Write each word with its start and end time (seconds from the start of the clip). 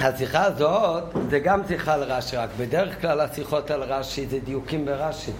השיחה 0.00 0.44
הזאת 0.44 1.04
זה 1.30 1.38
גם 1.38 1.60
שיחה 1.68 1.94
על 1.94 2.02
רש"י, 2.02 2.36
רק 2.36 2.48
בדרך 2.58 3.00
כלל 3.00 3.20
השיחות 3.20 3.70
על 3.70 3.82
רש"י 3.82 4.26
זה 4.26 4.38
דיוקים 4.38 4.84
ברש"י. 4.84 5.32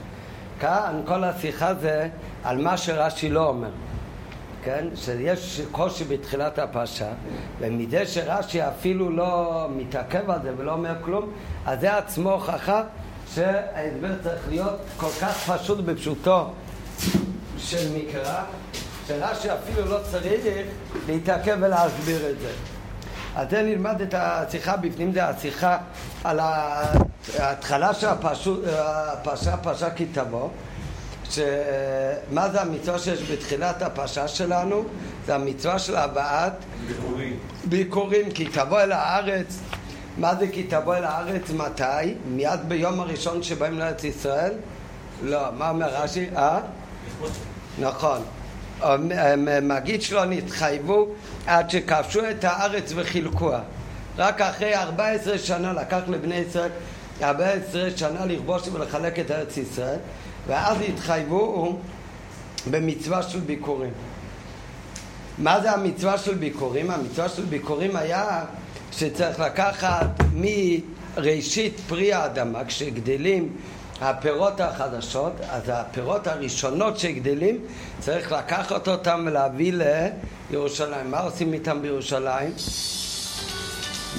כאן 0.61 1.01
כל 1.05 1.25
השיחה 1.25 1.75
זה 1.75 2.09
על 2.45 2.63
מה 2.63 2.77
שרש"י 2.77 3.29
לא 3.29 3.49
אומר. 3.49 3.69
כן? 4.65 4.87
שיש 4.95 5.61
קושי 5.73 6.05
בתחילת 6.05 6.59
הפרשה, 6.59 7.09
ומזה 7.59 8.07
שרש"י 8.07 8.63
אפילו 8.63 9.11
לא 9.11 9.67
מתעכב 9.77 10.31
על 10.31 10.39
זה 10.43 10.53
ולא 10.57 10.73
אומר 10.73 10.95
כלום, 11.01 11.33
אז 11.67 11.81
זה 11.81 11.97
עצמו 11.97 12.33
הוכחה 12.33 12.83
שההסבר 13.35 14.15
צריך 14.23 14.49
להיות 14.49 14.81
כל 14.97 15.11
כך 15.21 15.51
פשוט 15.51 15.79
בפשוטו 15.79 16.51
של 17.59 17.89
מקרא, 17.97 18.43
שרש"י 19.09 19.49
אפילו 19.53 19.87
לא 19.87 19.99
צריך 20.11 20.67
להתעכב 21.09 21.57
ולהסביר 21.61 22.31
את 22.31 22.41
זה. 22.41 22.76
אז 23.37 23.51
זה 23.51 23.63
נלמד 23.63 24.01
את 24.01 24.15
השיחה 24.19 24.77
בפנים, 24.77 25.13
זה 25.13 25.25
השיחה 25.25 25.79
על 26.25 26.41
ההתחלה 27.39 27.95
של 27.95 28.07
הפרשה, 28.07 29.57
פרשה 29.57 29.91
כי 29.91 30.07
תבוא, 30.07 30.49
שמה 31.31 32.49
זה 32.49 32.61
המצווה 32.61 32.99
שיש 32.99 33.31
בתחילת 33.31 33.83
הפרשה 33.83 34.29
שלנו? 34.29 34.85
זה 35.27 35.35
המצווה 35.35 35.79
של 35.79 35.97
הבאת 35.97 36.53
ביקורים. 36.87 37.39
ביקורים, 37.65 38.31
כי 38.31 38.45
תבוא 38.45 38.81
אל 38.81 38.93
הארץ. 38.93 39.59
מה 40.19 40.35
זה 40.35 40.49
כי 40.49 40.63
תבוא 40.63 40.95
אל 40.95 41.05
הארץ 41.05 41.51
מתי? 41.51 42.15
מיד 42.27 42.61
ביום 42.69 43.01
הראשון 43.01 43.43
שבאים 43.43 43.79
לארץ 43.79 44.05
ישראל? 44.05 44.53
לא, 45.23 45.41
מה 45.59 45.71
אומר 45.71 45.89
רש"י? 45.89 46.27
אה? 46.37 46.61
נכון. 47.79 48.23
מגיד 49.63 50.03
שלו 50.03 50.25
נתחייבו 50.25 51.07
עד 51.47 51.71
שכבשו 51.71 52.31
את 52.31 52.45
הארץ 52.45 52.93
וחילקוה. 52.95 53.61
רק 54.19 54.41
אחרי 54.41 54.75
14 54.75 55.39
שנה 55.39 55.73
לקח 55.73 56.01
לבני 56.09 56.35
ישראל 56.35 56.71
14 57.23 57.89
שנה 57.97 58.27
לכבוש 58.27 58.69
ולחלק 58.69 59.19
את 59.19 59.31
ארץ 59.31 59.57
ישראל 59.57 59.99
ואז 60.47 60.77
התחייבו 60.89 61.79
במצווה 62.71 63.23
של 63.23 63.41
ביקורים. 63.41 63.93
מה 65.39 65.61
זה 65.61 65.71
המצווה 65.71 66.19
של 66.19 66.35
ביקורים? 66.35 66.91
המצווה 66.91 67.29
של 67.29 67.45
ביקורים 67.45 67.97
היה 67.97 68.45
שצריך 68.93 69.41
לקחת 69.41 70.07
מראשית 70.35 71.81
פרי 71.89 72.13
האדמה, 72.13 72.65
כשגדלים 72.65 73.49
הפירות 74.01 74.61
החדשות, 74.61 75.33
אז 75.51 75.63
הפירות 75.69 76.27
הראשונות 76.27 76.99
שגדלים, 76.99 77.59
צריך 78.01 78.33
לקחת 78.33 78.89
אותם 78.89 79.25
ולהביא 79.27 79.73
לירושלים. 80.51 81.11
מה 81.11 81.21
עושים 81.21 81.53
איתם 81.53 81.83
בירושלים? 81.83 82.53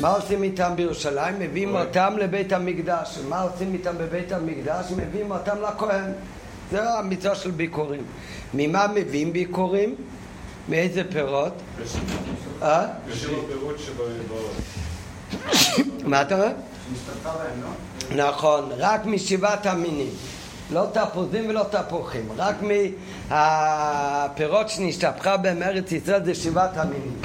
מה 0.02 0.09
עושים 0.09 0.44
איתם 0.44 0.72
בירושלים? 0.75 1.39
מביאים 1.39 1.75
אותם 1.75 2.14
לבית 2.17 2.53
המקדש. 2.53 3.17
מה 3.30 3.42
עושים 3.42 3.73
איתם 3.73 3.98
בבית 3.98 4.31
המקדש? 4.31 4.86
מביאים 4.98 5.31
אותם 5.31 5.55
לכהן. 5.61 6.11
זה 6.72 6.89
המצווה 6.89 7.36
של 7.36 7.52
ביקורים. 7.52 8.03
ממה 8.53 8.88
מביאים 8.88 9.33
ביקורים? 9.33 9.95
מאיזה 10.70 11.03
פירות? 11.11 11.53
אה? 12.61 12.86
הפירות 12.86 13.75
שבאות. 13.80 14.52
מה 16.03 16.22
אתה 16.22 16.36
אומר? 16.36 16.52
לא? 17.61 18.25
נכון, 18.27 18.69
רק 18.77 19.05
משבעת 19.05 19.66
המינים. 19.66 20.09
לא 20.71 20.85
תפוזים 20.93 21.49
ולא 21.49 21.63
תפוחים, 21.71 22.30
רק 22.38 22.55
מהפירות 23.30 24.69
שנשתפכה 24.69 25.38
בהם 25.38 25.63
ארץ 25.63 25.91
ישראל 25.91 26.25
זה 26.25 26.35
שבעת 26.35 26.77
המינים. 26.77 27.17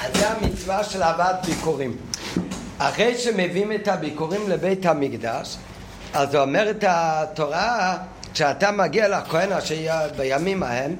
אז 0.00 0.16
זה 0.16 0.30
המצווה 0.30 0.84
של 0.84 1.02
הבאת 1.02 1.46
ביקורים. 1.46 1.96
אחרי 2.78 3.18
שמביאים 3.18 3.72
את 3.72 3.88
הביקורים 3.88 4.40
לבית 4.48 4.86
המקדש, 4.86 5.56
אז 6.14 6.34
אומרת 6.36 6.84
התורה, 6.88 7.96
כשאתה 8.32 8.70
מגיע 8.70 9.08
לכהן 9.08 9.52
אשר 9.52 10.08
בימים 10.16 10.62
ההם, 10.62 10.96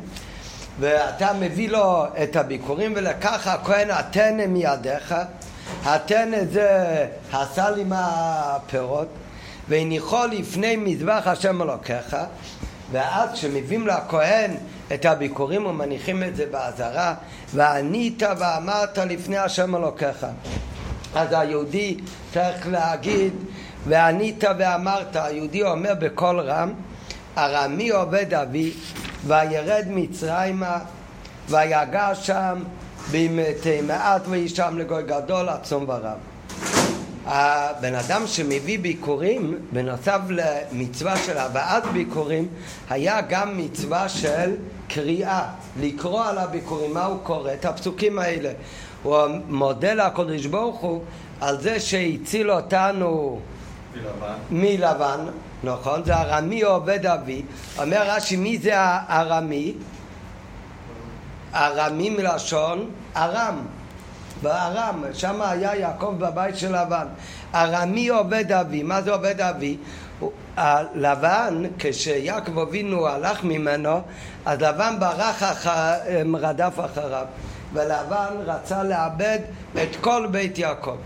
ואתה 0.80 1.32
מביא 1.32 1.68
לו 1.68 2.04
את 2.22 2.36
הביקורים, 2.36 2.92
ולקח 2.96 3.46
הכהן 3.46 3.90
הטנא 3.90 4.46
מידיך, 4.46 5.14
הטנא 5.84 6.38
זה 6.52 7.06
הסל 7.32 7.74
עם 7.80 7.92
הפירות, 7.94 9.08
והניחו 9.68 10.26
לפני 10.26 10.76
מזבח 10.76 11.22
השם 11.26 11.62
אלוקיך, 11.62 12.16
ואז 12.92 13.30
כשמביאים 13.32 13.86
לכהן 13.86 14.50
את 14.94 15.04
הביקורים 15.04 15.66
ומניחים 15.66 16.22
את 16.22 16.36
זה 16.36 16.46
באזהרה, 16.50 17.14
וענית 17.54 18.22
ואמרת 18.38 18.98
לפני 18.98 19.38
השם 19.38 19.76
אלוקיך. 19.76 20.26
אז 21.14 21.28
היהודי 21.30 21.96
צריך 22.32 22.66
להגיד 22.68 23.32
וענית 23.86 24.44
ואמרת, 24.58 25.16
היהודי 25.16 25.62
אומר 25.62 25.92
בקול 26.00 26.40
רם 26.40 26.72
ארמי 27.38 27.90
עובד 27.90 28.34
אבי 28.34 28.72
וירד 29.26 29.84
מצרימה 29.88 30.78
ויגע 31.48 32.14
שם 32.14 32.62
במתי 33.12 33.80
מעט 33.80 34.22
וישם 34.28 34.78
לגוי 34.78 35.02
גדול 35.02 35.48
עצום 35.48 35.84
ורב 35.88 36.18
הבן 37.26 37.94
אדם 37.94 38.26
שמביא 38.26 38.78
ביקורים, 38.78 39.58
בנוסף 39.72 40.20
למצווה 40.28 41.16
של 41.16 41.38
הבאת 41.38 41.84
ביקורים, 41.92 42.48
היה 42.90 43.20
גם 43.20 43.58
מצווה 43.58 44.08
של 44.08 44.54
קריאה, 44.88 45.42
לקרוא 45.80 46.24
על 46.24 46.38
הביקורים, 46.38 46.94
מה 46.94 47.04
הוא 47.04 47.18
קורא? 47.22 47.52
את 47.52 47.64
הפסוקים 47.64 48.18
האלה. 48.18 48.52
הוא 49.02 49.18
מודה 49.48 49.94
לקדוש 49.94 50.46
ברוך 50.46 50.80
הוא 50.80 51.02
על 51.40 51.60
זה 51.60 51.80
שהציל 51.80 52.50
אותנו 52.50 53.40
מלבן. 53.94 54.34
מלבן, 54.50 55.20
נכון? 55.64 56.04
זה 56.04 56.14
ארמי 56.16 56.62
עובד 56.62 57.06
אבי. 57.06 57.42
אומר 57.78 58.02
רש"י, 58.06 58.36
מי 58.36 58.58
זה 58.58 58.72
הארמי? 58.76 59.74
ארמי 61.54 62.10
מלשון 62.10 62.90
ארם. 63.16 63.66
בארם, 64.42 65.04
שם 65.12 65.42
היה 65.42 65.76
יעקב 65.76 66.14
בבית 66.18 66.56
של 66.56 66.76
לבן. 66.76 67.06
ארמי 67.54 68.08
עובד 68.08 68.52
אבי, 68.52 68.82
מה 68.82 69.02
זה 69.02 69.12
עובד 69.12 69.40
אבי? 69.40 69.76
לבן, 70.94 71.62
כשיעקב 71.78 72.58
אבינו 72.58 73.06
הלך 73.06 73.44
ממנו, 73.44 74.00
אז 74.46 74.60
לבן 74.60 74.94
ברח, 74.98 75.42
אחר, 75.42 75.94
רדף 76.34 76.80
אחריו. 76.84 77.26
ולבן 77.72 78.34
רצה 78.44 78.82
לאבד 78.82 79.38
את 79.82 79.96
כל 80.00 80.26
בית 80.30 80.58
יעקב. 80.58 80.96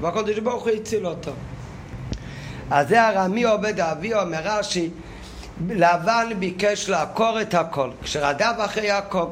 והקדוש 0.00 0.38
ברוך 0.38 0.62
הוא 0.64 0.72
הציל 0.72 1.06
אותו. 1.06 1.32
אז 2.70 2.88
זה 2.88 3.02
הרמי 3.02 3.44
עובד 3.44 3.80
אבי, 3.80 4.14
אומר 4.14 4.40
רש"י, 4.44 4.90
לבן 5.68 6.28
ביקש 6.38 6.88
לעקור 6.88 7.40
את 7.40 7.54
הכל, 7.54 7.90
כשרדף 8.02 8.54
אחרי 8.58 8.86
יעקב. 8.86 9.30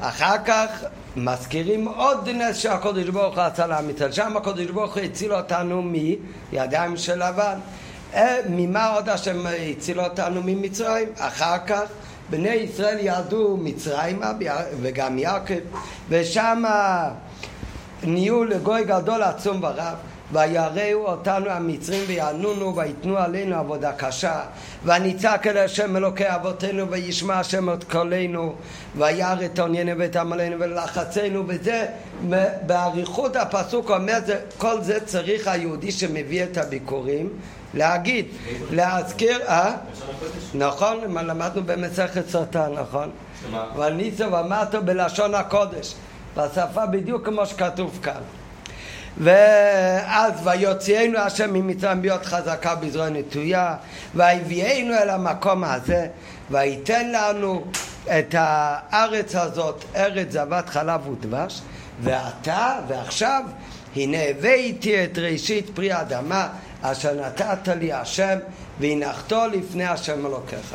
אחר 0.00 0.36
כך 0.44 0.84
מזכירים 1.16 1.88
עוד 1.88 2.28
נס 2.28 2.56
שהקדוש 2.56 3.08
ברוך 3.08 3.34
הוא 3.34 3.44
עשה 3.44 3.66
לעם 3.66 3.90
ישראל. 3.90 4.12
שם 4.12 4.36
הקדוש 4.36 4.66
ברוך 4.66 4.96
הוא 4.96 5.02
הציל 5.02 5.32
אותנו 5.34 5.82
מידיים 5.82 6.96
של 6.96 7.28
לבן. 7.28 7.58
אה, 8.14 8.36
ממה 8.48 8.88
עוד 8.88 9.08
השם 9.08 9.46
הציל 9.70 10.00
אותנו 10.00 10.40
ממצרים? 10.44 11.08
אחר 11.18 11.58
כך 11.66 11.82
בני 12.30 12.48
ישראל 12.48 12.98
ירדו 13.00 13.56
מצרימה 13.62 14.32
וגם 14.80 15.18
יעקב 15.18 15.54
ושם 16.08 16.62
נהיו 18.02 18.44
לגוי 18.44 18.84
גדול 18.84 19.22
עצום 19.22 19.62
ורב 19.62 19.94
ויראו 20.32 21.06
אותנו 21.06 21.50
המצרים 21.50 22.04
ויענונו 22.06 22.76
ויתנו 22.76 23.18
עלינו 23.18 23.56
עבודה 23.56 23.92
קשה 23.92 24.40
ונצעק 24.84 25.46
אל 25.46 25.56
השם 25.56 25.96
אלוקי 25.96 26.24
אבותינו 26.34 26.90
וישמע 26.90 27.38
השם 27.38 27.72
את 27.72 27.84
קולנו 27.84 28.54
וירא 28.96 29.44
את 29.44 29.58
עוניינו 29.58 29.92
ואת 29.98 30.16
עמלנו 30.16 30.56
ולחצנו 30.60 31.44
וזה 31.48 31.86
באריכות 32.66 33.36
הפסוק 33.36 33.90
אומר 33.90 34.18
זה, 34.26 34.40
כל 34.58 34.80
זה 34.80 35.00
צריך 35.04 35.48
היהודי 35.48 35.92
שמביא 35.92 36.44
את 36.44 36.56
הביקורים 36.58 37.28
להגיד, 37.74 38.26
להזכיר, 38.70 39.40
אה? 39.48 39.72
נכון, 40.54 41.00
למדנו 41.14 41.62
במסכת 41.66 42.28
סרטן, 42.28 42.72
נכון? 42.72 43.10
וניסו 43.76 44.32
ואמרת 44.32 44.74
בלשון 44.74 45.34
הקודש, 45.34 45.94
בשפה 46.36 46.86
בדיוק 46.86 47.26
כמו 47.26 47.46
שכתוב 47.46 47.98
כאן. 48.02 48.20
ואז 49.18 50.32
ויוציאנו 50.44 51.18
השם 51.18 51.52
ממצרים 51.52 52.02
ביות 52.02 52.26
חזקה 52.26 52.74
בזרוע 52.74 53.08
נטויה 53.08 53.74
ויביאנו 54.14 54.94
אל 54.94 55.10
המקום 55.10 55.64
הזה 55.64 56.06
וייתן 56.50 57.12
לנו 57.12 57.64
את 58.06 58.34
הארץ 58.38 59.34
הזאת, 59.34 59.84
ארץ 59.96 60.32
זבת 60.32 60.68
חלב 60.68 61.08
ודבש, 61.08 61.60
ועתה 62.00 62.78
ועכשיו 62.88 63.42
הנה 63.96 64.18
הבאתי 64.22 65.04
את 65.04 65.18
ראשית 65.18 65.70
פרי 65.74 65.92
האדמה 65.92 66.48
אשר 66.82 67.14
נתת 67.14 67.68
לי 67.68 67.92
השם 67.92 68.38
והנחתו 68.80 69.46
לפני 69.52 69.84
השם 69.84 70.26
אלוקיך. 70.26 70.74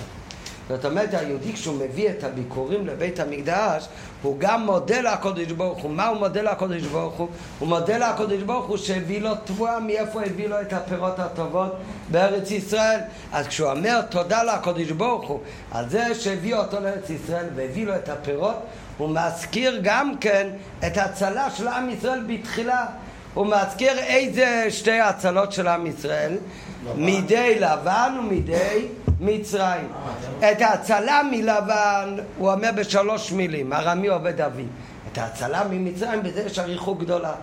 זאת 0.69 0.85
אומרת, 0.85 1.13
היהודי 1.13 1.53
כשהוא 1.53 1.75
מביא 1.75 2.09
את 2.09 2.23
הביקורים 2.23 2.87
לבית 2.87 3.19
המקדש, 3.19 3.87
הוא 4.21 4.35
גם 4.39 4.65
מודה 4.65 5.01
לקודש 5.01 5.51
ברוך 5.51 5.81
הוא. 5.81 5.91
מה 5.91 6.07
הוא 6.07 6.17
מודה 6.17 6.41
לקודש 6.41 6.81
ברוך 6.81 7.13
הוא? 7.13 7.27
הוא 7.59 7.67
מודה 7.67 7.97
לקודש 7.97 8.41
ברוך 8.41 8.65
הוא 8.65 8.77
שהביא 8.77 9.21
לו 9.21 9.29
תבואה, 9.43 9.79
מאיפה 9.79 10.21
הביא 10.23 10.47
לו 10.47 10.61
את 10.61 10.73
הפירות 10.73 11.19
הטובות 11.19 11.75
בארץ 12.11 12.51
ישראל. 12.51 12.99
אז 13.31 13.47
כשהוא 13.47 13.71
אומר 13.71 14.01
תודה 14.01 14.43
לקודש 14.43 14.91
ברוך 14.91 15.29
הוא 15.29 15.39
על 15.71 15.89
זה 15.89 16.15
שהביא 16.15 16.55
אותו 16.55 16.79
לארץ 16.79 17.09
ישראל 17.09 17.45
והביא 17.55 17.85
לו 17.85 17.95
את 17.95 18.09
הפירות, 18.09 18.55
הוא 18.97 19.09
מזכיר 19.09 19.79
גם 19.83 20.17
כן 20.21 20.49
את 20.87 20.97
ההצלה 20.97 21.49
של 21.49 21.67
עם 21.67 21.89
ישראל 21.89 22.23
בתחילה. 22.27 22.85
הוא 23.33 23.47
מזכיר 23.47 23.99
איזה 23.99 24.65
שתי 24.69 24.99
הצלות 24.99 25.51
של 25.51 25.67
עם 25.67 25.87
ישראל? 25.87 26.37
מידי 26.95 27.59
לבן 27.59 28.15
ומידי 28.19 28.87
מצרים. 29.19 29.87
את 30.39 30.61
ההצלה 30.61 31.21
מלבן 31.31 32.15
הוא 32.37 32.51
אומר 32.51 32.69
בשלוש 32.75 33.31
מילים, 33.31 33.73
ארמי 33.73 34.07
עובד 34.07 34.41
אבי. 34.41 34.65
את 35.11 35.17
ההצלה 35.17 35.63
ממצרים 35.69 36.23
בזה 36.23 36.43
יש 36.45 36.59
אריכות 36.59 36.99
גדולה. 36.99 37.33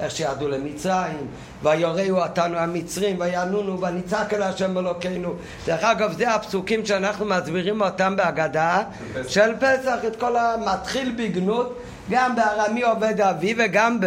איך 0.00 0.10
שירדו 0.10 0.48
למצרים, 0.48 1.26
ויוראו 1.62 2.22
אותנו 2.22 2.58
המצרים, 2.58 3.20
וינונו, 3.20 3.80
ונצעק 3.80 4.34
אל 4.34 4.42
השם 4.42 4.78
אלוקינו. 4.78 5.32
דרך 5.66 5.84
אגב, 5.84 6.12
זה 6.12 6.34
הפסוקים 6.34 6.86
שאנחנו 6.86 7.24
מסבירים 7.24 7.80
אותם 7.80 8.16
בהגדה 8.16 8.82
של 9.28 9.56
פסח, 9.56 9.98
את 10.06 10.16
כל 10.16 10.36
המתחיל 10.36 11.14
בגנות, 11.18 11.78
גם 12.10 12.36
בארמי 12.36 12.82
עובד 12.82 13.20
אבי 13.20 13.54
וגם 13.58 14.00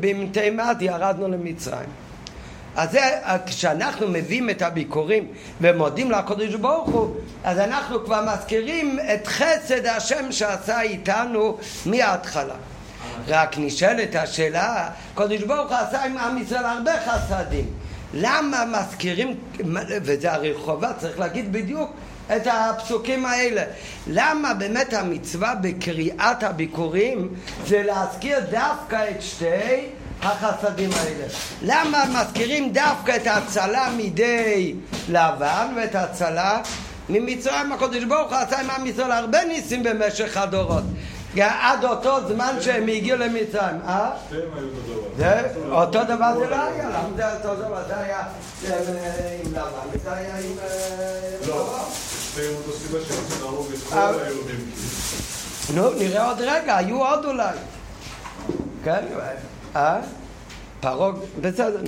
במתי 0.00 0.50
מעט 0.50 0.82
ירדנו 0.82 1.28
למצרים. 1.28 1.88
אז 2.76 2.90
זה, 2.90 3.00
כשאנחנו 3.46 4.08
מביאים 4.08 4.50
את 4.50 4.62
הביקורים 4.62 5.28
ומודים 5.60 6.10
לקדוש 6.10 6.54
ברוך 6.54 6.88
הוא, 6.88 7.16
אז 7.44 7.58
אנחנו 7.58 8.04
כבר 8.04 8.24
מזכירים 8.34 8.98
את 9.14 9.26
חסד 9.26 9.86
השם 9.86 10.32
שעשה 10.32 10.80
איתנו 10.80 11.58
מההתחלה. 11.86 12.54
רק 13.28 13.58
נשאלת 13.58 14.14
השאלה, 14.14 14.88
קדוש 15.14 15.42
ברוך 15.42 15.70
הוא 15.70 15.78
עשה 15.78 16.04
עם 16.04 16.18
עם 16.18 16.38
ישראל 16.38 16.64
הרבה 16.64 16.92
חסדים. 17.06 17.64
למה 18.14 18.64
מזכירים, 18.64 19.34
וזה 20.02 20.32
הרי 20.32 20.54
חובה, 20.54 20.92
צריך 20.98 21.18
להגיד 21.18 21.52
בדיוק 21.52 21.90
את 22.36 22.46
הפסוקים 22.46 23.26
האלה. 23.26 23.62
למה 24.06 24.54
באמת 24.54 24.92
המצווה 24.92 25.54
בקריאת 25.54 26.42
הביקורים 26.42 27.28
זה 27.66 27.82
להזכיר 27.82 28.38
דווקא 28.50 29.04
את 29.10 29.22
שתי 29.22 29.86
החסדים 30.22 30.90
האלה. 30.92 31.24
למה 31.62 32.04
מזכירים 32.14 32.72
דווקא 32.72 33.16
את 33.16 33.26
ההצלה 33.26 33.88
מידי 33.96 34.74
לבן 35.08 35.72
ואת 35.76 35.94
ההצלה 35.94 36.60
ממצרים? 37.08 37.72
הקדוש 37.72 38.04
ברוך 38.04 38.32
הוא 38.32 38.38
עשה 38.38 38.60
עם 38.60 38.70
עם 38.70 38.86
ישראל 38.86 39.12
הרבה 39.12 39.44
ניסים 39.44 39.82
במשך 39.82 40.36
הדורות. 40.36 40.84
עד 41.42 41.84
אותו 41.84 42.28
זמן 42.28 42.56
שהם 42.60 42.88
הגיעו 42.88 43.18
למצרים. 43.18 43.80
אה? 43.86 44.10
שתיהם 44.26 44.42
היו 44.56 44.66
אותו 44.66 45.00
דבר. 45.00 45.08
זה 45.16 45.42
אותו 45.70 46.04
דבר 46.04 46.38
זה 46.38 46.50
לא 46.50 46.62
היה, 46.62 46.88
למה 46.88 47.08
זה 47.16 47.32
אותו 47.34 47.54
דבר? 47.54 47.82
זה 47.88 47.98
היה 47.98 48.20
עם 49.44 49.52
לבן, 49.52 49.98
זה 50.04 50.12
היה 50.12 50.36
עם... 50.36 50.56
לא, 51.46 51.78
שתיהם 52.32 52.54
אותו 52.54 52.72
סיבה 52.72 52.98
שהם 52.98 53.24
צריכים 53.28 53.74
את 53.74 53.92
כל 53.92 54.20
היהודים. 54.24 54.70
נו, 55.74 55.90
נראה 55.90 56.28
עוד 56.28 56.40
רגע, 56.40 56.76
היו 56.76 57.06
עוד 57.06 57.24
אולי. 57.24 57.56
כן? 58.84 59.04
אה? 59.76 59.98
פרוג, 60.80 61.18
בסדר. 61.40 61.80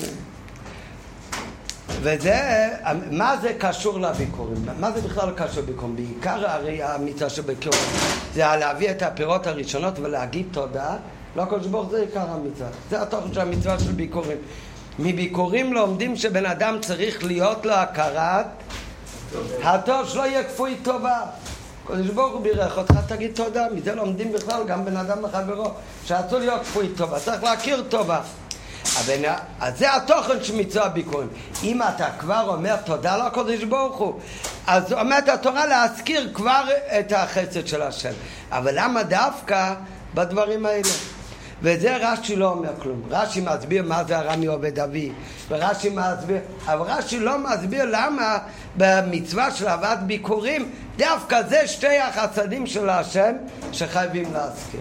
וזה, 1.88 2.68
מה 3.10 3.36
זה 3.42 3.52
קשור 3.58 4.00
לביקורים? 4.00 4.64
מה 4.80 4.92
זה 4.92 5.00
בכלל 5.00 5.30
קשור 5.36 5.62
לביקורים? 5.62 5.96
בעיקר 5.96 6.50
הרי 6.50 6.82
המצווה 6.82 7.30
של 7.30 7.42
ביקורים 7.42 7.80
זה 8.34 8.40
להביא 8.40 8.90
את 8.90 9.02
הפירות 9.02 9.46
הראשונות 9.46 9.98
ולהגיד 9.98 10.46
תודה. 10.50 10.96
לא 11.36 11.42
הקדוש 11.42 11.66
ברוך 11.66 11.90
זה 11.90 12.00
עיקר 12.00 12.30
המצווה. 12.30 12.68
זה 12.90 13.02
התוכן 13.02 13.34
של 13.34 13.40
המצווה 13.40 13.78
של 13.78 13.92
ביקורים. 13.92 14.38
מביקורים 14.98 15.72
לומדים 15.72 16.16
שבן 16.16 16.46
אדם 16.46 16.76
צריך 16.80 17.24
להיות 17.24 17.66
לו 17.66 17.74
הכרת 17.74 18.46
הטוב 19.62 20.08
שלא 20.08 20.26
יהיה 20.26 20.44
כפוי 20.44 20.76
טובה. 20.82 21.20
הקדוש 21.84 22.06
ברוך 22.06 22.32
הוא 22.32 22.40
בירך 22.42 22.78
אותך, 22.78 22.94
תגיד 23.08 23.30
תודה. 23.34 23.66
מזה 23.74 23.94
לומדים 23.94 24.32
בכלל 24.32 24.62
גם 24.66 24.84
בן 24.84 24.96
אדם 24.96 25.22
לחברו, 25.24 25.70
שאסור 26.04 26.38
להיות 26.38 26.62
כפוי 26.62 26.88
טובה, 26.96 27.20
צריך 27.20 27.42
להכיר 27.42 27.84
טובה. 27.88 28.20
הבן... 28.98 29.32
אז 29.60 29.78
זה 29.78 29.94
התוכן 29.94 30.44
של 30.44 30.56
מצווה 30.56 30.86
הביקורים. 30.86 31.28
אם 31.62 31.82
אתה 31.82 32.06
כבר 32.18 32.44
אומר 32.48 32.76
תודה 32.76 33.26
לקדוש 33.26 33.64
ברוך 33.64 33.96
הוא, 33.96 34.20
אז 34.66 34.92
אומרת 34.92 35.28
התורה 35.28 35.66
להזכיר 35.66 36.30
כבר 36.34 36.64
את 36.98 37.12
החסד 37.12 37.66
של 37.66 37.82
השם. 37.82 38.12
אבל 38.50 38.72
למה 38.74 39.02
דווקא 39.02 39.74
בדברים 40.14 40.66
האלה? 40.66 40.88
וזה 41.62 41.96
רש"י 41.96 42.36
לא 42.36 42.48
אומר 42.50 42.70
כלום. 42.82 43.02
רש"י 43.10 43.40
מסביר 43.40 43.82
מה 43.82 44.04
זה 44.04 44.18
הרמי 44.18 44.46
עובד 44.46 44.78
אבי, 44.78 45.12
ורש"י 45.48 45.90
מסביר, 45.90 46.38
אבל 46.66 46.92
רש"י 46.92 47.20
לא 47.20 47.38
מסביר 47.38 47.84
למה 47.84 48.38
במצווה 48.76 49.50
של 49.50 49.68
הבאת 49.68 50.02
ביקורים, 50.02 50.70
דווקא 50.96 51.42
זה 51.42 51.66
שתי 51.66 51.98
החסדים 51.98 52.66
של 52.66 52.88
השם 52.88 53.32
שחייבים 53.72 54.32
להזכיר. 54.32 54.80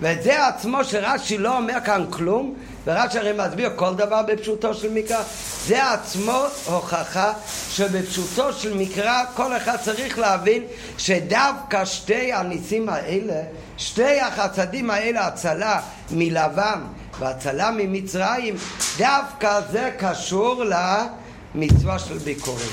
ואת 0.00 0.22
זה 0.22 0.46
עצמו 0.46 0.84
שרש"י 0.84 1.38
לא 1.38 1.56
אומר 1.56 1.74
כאן 1.84 2.04
כלום, 2.10 2.54
ורש"י 2.86 3.18
הרי 3.18 3.32
מסביר 3.32 3.70
כל 3.76 3.94
דבר 3.94 4.22
בפשוטו 4.22 4.74
של 4.74 4.92
מקרא. 4.92 5.22
זה 5.66 5.92
עצמו 5.92 6.44
הוכחה 6.64 7.32
שבפשוטו 7.70 8.52
של 8.52 8.74
מקרא 8.74 9.22
כל 9.34 9.56
אחד 9.56 9.76
צריך 9.76 10.18
להבין 10.18 10.62
שדווקא 10.98 11.84
שתי 11.84 12.32
הניסים 12.32 12.88
האלה, 12.88 13.42
שתי 13.76 14.20
החסדים 14.20 14.90
האלה, 14.90 15.26
הצלה 15.26 15.80
מלבן 16.10 16.80
והצלה 17.18 17.70
ממצרים, 17.70 18.54
דווקא 18.98 19.60
זה 19.72 19.90
קשור 19.98 20.64
למצווה 21.54 21.98
של 21.98 22.18
ביקורים. 22.18 22.70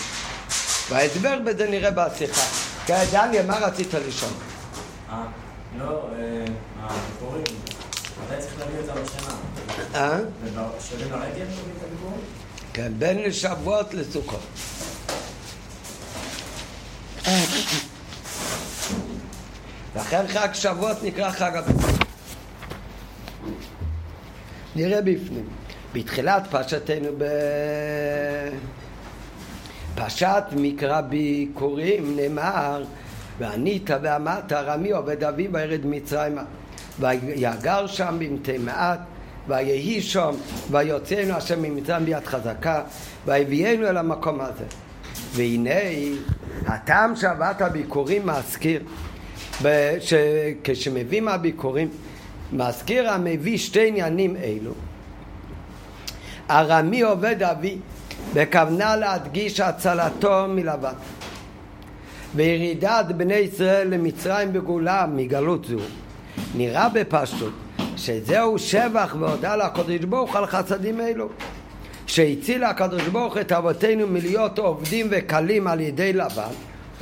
וההסבר 0.89 1.39
בזה 1.39 1.69
נראה 1.69 1.91
בשיחה. 1.91 2.41
דניאל, 2.87 3.45
מה 3.45 3.57
רצית 3.57 3.93
לשאול? 4.07 4.31
אה, 5.09 5.23
לא, 5.79 5.85
אה, 5.85 6.45
הביקורים, 6.81 7.70
מתי 8.25 8.41
צריך 8.41 8.59
להביא? 8.59 8.79
אה? 9.95 10.19
לרגל? 11.09 11.45
כן, 12.73 12.91
בין 12.97 13.31
שבועות 13.31 13.93
לסוכות. 13.93 14.39
לכן 19.95 20.27
חג 20.27 20.47
שבועות 20.53 21.03
נקרא 21.03 21.29
חג 21.29 21.55
הביקורים. 21.55 21.97
נראה 24.75 25.01
בפנים. 25.01 25.45
בתחילת 25.93 26.47
פרשתנו 26.49 27.09
בפרשת 29.95 30.43
מקרא 30.51 31.01
ביקורים 31.01 32.15
נאמר 32.15 32.83
וענית 33.39 33.89
ואמרת 34.01 34.53
רמי 34.53 34.91
עובד 34.91 35.23
אבי 35.23 35.47
וירד 35.51 35.85
מצרימה 35.85 36.43
ויגר 37.01 37.87
שם 37.87 38.17
במתי 38.19 38.57
מעט 38.57 38.99
ויהי 39.47 40.01
שם 40.01 40.31
ויוצאנו 40.71 41.33
השם 41.33 41.61
ממצרים 41.61 42.05
ביד 42.05 42.25
חזקה 42.25 42.81
ויביאנו 43.25 43.87
אל 43.87 43.97
המקום 43.97 44.41
הזה. 44.41 44.65
והנה 45.35 45.79
הטעם 46.65 47.15
שהבאת 47.15 47.61
הביקורים 47.61 48.27
מזכיר 48.27 48.83
ש... 49.99 50.13
כשמביא 50.63 51.21
מהביקורים 51.21 51.89
מזכיר 52.51 53.09
המביא 53.09 53.57
שתי 53.57 53.87
עניינים 53.87 54.35
אלו. 54.35 54.73
ארמי 56.49 57.01
עובד 57.01 57.43
אבי 57.43 57.77
בכוונה 58.33 58.95
להדגיש 58.95 59.59
הצלתו 59.59 60.45
מלבן 60.49 60.93
וירידת 62.35 63.05
בני 63.05 63.33
ישראל 63.33 63.87
למצרים 63.87 64.53
בגאולה 64.53 65.05
מגלות 65.15 65.65
זו 65.65 65.77
נראה 66.55 66.89
בפשטות 66.89 67.53
שזהו 67.97 68.59
שבח 68.59 69.15
והודה 69.19 69.55
לקדוש 69.55 70.05
ברוך 70.05 70.35
על 70.35 70.45
חסדים 70.45 71.01
אלו 71.01 71.29
שהציל 72.07 72.63
הקדוש 72.63 73.07
ברוך 73.07 73.37
את 73.37 73.51
אבותינו 73.51 74.07
מלהיות 74.07 74.59
עובדים 74.59 75.07
וקלים 75.09 75.67
על 75.67 75.79
ידי 75.79 76.13
לבן 76.13 76.51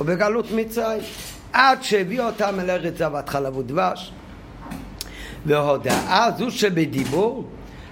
ובגלות 0.00 0.46
מצרים 0.54 1.02
עד 1.52 1.82
שהביא 1.82 2.20
אותם 2.20 2.60
אל 2.60 2.70
ארץ 2.70 2.98
זבת 2.98 3.28
חלב 3.28 3.56
ודבש 3.56 4.12
והודעה 5.46 6.30
זו 6.38 6.50
שבדיבור 6.50 7.44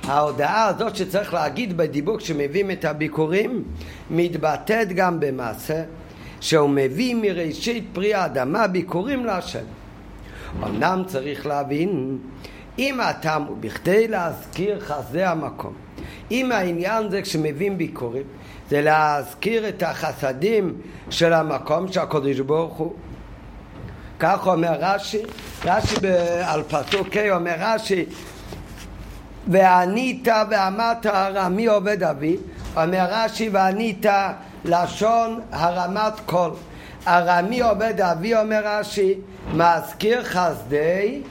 ההודעה 0.05 0.67
הזאת 0.67 0.97
שצריך 0.97 1.35
להגיד 1.35 1.77
בדיבור 1.77 2.19
כשמביאים 2.19 2.71
את 2.71 2.85
הביקורים 2.85 3.65
מתבטאת 4.11 4.93
גם 4.93 5.21
במעשה 5.21 5.83
שהוא 6.41 6.71
מביא 6.71 7.15
מראשית 7.15 7.85
פרי 7.93 8.15
האדמה 8.15 8.67
ביקורים 8.67 9.25
להשם. 9.25 9.65
אמנם 10.65 11.03
צריך 11.07 11.47
להבין, 11.47 12.19
אם 12.79 13.01
הטעם 13.01 13.43
הוא 13.43 13.57
בכדי 13.61 14.09
להזכיר 14.09 14.81
חסדי 14.81 15.25
המקום, 15.25 15.73
אם 16.31 16.53
העניין 16.53 17.11
זה 17.11 17.23
כשמביאים 17.23 17.79
ביקורים, 17.79 18.23
זה 18.71 18.83
להזכיר 18.83 19.69
את 19.69 19.83
החסדים 19.83 20.75
של 21.11 21.33
המקום 21.33 21.93
שהקדוש 21.93 22.41
ברוך 22.41 22.77
הוא 22.77 22.93
כך 24.19 24.47
אומר 24.47 24.73
רש"י, 24.81 25.23
רש"י 25.65 25.97
על 26.45 26.63
פסוק 26.63 27.17
ה' 27.17 27.37
אומר 27.37 27.55
רש"י 27.59 28.05
וענית 29.49 30.29
ואמרת 30.51 31.07
הרמי 31.07 31.67
עובד 31.67 32.03
אבי? 32.03 32.37
אומר 32.77 33.07
רש"י 33.11 33.49
וענית 33.49 34.07
לשון 34.65 35.41
הרמת 35.53 36.21
קול 36.27 36.51
הרמי 37.07 37.61
עובד 37.61 38.01
אבי 38.01 38.35
אומר 38.35 38.61
רש"י 38.65 39.15
מזכיר 39.55 40.25
חסדי 40.25 41.23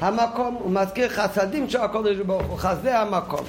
המקום 0.00 0.54
הוא 0.54 0.70
מזכיר 0.70 1.08
חסדים 1.08 1.68
של 1.68 1.80
הקודש 1.80 2.16
ברוך 2.16 2.46
הוא 2.46 2.58
חסדי 2.58 2.90
המקום 2.90 3.44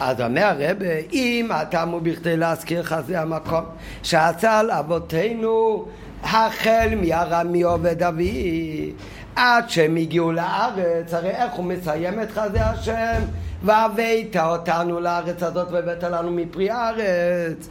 אז 0.00 0.20
אומר 0.20 0.44
הרב, 0.44 0.76
אם 1.12 1.48
הטעם 1.50 1.88
הוא 1.88 2.00
בכדי 2.02 2.36
להזכיר 2.36 2.82
חסדי 2.82 3.16
המקום 3.16 3.64
שעשה 4.02 4.58
על 4.58 4.70
אבותינו 4.70 5.86
החל 6.22 6.88
מהרמי 7.02 7.62
עובד 7.62 8.02
אבי 8.02 8.92
עד 9.36 9.70
שהם 9.70 9.96
הגיעו 9.96 10.32
לארץ, 10.32 11.14
הרי 11.14 11.30
איך 11.30 11.52
הוא 11.52 11.64
מסיים 11.64 12.22
את 12.22 12.30
חסדי 12.30 12.60
השם? 12.60 13.22
והבאת 13.62 14.36
אותנו 14.36 15.00
לארץ 15.00 15.42
הזאת 15.42 15.68
והבאת 15.70 16.02
לנו 16.02 16.30
מפרי 16.30 16.70
הארץ. 16.70 17.68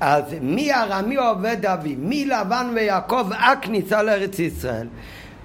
אז 0.00 0.24
מי 0.40 0.74
ארמי 0.74 1.16
עובד 1.16 1.66
אבי, 1.66 1.96
מלבן 1.98 2.70
ויעקב 2.74 3.26
עד 3.38 3.58
כניסה 3.62 4.02
לארץ 4.02 4.38
ישראל. 4.38 4.86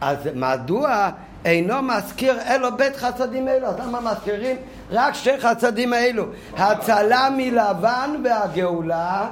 אז 0.01 0.17
מדוע 0.35 1.09
אינו 1.45 1.81
מזכיר 1.81 2.41
אלו 2.47 2.77
בית 2.77 2.95
חסדים 2.95 3.47
אלו? 3.47 3.67
אז 3.67 3.75
למה 3.79 4.11
מזכירים 4.11 4.57
רק 4.91 5.13
שתי 5.13 5.39
חסדים 5.39 5.93
האלו? 5.93 6.25
הצלה 6.57 7.29
מלבן 7.37 8.15
והגאולה 8.23 9.29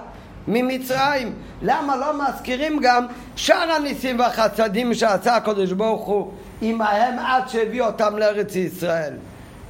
ממצרים. 0.48 1.34
למה 1.62 1.96
לא 1.96 2.14
מזכירים 2.24 2.80
גם 2.80 3.06
שאר 3.36 3.72
הניסים 3.72 4.20
והחסדים 4.20 4.94
שעשה 4.94 5.36
הקדוש 5.36 5.72
ברוך 5.72 6.08
הוא 6.08 6.32
עמהם 6.62 7.20
עד 7.20 7.50
שהביא 7.50 7.82
אותם 7.82 8.18
לארץ 8.18 8.56
ישראל? 8.56 9.14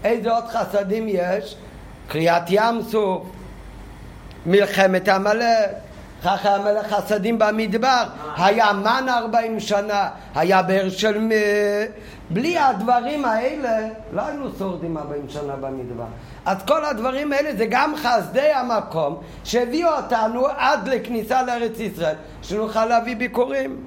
איזה 0.04 0.32
עוד 0.32 0.46
חסדים 0.48 1.06
יש? 1.08 1.56
קריאת 2.08 2.44
ים 2.50 2.82
סוף, 2.82 3.24
מלחמת 4.46 5.08
עמלק, 5.08 5.70
ככה 6.24 6.56
המלך 6.56 6.94
חסדים 6.94 7.40
במדבר, 7.40 8.04
היה 8.38 8.74
מן 8.74 9.06
ארבעים 9.10 9.60
שנה, 9.60 10.10
היה 10.36 10.62
באר 10.62 10.90
של... 10.90 11.32
בלי 12.30 12.58
הדברים 12.58 13.26
האלה 13.26 13.88
לא 14.14 14.22
היינו 14.22 14.50
שורדים 14.58 14.98
ארבעים 14.98 15.30
שנה 15.30 15.56
במדבר. 15.56 16.06
אז 16.46 16.58
כל 16.68 16.86
הדברים 16.86 17.34
האלה 17.34 17.56
זה 17.56 17.66
גם 17.70 17.94
חסדי 17.96 18.52
המקום 18.54 19.22
שהביאו 19.44 19.90
אותנו 19.90 20.48
עד 20.58 20.88
לכניסה 20.88 21.44
לארץ 21.44 21.80
ישראל, 21.80 22.16
שנוכל 22.42 22.86
להביא 22.86 23.16
ביקורים. 23.16 23.78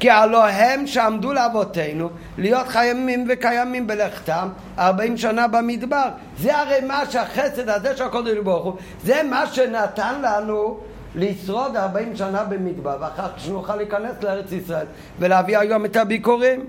כי 0.00 0.10
הלא 0.10 0.46
הם 0.46 0.86
שעמדו 0.86 1.32
לאבותינו 1.32 2.10
להיות 2.38 2.68
חיימים 2.68 3.26
וקיימים 3.28 3.86
בלכתם 3.86 4.48
ארבעים 4.78 5.16
שנה 5.16 5.48
במדבר. 5.48 6.08
זה 6.38 6.58
הרי 6.58 6.80
מה 6.86 7.02
שהחסד 7.10 7.68
הזה 7.68 7.96
של 7.96 8.04
הקודש 8.04 8.36
ברוך 8.44 8.64
הוא, 8.64 8.76
זה 9.04 9.22
מה 9.30 9.46
שנתן 9.46 10.22
לנו 10.22 10.80
לשרוד 11.14 11.76
ארבעים 11.76 12.16
שנה 12.16 12.44
במדבר, 12.44 12.96
ואחר 13.00 13.28
כך 13.28 13.40
שנוכל 13.40 13.76
להיכנס 13.76 14.22
לארץ 14.22 14.52
ישראל 14.52 14.86
ולהביא 15.18 15.58
היום 15.58 15.84
את 15.84 15.96
הביקורים. 15.96 16.64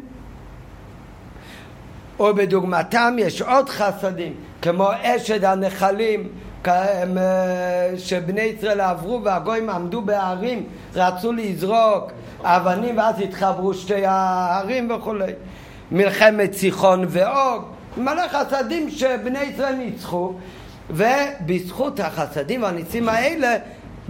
ובדוגמתם 2.20 3.16
יש 3.20 3.42
עוד 3.42 3.70
חסדים, 3.70 4.34
כמו 4.62 4.90
אשד 5.04 5.46
הנחלים, 5.46 6.30
שבני 7.98 8.42
ישראל 8.42 8.82
עברו 8.82 9.24
והגויים 9.24 9.70
עמדו 9.70 10.01
בהרים, 10.01 10.63
רצו 10.96 11.32
לזרוק 11.34 12.12
אבנים 12.44 12.98
ואז 12.98 13.20
התחברו 13.20 13.74
שתי 13.74 14.06
הערים 14.06 14.92
וכולי. 14.92 15.32
מלחמת 15.92 16.54
סיחון 16.54 17.06
ואוג, 17.08 17.63
מלא 17.98 18.28
חסדים 18.28 18.89
שבני 18.89 19.44
ישראל 19.44 19.75
ניצחו 19.75 20.34
ובזכות 20.89 22.00
החסדים 22.00 22.63
והניסים 22.63 23.10
האלה 23.10 23.58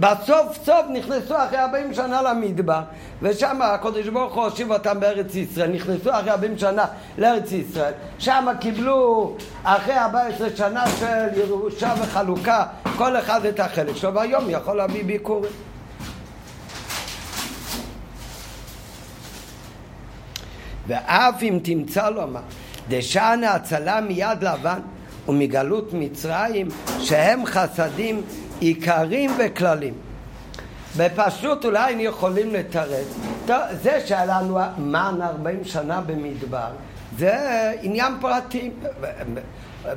בסוף 0.00 0.64
סוף 0.64 0.86
נכנסו 0.92 1.36
אחרי 1.36 1.58
40 1.58 1.94
שנה 1.94 2.22
למדבר 2.22 2.80
ושם 3.22 3.62
הקדוש 3.62 4.08
ברוך 4.08 4.34
הוא 4.34 4.44
הושיב 4.44 4.72
אותם 4.72 5.00
בארץ 5.00 5.34
ישראל. 5.34 5.70
נכנסו 5.70 6.10
אחרי 6.10 6.30
40 6.30 6.58
שנה 6.58 6.84
לארץ 7.18 7.52
ישראל. 7.52 7.92
שם 8.18 8.46
קיבלו 8.60 9.36
אחרי 9.62 9.98
14 9.98 10.48
שנה 10.56 10.84
של 10.98 11.40
ירושה 11.40 11.94
וחלוקה 12.02 12.66
כל 12.96 13.16
אחד 13.16 13.44
את 13.44 13.60
החלק 13.60 13.96
שלו 13.96 14.14
והיום 14.14 14.44
יכול 14.48 14.76
להביא 14.76 15.04
ביקורים 15.04 15.52
ואף 20.86 21.42
אם 21.42 21.58
תמצא 21.62 22.08
לומר 22.08 22.40
דשנה 22.88 23.54
הצלה 23.54 24.00
מיד 24.00 24.44
לבן 24.44 24.80
ומגלות 25.28 25.90
מצרים 25.92 26.68
שהם 27.00 27.46
חסדים 27.46 28.22
עיקרים 28.60 29.30
וכללים. 29.38 29.94
בפשוט 30.96 31.64
אולי 31.64 31.78
היינו 31.84 32.02
יכולים 32.02 32.54
לתרץ. 32.54 33.06
זה 33.82 34.00
שהיה 34.06 34.24
לנו 34.26 34.58
מן 34.78 35.18
40 35.22 35.64
שנה 35.64 36.00
במדבר, 36.00 36.68
זה 37.18 37.34
עניין 37.82 38.12
פרטי. 38.20 38.70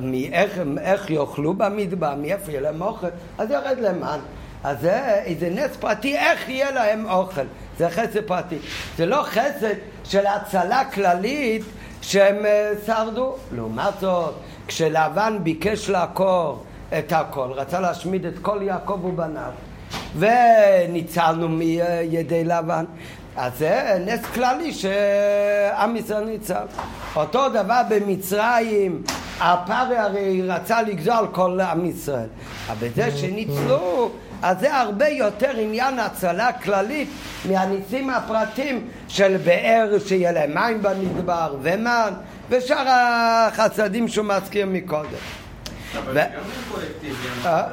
מאיך, 0.00 0.58
איך 0.80 1.10
יאכלו 1.10 1.54
במדבר, 1.54 2.14
מאיפה 2.14 2.50
יהיה 2.50 2.60
להם 2.60 2.82
אוכל, 2.82 3.06
אז 3.38 3.50
יורד 3.50 3.78
להם 3.80 4.00
מן. 4.00 4.18
אז 4.64 4.80
זה 4.80 5.14
איזה 5.24 5.50
נס 5.50 5.76
פרטי, 5.76 6.16
איך 6.16 6.48
יהיה 6.48 6.70
להם 6.70 7.06
אוכל. 7.10 7.42
זה 7.78 7.90
חסד 7.90 8.26
פרטי. 8.26 8.58
זה 8.96 9.06
לא 9.06 9.22
חסד 9.22 9.74
של 10.04 10.26
הצלה 10.26 10.84
כללית 10.84 11.62
שהם 12.02 12.46
אה, 12.46 12.72
שרדו. 12.86 13.36
לעומת 13.52 14.00
זאת, 14.00 14.34
כשלבן 14.66 15.38
ביקש 15.42 15.90
לעקור 15.90 16.64
את 16.98 17.12
הכל, 17.12 17.48
רצה 17.52 17.80
להשמיד 17.80 18.26
את 18.26 18.38
כל 18.42 18.58
יעקב 18.62 19.04
ובניו, 19.04 19.50
וניצלנו 20.18 21.48
מידי 21.48 22.44
לבן. 22.44 22.84
אז 23.36 23.52
זה 23.58 23.98
נס 24.06 24.20
כללי 24.34 24.72
שעם 24.72 25.96
ישראל 25.96 26.24
ניצל. 26.24 26.64
אותו 27.16 27.48
דבר 27.48 27.80
במצרים, 27.88 29.02
הפרי 29.40 29.96
הרי 29.96 30.42
רצה 30.42 30.82
לגזול 30.82 31.26
כל 31.32 31.60
עם 31.60 31.84
ישראל. 31.84 32.28
אבל 32.68 32.88
בזה 32.88 33.10
שניצלו, 33.18 34.10
אז 34.42 34.60
זה 34.60 34.76
הרבה 34.76 35.08
יותר 35.08 35.50
עניין 35.56 35.98
הצלה 35.98 36.52
כללית 36.52 37.08
מהניסים 37.48 38.10
הפרטיים 38.10 38.88
של 39.08 39.36
באר 39.44 39.96
שיהיה 40.06 40.32
להם 40.32 40.54
מים 40.54 40.82
במדבר 40.82 41.56
ומן 41.62 42.12
ושאר 42.50 42.86
החסדים 42.88 44.08
שהוא 44.08 44.26
מזכיר 44.26 44.66
מקודם. 44.66 45.43
אבל 45.98 46.14
גם 46.14 46.28
קולקטיבי. 46.72 47.46
אה, 47.46 47.64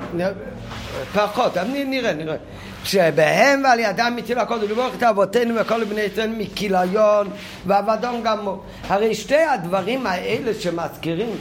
פחות, 1.13 1.57
נראה, 1.57 2.13
נראה. 2.13 2.35
שבהם 2.83 3.61
ועל 3.63 3.79
ידם 3.79 4.13
מציל 4.15 4.39
הקודש 4.39 4.69
לברך 4.69 4.95
את 4.97 5.03
אבותינו 5.03 5.55
וכל 5.55 5.83
בני 5.83 6.01
ישראל 6.01 6.29
מכיליון 6.37 7.29
ואבדון 7.67 8.21
גמור. 8.23 8.63
הרי 8.87 9.15
שתי 9.15 9.43
הדברים 9.43 10.07
האלה 10.07 10.53
שמזכירים 10.53 11.35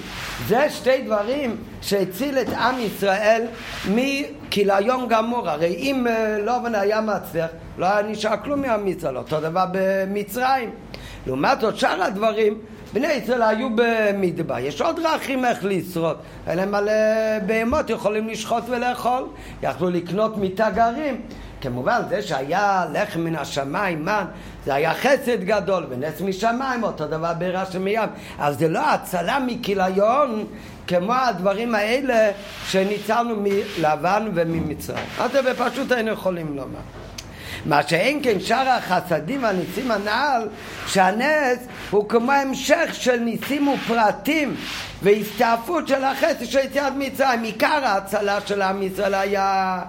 זה 0.49 0.71
שתי 0.71 1.03
דברים 1.03 1.57
שהציל 1.83 2.39
את 2.39 2.49
עם 2.49 2.79
ישראל 2.79 3.43
מכיליון 3.89 5.09
גמור. 5.09 5.51
הרי 5.51 5.75
אם 5.75 6.07
אה, 6.07 6.39
לובן 6.39 6.75
היה 6.75 7.01
מצליח 7.01 7.51
לא 7.79 7.87
היה 7.87 8.03
נשאר 8.03 8.37
כלום 8.45 8.63
מעם 8.63 8.89
ישראל. 8.89 9.17
אותו 9.17 9.41
דבר 9.41 9.65
במצרים. 9.73 10.71
לעומת 11.27 11.61
זאת 11.61 11.77
שאר 11.77 12.03
הדברים 12.03 12.59
בני 12.93 13.13
ישראל 13.13 13.43
היו 13.43 13.69
במדבר, 13.75 14.59
יש 14.59 14.81
עוד 14.81 15.01
דרכים 15.03 15.45
איך 15.45 15.59
לשרוד. 15.63 16.17
אלה 16.49 16.67
מלא 16.67 16.93
בהמות 17.47 17.91
יכולים 17.91 18.29
לשחוט 18.29 18.65
ולאכול, 18.69 19.27
יכלו 19.63 19.91
לקנות 19.91 20.37
מתגרים. 20.37 21.21
כמובן, 21.61 22.01
זה 22.09 22.23
שהיה 22.23 22.85
לחם 22.93 23.21
מן 23.21 23.37
השמיים, 23.37 24.05
מן, 24.05 24.25
זה 24.65 24.75
היה 24.75 24.95
חסד 24.95 25.45
גדול, 25.45 25.87
ונס 25.91 26.21
משמיים, 26.21 26.83
אותו 26.83 27.07
דבר 27.07 27.33
ברשע 27.39 27.79
מים. 27.79 28.09
אבל 28.39 28.55
זה 28.55 28.69
לא 28.69 28.91
הצלה 28.91 29.39
מכיליון 29.47 30.45
כמו 30.87 31.13
הדברים 31.13 31.75
האלה 31.75 32.31
שניצלנו 32.67 33.37
מלבן 33.43 34.29
וממצרים. 34.35 35.05
אז 35.19 35.33
זה 35.33 35.43
בפשוט 35.43 35.93
היינו 35.93 36.11
יכולים 36.11 36.57
לומר. 36.57 36.81
מה 37.67 37.83
שאין 37.89 38.21
כן 38.23 38.41
שאר 38.41 38.69
החסדים 38.69 39.43
והניסים 39.43 39.91
הנעל, 39.91 40.49
שהנס 40.87 41.59
הוא 41.91 42.09
כמו 42.09 42.33
המשך 42.33 42.89
של 42.93 43.17
ניסים 43.17 43.69
ופרטים 43.69 44.55
והסתעפות 45.03 45.89
של 45.89 46.05
החסד 46.05 46.45
של 46.45 46.59
יציאת 46.59 46.93
מצרים. 46.97 47.43
עיקר 47.43 47.81
ההצלה 47.85 48.39
של 48.47 48.63
עם 48.63 48.83
ישראל 48.83 49.15
היה 49.15 49.83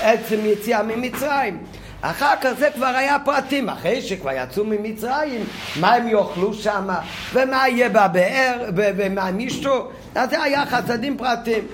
עצם 0.00 0.36
יציאה 0.44 0.82
ממצרים. 0.82 1.58
אחר 2.00 2.34
כך 2.40 2.50
זה 2.58 2.68
כבר 2.74 2.86
היה 2.86 3.16
פרטים, 3.24 3.68
אחרי 3.68 4.02
שכבר 4.02 4.30
יצאו 4.32 4.64
ממצרים, 4.64 5.44
מה 5.80 5.94
הם 5.94 6.08
יאכלו 6.08 6.54
שם, 6.54 6.88
ומה 7.32 7.68
יהיה 7.68 7.88
בבאר, 7.88 8.70
ומה 8.74 9.22
הם 9.22 9.40
ישתו, 9.40 9.90
אז 10.14 10.30
זה 10.30 10.42
היה 10.42 10.66
חסדים 10.66 11.16
פרטים. 11.16 11.64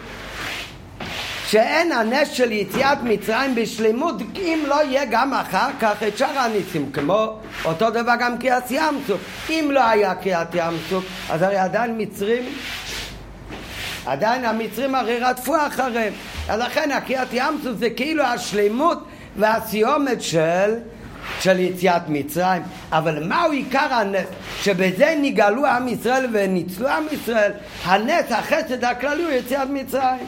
שאין 1.50 1.92
הנס 1.92 2.30
של 2.30 2.52
יציאת 2.52 2.98
מצרים 3.02 3.54
בשלמות 3.54 4.14
אם 4.38 4.64
לא 4.66 4.84
יהיה 4.84 5.04
גם 5.10 5.34
אחר 5.34 5.68
כך 5.80 6.02
את 6.08 6.18
שאר 6.18 6.38
הניסים 6.38 6.92
כמו 6.92 7.36
אותו 7.64 7.90
דבר 7.90 8.12
גם 8.20 8.38
קריאת 8.38 8.70
ים 8.70 9.00
סוף 9.06 9.20
אם 9.50 9.68
לא 9.72 9.84
היה 9.84 10.14
קריאת 10.14 10.54
ים 10.54 10.74
סוף 10.90 11.04
אז 11.30 11.42
הרי 11.42 11.56
עדיין 11.56 11.94
מצרים 11.98 12.44
עדיין 14.06 14.44
המצרים 14.44 14.94
הרי 14.94 15.18
רדפו 15.18 15.56
אחריהם 15.66 16.12
אז 16.48 16.60
לכן 16.60 16.90
הקריאת 16.90 17.28
ים 17.32 17.58
סוף 17.64 17.76
זה 17.78 17.90
כאילו 17.90 18.24
השלמות 18.24 19.06
והסיומת 19.36 20.22
של 20.22 20.74
של 21.40 21.58
יציאת 21.58 22.02
מצרים, 22.08 22.62
אבל 22.92 23.24
מהו 23.24 23.52
עיקר 23.52 23.86
הנס? 23.90 24.26
שבזה 24.62 25.14
נגאלו 25.22 25.66
עם 25.66 25.88
ישראל 25.88 26.26
וניצלו 26.32 26.88
עם 26.88 27.04
ישראל, 27.12 27.52
הנס, 27.84 28.24
החסד 28.30 28.84
הכללי 28.84 29.22
הוא 29.22 29.32
יציאת 29.32 29.68
מצרים. 29.70 30.26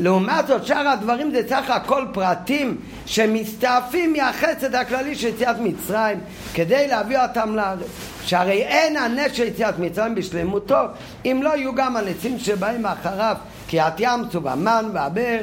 לעומת 0.00 0.46
זאת 0.46 0.66
שאר 0.66 0.88
הדברים 0.88 1.30
זה 1.30 1.48
סך 1.48 1.70
הכל 1.70 2.04
פרטים 2.12 2.76
שמסתעפים 3.06 4.12
מהחסד 4.12 4.74
הכללי 4.74 5.14
של 5.14 5.28
יציאת 5.28 5.56
מצרים 5.60 6.20
כדי 6.54 6.88
להביא 6.88 7.18
אותם 7.18 7.56
לארץ. 7.56 7.86
שהרי 8.24 8.62
אין 8.62 8.96
הנס 8.96 9.32
של 9.32 9.46
יציאת 9.46 9.78
מצרים 9.78 10.14
בשלמותו 10.14 10.76
אם 11.24 11.40
לא 11.42 11.56
יהיו 11.56 11.74
גם 11.74 11.96
הנצים 11.96 12.38
שבאים 12.38 12.86
אחריו 12.86 13.36
קריעת 13.68 13.94
ים 13.98 14.28
צוב 14.30 14.48
המן 14.48 14.90
והבאר 14.92 15.40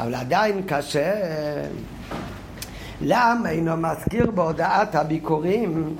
אבל 0.00 0.14
עדיין 0.14 0.62
קשה 0.66 1.12
למה 3.00 3.50
אינו 3.50 3.76
מזכיר 3.76 4.30
בהודעת 4.30 4.94
הביקורים 4.94 5.96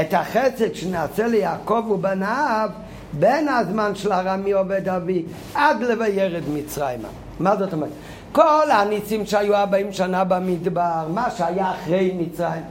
את 0.00 0.14
החסד 0.14 0.74
שנעשה 0.74 1.26
ליעקב 1.26 1.84
ובניו 1.90 2.70
בין 3.12 3.48
הזמן 3.48 3.94
של 3.94 4.12
ארמי 4.12 4.52
עובד 4.52 4.88
אבי 4.88 5.22
עד 5.54 5.82
לבירד 5.82 6.42
מצרימה 6.54 7.08
מה 7.40 7.56
זאת 7.56 7.72
אומרת? 7.72 7.90
כל 8.32 8.70
הניסים 8.70 9.26
שהיו 9.26 9.54
40 9.54 9.92
שנה 9.92 10.24
במדבר, 10.24 11.06
מה 11.14 11.30
שהיה 11.30 11.70
אחרי 11.70 12.12
מצרים, 12.18 12.62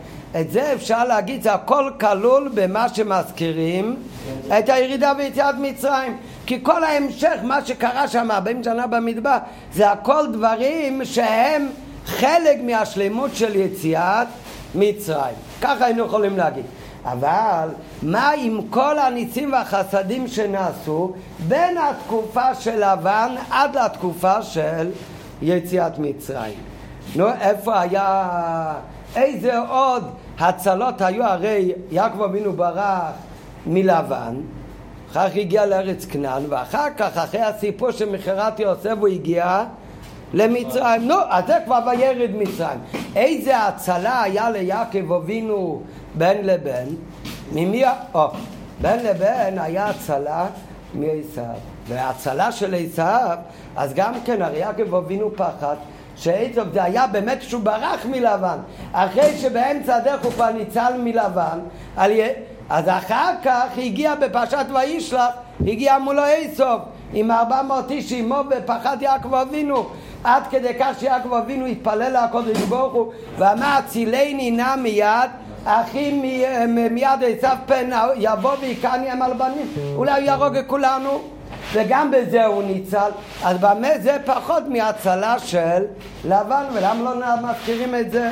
את 0.41 0.51
זה 0.51 0.73
אפשר 0.73 1.03
להגיד, 1.03 1.43
זה 1.43 1.53
הכל 1.53 1.91
כלול 1.99 2.51
במה 2.53 2.89
שמזכירים 2.89 3.95
את 4.59 4.69
הירידה 4.69 5.13
ויציאת 5.17 5.55
מצרים. 5.61 6.17
כי 6.45 6.59
כל 6.63 6.83
ההמשך, 6.83 7.35
מה 7.43 7.65
שקרה 7.65 8.07
שם 8.07 8.31
40 8.31 8.63
שנה 8.63 8.87
במדבר, 8.87 9.37
זה 9.73 9.91
הכל 9.91 10.27
דברים 10.33 11.05
שהם 11.05 11.67
חלק 12.05 12.57
מהשלמות 12.63 13.35
של 13.35 13.55
יציאת 13.55 14.27
מצרים. 14.75 15.35
ככה 15.61 15.85
היינו 15.85 16.05
יכולים 16.05 16.37
להגיד. 16.37 16.65
אבל 17.11 17.69
מה 18.01 18.31
עם 18.37 18.59
כל 18.69 18.99
הניסים 18.99 19.53
והחסדים 19.53 20.27
שנעשו 20.27 21.13
בין 21.47 21.77
התקופה 21.77 22.55
של 22.55 22.91
לבן 22.91 23.35
עד 23.49 23.77
לתקופה 23.77 24.41
של 24.41 24.91
יציאת 25.41 25.99
מצרים? 25.99 26.59
נו, 27.15 27.27
איפה 27.41 27.79
היה... 27.79 28.73
איזה 29.15 29.59
עוד 29.59 30.03
הצלות 30.39 31.01
היו? 31.01 31.23
הרי 31.23 31.71
יעקב 31.91 32.21
אבינו 32.21 32.53
ברח 32.53 33.11
מלבן, 33.65 34.35
אחר 35.11 35.29
כך 35.29 35.35
הגיע 35.35 35.65
לארץ 35.65 36.05
כנען, 36.05 36.43
ואחר 36.49 36.87
כך, 36.97 37.17
אחרי 37.17 37.41
הסיפור 37.41 37.91
של 37.91 38.09
מכירת 38.09 38.59
יוסף, 38.59 38.93
הוא 38.99 39.07
הגיע 39.07 39.63
למצרים. 40.33 41.07
נו, 41.07 41.15
אז 41.29 41.43
זה 41.47 41.57
כבר 41.65 41.79
וירד 41.91 42.29
מצרים. 42.35 42.79
איזה 43.15 43.57
הצלה 43.57 44.21
היה 44.21 44.49
ליעקב 44.49 45.13
אבינו 45.13 45.81
בין 46.15 46.45
לבין? 46.45 46.95
ממי... 47.53 47.83
או, 48.13 48.27
בין 48.81 49.05
לבין 49.05 49.59
היה 49.59 49.87
הצלה 49.87 50.45
מעשיו. 50.93 51.43
וההצלה 51.87 52.51
של 52.51 52.75
עשיו, 52.75 53.37
אז 53.75 53.93
גם 53.93 54.13
כן, 54.25 54.41
הרי 54.41 54.57
יעקב 54.57 54.95
אבינו 54.95 55.35
פחד 55.35 55.75
שעצב 56.19 56.73
זה 56.73 56.83
היה 56.83 57.07
באמת 57.07 57.41
שהוא 57.41 57.61
ברח 57.63 58.05
מלבן 58.05 58.57
אחרי 58.91 59.37
שבאמצע 59.37 59.95
הדרך 59.95 60.23
הוא 60.23 60.31
כבר 60.31 60.51
ניצל 60.51 60.93
מלבן 60.97 61.59
אז 62.69 62.89
אחר 62.89 63.33
כך 63.43 63.67
הגיע 63.77 64.15
בפרשת 64.15 64.65
וישלח 64.73 65.29
הגיע 65.67 65.97
מולו 65.97 66.21
עשב 66.21 66.77
עם 67.13 67.31
ארבע 67.31 67.61
מאות 67.61 67.91
איש 67.91 68.11
עמו 68.11 68.41
ופחד 68.49 68.97
יעקב 69.01 69.35
אבינו 69.35 69.85
עד 70.23 70.43
כדי 70.49 70.73
כך 70.79 70.99
שיעקב 70.99 71.33
אבינו 71.33 71.65
התפלל 71.65 72.17
לקודש 72.23 72.57
ברוך 72.57 72.93
הוא 72.93 73.11
ואמר 73.37 73.79
צילני 73.87 74.51
נא 74.51 74.75
מיד 74.75 75.29
אחי 75.69 76.11
מיד 76.67 77.23
עשיו 77.37 77.57
פן 77.65 77.89
יבוא 78.15 78.51
ויקני 78.61 79.09
הם 79.09 79.21
על 79.21 79.33
בנים 79.33 79.73
אולי 79.95 80.11
הוא 80.11 80.19
יהרוג 80.19 80.55
את 80.55 80.67
כולנו? 80.67 81.21
וגם 81.73 82.11
בזה 82.11 82.45
הוא 82.45 82.63
ניצל. 82.63 83.11
אז 83.43 83.57
במה 83.57 83.87
זה 84.01 84.17
פחות 84.25 84.63
מהצלה 84.67 85.39
של 85.39 85.85
לבן 86.25 86.63
ולמה 86.73 87.15
לא 87.15 87.49
מזכירים 87.49 87.95
את 87.95 88.11
זה? 88.11 88.31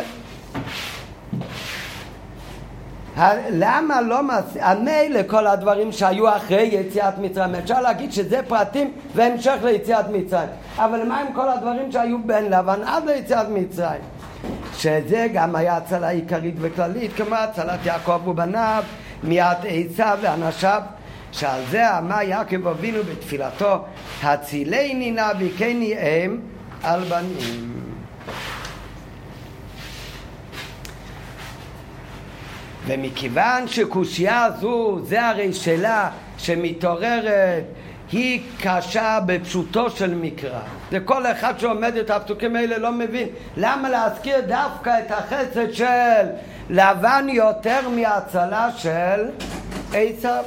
למה 3.49 4.01
לא 4.01 4.23
מס... 4.23 4.57
המילא 4.59 5.19
כל 5.27 5.47
הדברים 5.47 5.91
שהיו 5.91 6.35
אחרי 6.35 6.69
יציאת 6.71 7.17
מצרים? 7.17 7.55
אפשר 7.55 7.81
להגיד 7.81 8.11
שזה 8.13 8.39
פרטים 8.47 8.91
והמשך 9.15 9.55
ליציאת 9.63 10.05
מצרים. 10.09 10.49
אבל 10.77 11.03
מה 11.07 11.19
עם 11.19 11.33
כל 11.33 11.49
הדברים 11.49 11.91
שהיו 11.91 12.17
בין 12.25 12.45
לבן 12.45 12.83
עד 12.85 13.05
ליציאת 13.05 13.47
מצרים 13.49 14.01
שזה 14.77 15.27
גם 15.33 15.55
היה 15.55 15.77
הצלה 15.77 16.09
עיקרית 16.09 16.55
וכללית 16.59 17.11
כמו 17.15 17.35
הצלת 17.35 17.85
יעקב 17.85 18.27
ובניו 18.27 18.83
מיד 19.23 19.57
עשיו 19.63 20.17
ואנשיו 20.21 20.81
שעל 21.31 21.61
זה 21.69 21.97
אמר 21.97 22.21
יעקב 22.21 22.67
אבינו 22.67 22.99
בתפילתו 23.03 23.83
הצילני 24.23 25.11
נא 25.11 25.33
ביקני 25.33 25.93
אם 25.97 26.39
על 26.83 27.03
בנים 27.03 27.77
ומכיוון 32.87 33.67
שקושייה 33.67 34.47
זו, 34.59 34.99
זה 35.03 35.27
הרי 35.27 35.53
שאלה 35.53 36.09
שמתעוררת, 36.37 37.63
היא 38.11 38.41
קשה 38.61 39.19
בפשוטו 39.25 39.89
של 39.89 40.13
מקרא. 40.15 40.59
וכל 40.91 41.25
אחד 41.25 41.59
שעומד 41.59 41.95
את 41.95 42.09
הפסוקים 42.09 42.55
האלה 42.55 42.77
לא 42.77 42.91
מבין 42.91 43.27
למה 43.57 43.89
להזכיר 43.89 44.39
דווקא 44.47 44.99
את 45.05 45.11
החסד 45.11 45.73
של 45.73 46.27
לבן 46.69 47.25
יותר 47.29 47.89
מההצלה 47.89 48.69
של 48.77 49.25
עשיו. 49.93 50.43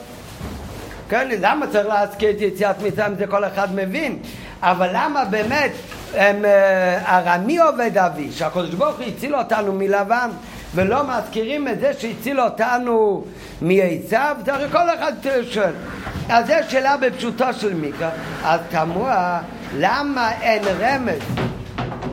כן, 1.08 1.28
למה 1.40 1.66
צריך 1.66 1.86
להזכיר 1.86 2.30
את 2.30 2.40
יציאת 2.40 2.82
מצרים 2.82 3.14
זה 3.14 3.26
כל 3.26 3.44
אחד 3.44 3.74
מבין 3.74 4.18
אבל 4.62 4.88
למה 4.92 5.24
באמת 5.24 5.72
אה, 6.14 7.18
ארמי 7.18 7.58
עובד 7.58 7.98
אבי 7.98 8.32
שהקדוש 8.32 8.74
ברוך 8.74 8.96
הוא 8.96 9.06
הציל 9.06 9.36
אותנו 9.36 9.72
מלבן 9.72 10.30
ולא 10.74 11.02
מזכירים 11.08 11.68
את 11.68 11.80
זה 11.80 11.92
שהציל 11.98 12.40
אותנו 12.40 13.24
מעשיו, 13.62 14.36
זה 14.44 14.54
הרי 14.54 14.70
כל 14.70 14.94
אחד 14.94 15.12
שואל. 15.50 15.72
אז 16.28 16.46
זו 16.46 16.54
שאלה 16.68 16.96
בפשוטו 16.96 17.52
של 17.52 17.74
מיקרא, 17.74 18.10
אז 18.44 18.60
תמוה 18.70 19.40
למה 19.78 20.32
אין 20.42 20.62
רמז, 20.80 21.22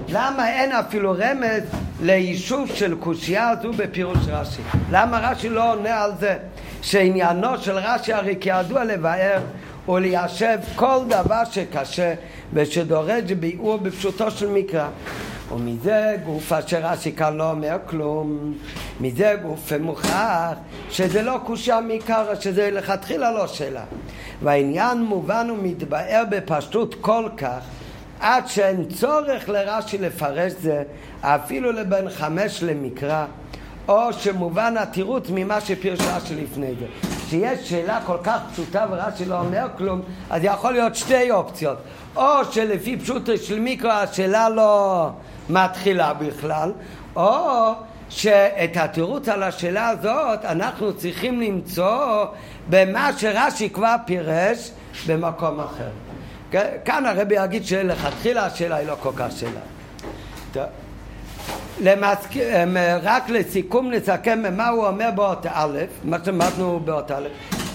למה 0.09 0.49
אין 0.49 0.71
אפילו 0.71 1.11
רמז 1.11 1.63
ליישוב 2.01 2.69
של 2.73 2.95
קושייה 2.95 3.49
הזו 3.49 3.71
בפירוש 3.73 4.17
רש"י? 4.27 4.61
למה 4.91 5.19
רש"י 5.19 5.49
לא 5.49 5.73
עונה 5.73 6.03
על 6.03 6.11
זה? 6.19 6.37
שעניינו 6.81 7.57
של 7.57 7.77
רש"י 7.77 8.13
הרי 8.13 8.35
כידוע 8.41 8.83
לבאר 8.83 9.39
וליישב 9.89 10.57
כל 10.75 10.99
דבר 11.07 11.43
שקשה 11.51 12.13
ושדורש 12.53 13.31
ביאור 13.39 13.77
בפשוטו 13.77 14.31
של 14.31 14.49
מקרא. 14.49 14.87
ומזה 15.51 16.15
גוף 16.25 16.53
אשר 16.53 16.79
רש"י 16.83 17.11
כאן 17.11 17.37
לא 17.37 17.51
אומר 17.51 17.77
כלום, 17.85 18.53
מזה 19.01 19.35
גוף 19.41 19.71
מוכרח 19.79 20.57
שזה 20.89 21.21
לא 21.21 21.39
קושה 21.45 21.79
מעיקר, 21.81 22.35
שזה 22.39 22.71
לכתחילה 22.71 23.31
לא 23.31 23.47
שאלה. 23.47 23.83
והעניין 24.43 25.03
מובן 25.03 25.49
ומתבאר 25.49 26.23
בפשטות 26.29 26.95
כל 27.01 27.29
כך 27.37 27.61
עד 28.19 28.47
שאין 28.47 28.85
צורך 28.85 29.49
לרש"י 29.49 29.97
לפרש 29.97 30.53
זה 30.61 30.83
אפילו 31.21 31.71
לבין 31.71 32.09
חמש 32.09 32.63
למקרא 32.63 33.25
או 33.87 34.13
שמובן 34.13 34.77
התירוץ 34.77 35.27
ממה 35.29 35.61
שפירש 35.61 35.99
רש"י 36.01 36.35
לפני 36.35 36.73
זה. 36.79 36.85
כשיש 37.27 37.69
שאלה 37.69 37.99
כל 38.05 38.17
כך 38.23 38.39
פשוטה 38.53 38.85
ורש"י 38.91 39.25
לא 39.25 39.39
אומר 39.39 39.67
כלום, 39.77 40.01
אז 40.29 40.41
יכול 40.43 40.71
להיות 40.71 40.95
שתי 40.95 41.31
אופציות. 41.31 41.77
או 42.15 42.45
שלפי 42.51 42.97
פשוט 42.97 43.29
של 43.43 43.59
מיקרו 43.59 43.91
השאלה 43.91 44.49
לא 44.49 45.09
מתחילה 45.49 46.13
בכלל, 46.13 46.71
או 47.15 47.71
שאת 48.09 48.77
התירוץ 48.77 49.29
על 49.29 49.43
השאלה 49.43 49.89
הזאת 49.89 50.45
אנחנו 50.45 50.93
צריכים 50.93 51.41
למצוא 51.41 52.25
במה 52.69 53.09
שרש"י 53.17 53.69
כבר 53.69 53.95
פירש 54.05 54.71
במקום 55.07 55.59
אחר. 55.59 55.89
כאן 56.85 57.05
הרבי 57.05 57.35
יגיד 57.43 57.65
שלכתחילה 57.65 58.45
השאלה 58.45 58.75
היא 58.75 58.87
לא 58.87 58.95
כל 58.99 59.11
כך 59.15 59.27
שאלה. 59.37 59.59
טוב. 60.51 60.86
למזכ... 61.79 62.37
רק 63.03 63.29
לסיכום 63.29 63.91
נסכם 63.91 64.43
מה 64.57 64.67
הוא 64.67 64.87
אומר 64.87 65.09
באות 65.15 65.45
א', 65.49 65.77
מה 66.03 66.17
שאמרנו 66.25 66.79
באות 66.79 67.11
א', 67.11 67.27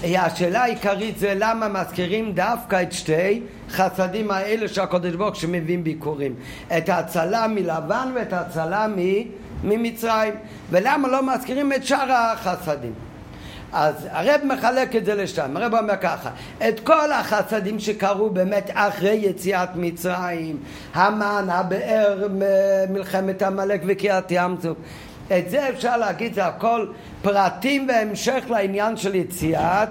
השאלה 0.05 0.63
העיקרית 0.63 1.19
זה 1.19 1.35
למה 1.39 1.69
מזכירים 1.69 2.33
דווקא 2.33 2.83
את 2.83 2.93
שתי 2.93 3.43
חסדים 3.71 4.31
האלה 4.31 4.69
שהקדוש 4.69 5.15
ברוך 5.15 5.37
שמביאים 5.37 5.85
ביקורים. 5.85 6.35
את 6.77 6.89
ההצלה 6.89 7.47
מלבן 7.49 8.13
ואת 8.15 8.33
ההצלה 8.33 8.87
ממצרים. 9.65 10.35
ולמה 10.71 11.09
לא 11.09 11.35
מזכירים 11.35 11.73
את 11.73 11.85
שאר 11.85 12.13
החסדים 12.13 12.93
אז 13.73 13.95
הרב 14.11 14.41
מחלק 14.45 14.97
את 14.97 15.05
זה 15.05 15.15
לשתיים, 15.15 15.57
הרב 15.57 15.75
אומר 15.75 15.97
ככה, 15.97 16.31
את 16.69 16.81
כל 16.81 17.13
החסדים 17.13 17.79
שקרו 17.79 18.31
באמת 18.31 18.71
אחרי 18.75 19.21
יציאת 19.23 19.69
מצרים, 19.75 20.57
המן, 20.95 21.47
הבאר, 21.51 22.29
מלחמת 22.91 23.43
עמלק 23.43 23.81
וקריעת 23.87 24.27
ים 24.31 24.57
סוף, 24.63 24.77
את 25.39 25.51
זה 25.51 25.69
אפשר 25.69 25.97
להגיד, 25.97 26.35
זה 26.35 26.47
הכל 26.47 26.87
פרטים 27.23 27.89
והמשך 27.89 28.45
לעניין 28.51 28.97
של 28.97 29.15
יציאת 29.15 29.89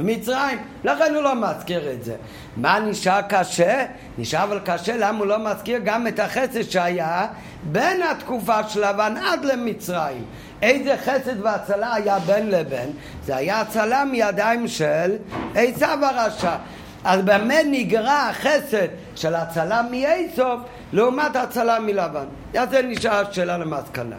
מצרים, 0.00 0.58
לכן 0.84 1.14
הוא 1.14 1.22
לא 1.22 1.34
מזכיר 1.34 1.92
את 1.92 2.04
זה. 2.04 2.14
מה 2.56 2.80
נשאר 2.80 3.20
קשה? 3.28 3.84
נשאר 4.18 4.44
אבל 4.44 4.60
קשה 4.64 4.96
למה 4.96 5.18
הוא 5.18 5.26
לא 5.26 5.38
מזכיר 5.38 5.80
גם 5.84 6.06
את 6.06 6.18
החסד 6.18 6.62
שהיה 6.62 7.26
בין 7.62 8.02
התקופה 8.02 8.68
של 8.68 8.88
לבן 8.88 9.14
עד 9.16 9.44
למצרים. 9.44 10.24
איזה 10.62 10.96
חסד 10.96 11.40
והצלה 11.42 11.94
היה 11.94 12.18
בין 12.18 12.50
לבין? 12.50 12.92
זה 13.24 13.36
היה 13.36 13.60
הצלה 13.60 14.04
מידיים 14.04 14.68
של 14.68 15.16
עשיו 15.54 15.98
הרשע. 16.02 16.56
אז 17.04 17.22
באמת 17.22 17.66
נגרע 17.70 18.28
החסד 18.30 18.88
של 19.16 19.34
הצלה 19.34 19.82
מאיסוף 19.90 20.60
לעומת 20.92 21.36
הצלה 21.36 21.80
מלבן. 21.80 22.24
אז 22.58 22.70
זה 22.70 22.82
נשאר 22.82 23.32
שאלה 23.32 23.58
למסקנה. 23.58 24.16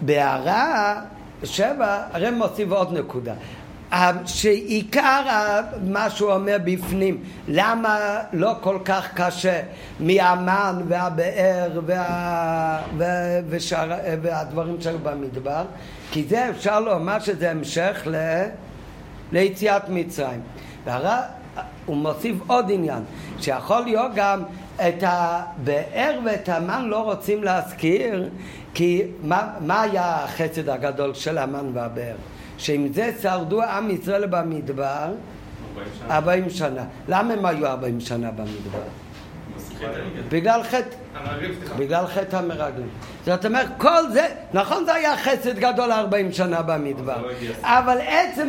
בהערה 0.00 1.00
שבע, 1.44 2.02
הרי 2.12 2.30
מוסיף 2.30 2.70
עוד 2.70 2.98
נקודה. 2.98 3.32
שעיקר 4.26 5.22
מה 5.82 6.10
שהוא 6.10 6.32
אומר 6.32 6.56
בפנים, 6.64 7.22
למה 7.48 8.18
לא 8.32 8.54
כל 8.60 8.78
כך 8.84 9.08
קשה 9.14 9.62
מהמן 10.00 10.82
והבאר 10.88 11.80
וה, 11.86 12.82
וה, 12.96 13.06
ושאר, 13.48 13.90
והדברים 14.22 14.80
שהיו 14.80 14.98
במדבר, 14.98 15.64
כי 16.10 16.24
זה 16.28 16.50
אפשר 16.50 16.80
לומר 16.80 17.18
שזה 17.18 17.50
המשך 17.50 18.02
ל, 18.06 18.16
ליציאת 19.32 19.88
מצרים. 19.88 20.40
והרע, 20.84 21.20
הוא 21.86 21.96
מוסיף 21.96 22.36
עוד 22.46 22.66
עניין, 22.70 23.02
שיכול 23.40 23.80
להיות 23.80 24.12
גם 24.14 24.42
את 24.76 25.02
הבאר 25.06 26.18
ואת 26.24 26.48
המן 26.48 26.84
לא 26.84 27.02
רוצים 27.02 27.44
להזכיר, 27.44 28.28
כי 28.74 29.02
מה, 29.22 29.48
מה 29.60 29.82
היה 29.82 30.24
החסד 30.24 30.68
הגדול 30.68 31.14
של 31.14 31.38
המן 31.38 31.70
והבאר? 31.74 32.14
שעם 32.60 32.92
זה 32.92 33.12
שרדו 33.22 33.62
עם 33.62 33.90
ישראל 33.90 34.26
במדבר 34.26 35.12
40 36.10 36.50
שנה. 36.50 36.84
למה 37.08 37.32
הם 37.32 37.46
היו 37.46 37.66
40 37.66 38.00
שנה 38.00 38.30
במדבר? 38.30 38.82
בגלל 40.28 40.62
חטא, 40.62 40.96
בגלל 41.78 42.06
חטא 42.06 42.36
המרגלים. 42.36 42.88
זאת 43.24 43.46
אומרת, 43.46 43.66
כל 43.78 44.10
זה, 44.12 44.26
נכון 44.52 44.84
זה 44.84 44.94
היה 44.94 45.16
חסד 45.16 45.58
גדול 45.58 45.92
40 45.92 46.32
שנה 46.32 46.62
במדבר, 46.62 47.22
לא 47.22 47.28
אבל 47.62 47.98
עצם 48.06 48.48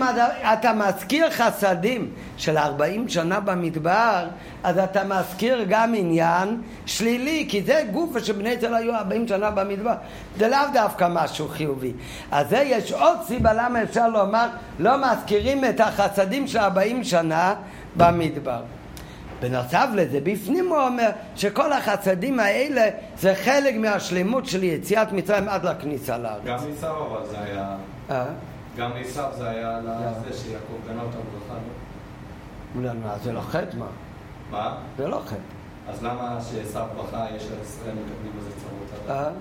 אתה 0.54 0.74
מזכיר 0.74 1.30
חסדים 1.30 2.12
של 2.38 2.58
40 2.58 3.10
שנה 3.10 3.40
במדבר, 3.40 4.28
אז 4.64 4.78
אתה 4.78 5.04
מזכיר 5.04 5.66
גם 5.70 5.94
עניין 5.96 6.62
שלילי, 6.86 7.46
כי 7.50 7.64
זה 7.64 7.84
גוף 7.92 8.20
שבני 8.20 8.50
ישראל 8.50 8.74
היו 8.76 8.96
40 8.96 9.28
שנה 9.28 9.52
במדבר, 9.52 9.94
זה 10.38 10.48
לאו 10.48 10.60
דווקא 10.74 11.08
משהו 11.10 11.48
חיובי. 11.48 11.94
אז 12.32 12.50
זה 12.50 12.58
יש 12.58 12.92
עוד 12.92 13.18
סיבה 13.28 13.54
למה 13.54 13.84
אפשר 13.84 14.08
לומר, 14.08 14.48
לא 14.80 14.92
מזכירים 14.98 15.66
את 15.66 15.80
החסדים 15.80 16.48
של 16.48 16.60
40 16.60 17.04
שנה 17.04 17.56
במדבר. 17.96 18.62
בנוסף 19.42 19.88
לזה, 19.96 20.20
בפנים 20.24 20.70
הוא 20.70 20.78
אומר 20.78 21.10
שכל 21.36 21.74
החסדים 21.74 22.40
האלה 22.40 22.90
זה 23.18 23.36
חלק 23.36 23.76
מהשלמות 23.76 24.46
של 24.46 24.64
יציאת 24.64 25.12
מצרים 25.12 25.50
עד 25.50 25.66
לכניסה 25.66 26.18
לארץ. 26.18 26.44
גם 26.46 26.58
עשיו 26.78 27.08
אבל 27.08 27.28
זה 27.28 27.40
היה... 27.40 27.76
אה? 28.12 28.26
גם 28.78 28.92
עשיו 28.96 29.30
זה 29.38 29.50
היה 29.50 29.80
לזה 29.80 30.38
שיעקב 30.38 30.88
גנה 30.88 31.02
אותם 31.02 31.18
ברכה, 31.18 31.60
לא? 32.76 32.94
לא, 32.94 33.18
זה 33.24 33.34
לא 33.34 33.42
חטא, 33.42 33.78
מה? 33.78 33.86
מה? 34.52 34.78
זה 34.98 35.08
לא 35.08 35.22
חטא. 35.26 35.36
אז 35.90 36.04
למה 36.04 36.40
שעשיו 36.42 36.88
ברכה 36.96 37.26
יש 37.36 37.44
לישראל 37.44 37.96
מקבלים 37.96 38.34
בזה 38.40 38.50
צרות? 38.52 39.10
אה? 39.10 39.32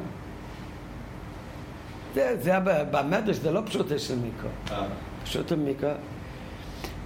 זה, 2.14 2.36
זה 2.40 2.52
במדרש, 2.90 3.36
זה 3.36 3.50
לא 3.50 3.60
פשוט 3.66 3.86
של 3.98 4.18
מיקרו. 4.18 4.50
אה. 4.70 4.86
פשוט 5.24 5.52
מיקרו. 5.52 5.90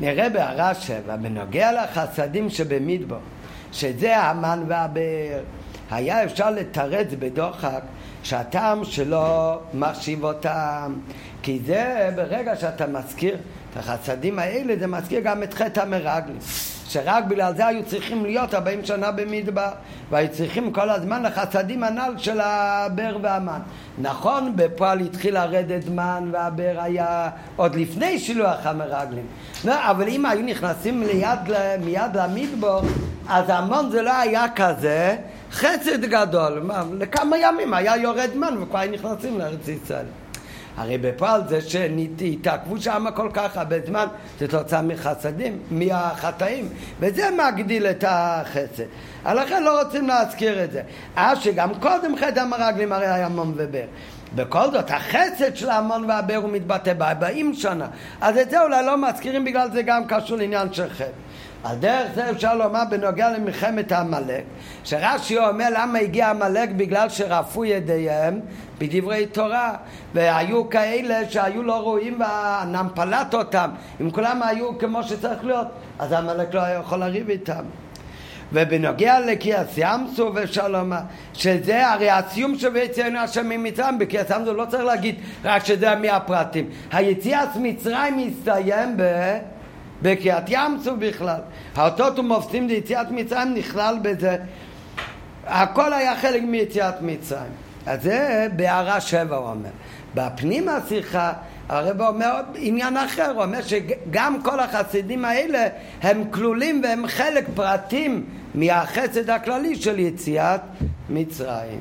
נראה 0.00 0.28
בהערה 0.28 0.74
שבע, 0.74 1.16
בנוגע 1.16 1.72
לחסדים 1.72 2.50
שבמדבר, 2.50 3.18
שזה 3.72 4.18
המן 4.18 4.64
והבאר, 4.68 5.40
היה 5.90 6.24
אפשר 6.24 6.50
לתרץ 6.50 7.06
בדוחק 7.18 7.80
שהטעם 8.22 8.84
שלו 8.84 9.58
מחשיב 9.74 10.24
אותם, 10.24 10.94
כי 11.42 11.60
זה 11.66 12.10
ברגע 12.16 12.56
שאתה 12.56 12.86
מזכיר 12.86 13.34
את 13.34 13.76
החסדים 13.76 14.38
האלה, 14.38 14.74
זה 14.78 14.86
מזכיר 14.86 15.20
גם 15.20 15.42
את 15.42 15.54
חטא 15.54 15.80
המרגלים. 15.80 16.38
שרק 16.88 17.24
בגלל 17.24 17.54
זה 17.56 17.66
היו 17.66 17.84
צריכים 17.84 18.24
להיות 18.24 18.54
40 18.54 18.84
שנה 18.84 19.10
במדבר 19.10 19.68
והיו 20.10 20.28
צריכים 20.32 20.72
כל 20.72 20.90
הזמן 20.90 21.22
לחסדים 21.22 21.84
הנ"ל 21.84 22.14
של 22.18 22.40
הבר 22.40 23.16
והמן. 23.22 23.60
נכון, 23.98 24.52
בפועל 24.56 25.00
התחיל 25.00 25.34
לרדת 25.34 25.88
מן 25.88 26.28
והבר 26.32 26.74
היה 26.78 27.30
עוד 27.56 27.74
לפני 27.74 28.18
שילוח 28.18 28.66
המרגלים. 28.66 29.26
לא, 29.64 29.90
אבל 29.90 30.08
אם 30.08 30.26
היו 30.26 30.42
נכנסים 30.42 31.02
ליד, 31.02 31.38
מיד 31.84 32.16
למדבר, 32.16 32.80
אז 33.28 33.44
המון 33.48 33.90
זה 33.90 34.02
לא 34.02 34.16
היה 34.16 34.46
כזה 34.56 35.16
חסד 35.52 36.04
גדול. 36.04 36.70
לכמה 36.98 37.36
ימים 37.38 37.74
היה 37.74 37.96
יורד 37.96 38.30
מן 38.34 38.62
וכבר 38.62 38.86
נכנסים 38.86 39.38
לארץ 39.38 39.68
ישראל. 39.68 40.06
הרי 40.76 40.98
בפועל 40.98 41.48
זה 41.48 41.60
שהתעכבו 41.60 42.80
שם 42.80 43.06
כל 43.14 43.28
כך 43.32 43.56
הרבה 43.56 43.76
זמן, 43.86 44.06
זה 44.38 44.48
תוצאה 44.48 44.82
מחסדים, 44.82 45.58
מהחטאים, 45.70 46.68
וזה 47.00 47.28
מגדיל 47.30 47.86
את 47.86 48.04
החסד. 48.08 48.84
לכן 49.26 49.62
לא 49.62 49.82
רוצים 49.82 50.08
להזכיר 50.08 50.64
את 50.64 50.72
זה. 50.72 50.82
אז 51.16 51.38
שגם 51.38 51.74
קודם 51.74 52.16
חטא 52.16 52.40
המרגלים 52.40 52.92
הרי 52.92 53.06
היה 53.06 53.28
מום 53.28 53.52
ובר. 53.56 53.84
בכל 54.34 54.70
זאת, 54.70 54.90
החסד 54.90 55.56
של 55.56 55.70
המון 55.70 56.04
והבר 56.10 56.36
הוא 56.36 56.50
מתבטא 56.50 56.92
ב-40 56.98 57.54
שנה. 57.54 57.86
אז 58.20 58.38
את 58.38 58.50
זה 58.50 58.62
אולי 58.62 58.86
לא 58.86 59.08
מזכירים 59.08 59.44
בגלל 59.44 59.70
זה 59.72 59.82
גם 59.82 60.04
קשור 60.06 60.36
לעניין 60.36 60.72
של 60.72 60.88
חטא. 60.88 61.04
על 61.64 61.76
דרך 61.76 62.06
זה 62.14 62.30
אפשר 62.30 62.54
לומר 62.54 62.82
בנוגע 62.90 63.30
למלחמת 63.32 63.92
עמלק, 63.92 64.42
שרש"י 64.84 65.38
אומר 65.38 65.68
למה 65.70 65.98
הגיע 65.98 66.30
עמלק? 66.30 66.70
בגלל 66.70 67.08
שרפו 67.08 67.64
ידיהם 67.64 68.40
בדברי 68.78 69.26
תורה, 69.26 69.74
והיו 70.14 70.70
כאלה 70.70 71.30
שהיו 71.30 71.62
לא 71.62 71.80
ראויים 71.80 72.20
והנם 72.20 72.88
פלט 72.94 73.34
אותם, 73.34 73.70
אם 74.00 74.10
כולם 74.10 74.42
היו 74.42 74.78
כמו 74.78 75.02
שצריך 75.02 75.44
להיות, 75.44 75.66
אז 75.98 76.12
עמלק 76.12 76.54
לא 76.54 76.60
היה 76.60 76.78
יכול 76.78 76.98
לריב 76.98 77.28
איתם. 77.28 77.64
ובנוגע 78.52 79.18
סוף 80.16 80.36
אפשר 80.36 80.68
לומר 80.68 80.98
שזה 81.34 81.90
הרי 81.90 82.10
הסיום 82.10 82.58
של 82.58 82.76
יציאנו 82.76 83.18
השם 83.18 83.48
ממצרים 83.48 83.98
בקריאס 83.98 84.30
ים 84.30 84.44
סוף 84.44 84.56
לא 84.56 84.64
צריך 84.64 84.84
להגיד 84.84 85.14
רק 85.44 85.64
שזה 85.64 85.94
מהפרטים. 85.94 86.68
היציאת 86.92 87.48
מצרים 87.56 88.16
מסתיים 88.16 88.96
ב... 88.96 89.02
בקריאת 90.04 90.44
ים 90.48 90.78
סוף 90.82 90.94
בכלל. 90.98 91.40
האותות 91.76 92.18
ומופתים 92.18 92.68
ליציאת 92.68 93.10
מצרים 93.10 93.54
נכלל 93.54 93.96
בזה. 94.02 94.36
הכל 95.46 95.92
היה 95.92 96.16
חלק 96.16 96.42
מיציאת 96.42 97.02
מצרים. 97.02 97.52
אז 97.86 98.02
זה 98.02 98.46
בהערה 98.56 99.00
שבע 99.00 99.36
הוא 99.36 99.48
אומר. 99.48 99.70
בפנים 100.14 100.68
השיחה 100.68 101.32
הרב 101.68 102.00
אומר 102.00 102.40
עניין 102.54 102.96
אחר, 102.96 103.30
הוא 103.30 103.42
אומר 103.42 103.60
שגם 103.62 104.42
כל 104.42 104.60
החסידים 104.60 105.24
האלה 105.24 105.66
הם 106.02 106.24
כלולים 106.30 106.80
והם 106.84 107.06
חלק 107.06 107.44
פרטים 107.54 108.24
מהחסד 108.54 109.30
הכללי 109.30 109.76
של 109.76 109.98
יציאת 109.98 110.60
מצרים. 111.10 111.80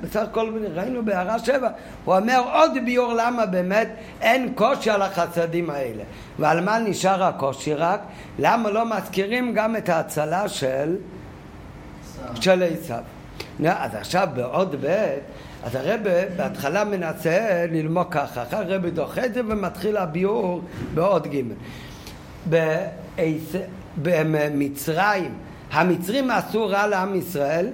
בסך 0.00 0.22
הכל 0.22 0.52
ראינו 0.74 1.04
בהערה 1.04 1.38
שבע, 1.38 1.68
הוא 2.04 2.16
אומר 2.16 2.42
עוד 2.52 2.72
ביור 2.84 3.12
למה 3.12 3.46
באמת 3.46 3.88
אין 4.20 4.52
קושי 4.54 4.90
על 4.90 5.02
החסדים 5.02 5.70
האלה. 5.70 6.02
ועל 6.38 6.60
מה 6.60 6.78
נשאר 6.78 7.22
הקושי 7.24 7.74
רק? 7.74 8.00
למה 8.38 8.70
לא 8.70 8.96
מזכירים 8.96 9.54
גם 9.54 9.76
את 9.76 9.88
ההצלה 9.88 10.48
של 10.48 10.96
של 12.34 12.62
עשיו. 12.62 13.02
אז 13.66 13.94
עכשיו 13.94 14.28
בעוד 14.34 14.76
ב' 14.80 15.16
אז 15.64 15.74
הרב 15.74 16.00
בהתחלה 16.36 16.84
מנסה 16.84 17.66
ללמוד 17.70 18.06
ככה, 18.10 18.42
אחר 18.42 18.56
הרב 18.56 18.86
דוחה 18.86 19.24
את 19.24 19.34
זה 19.34 19.40
ומתחיל 19.48 19.96
הביאור 19.96 20.62
בעוד 20.94 21.26
ג' 21.26 21.42
במצרים, 24.02 25.34
המצרים 25.72 26.30
עשו 26.30 26.66
רע 26.66 26.86
לעם 26.86 27.14
ישראל 27.14 27.66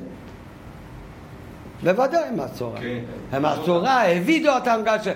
בוודאי 1.82 2.24
הם 2.24 2.40
אסורה. 2.40 2.80
כן. 2.80 2.98
הם 3.32 3.46
אסורה, 3.46 4.00
העבידו 4.00 4.50
אותם 4.50 4.80
גם 4.84 4.96
ש... 5.02 5.08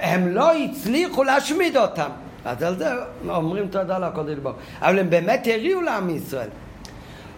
הם 0.00 0.28
לא 0.28 0.52
הצליחו 0.54 1.24
להשמיד 1.24 1.76
אותם. 1.76 2.10
אז 2.44 2.62
על 2.62 2.78
זה 2.78 2.92
אומרים 3.28 3.68
תודה 3.68 3.98
לקודש 3.98 4.38
ברוך 4.38 4.56
אבל 4.82 4.98
הם 4.98 5.10
באמת 5.10 5.46
הריעו 5.52 5.82
לעם 5.82 6.10
ישראל. 6.10 6.48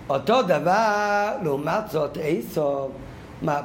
אותו 0.09 0.43
דבר, 0.43 1.29
לעומת 1.43 1.91
זאת, 1.91 2.17
איסו, 2.17 2.89
מה, 3.43 3.61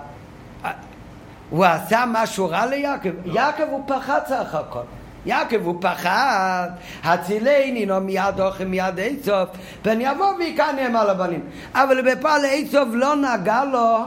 הוא 1.49 1.65
עשה 1.65 2.03
משהו 2.07 2.49
רע 2.49 2.65
ליעקב? 2.65 3.09
לא. 3.25 3.33
יעקב 3.33 3.63
הוא 3.69 3.83
פחד 3.87 4.19
סך 4.27 4.55
הכל. 4.55 4.79
יעקב 5.25 5.65
הוא 5.65 5.75
פחד, 5.81 6.69
הצילני 7.03 7.85
נו 7.85 7.99
מיד 7.99 8.39
אוכל 8.39 8.63
מיד 8.63 8.99
איסוף, 8.99 9.49
פן 9.81 10.01
יבוא 10.01 10.33
ויקנם 10.39 10.95
על 10.95 11.09
הבנים. 11.09 11.41
אבל 11.73 12.11
בפעל 12.11 12.45
איסוף 12.45 12.87
לא 12.91 13.15
נגע 13.15 13.63
לו 13.63 14.05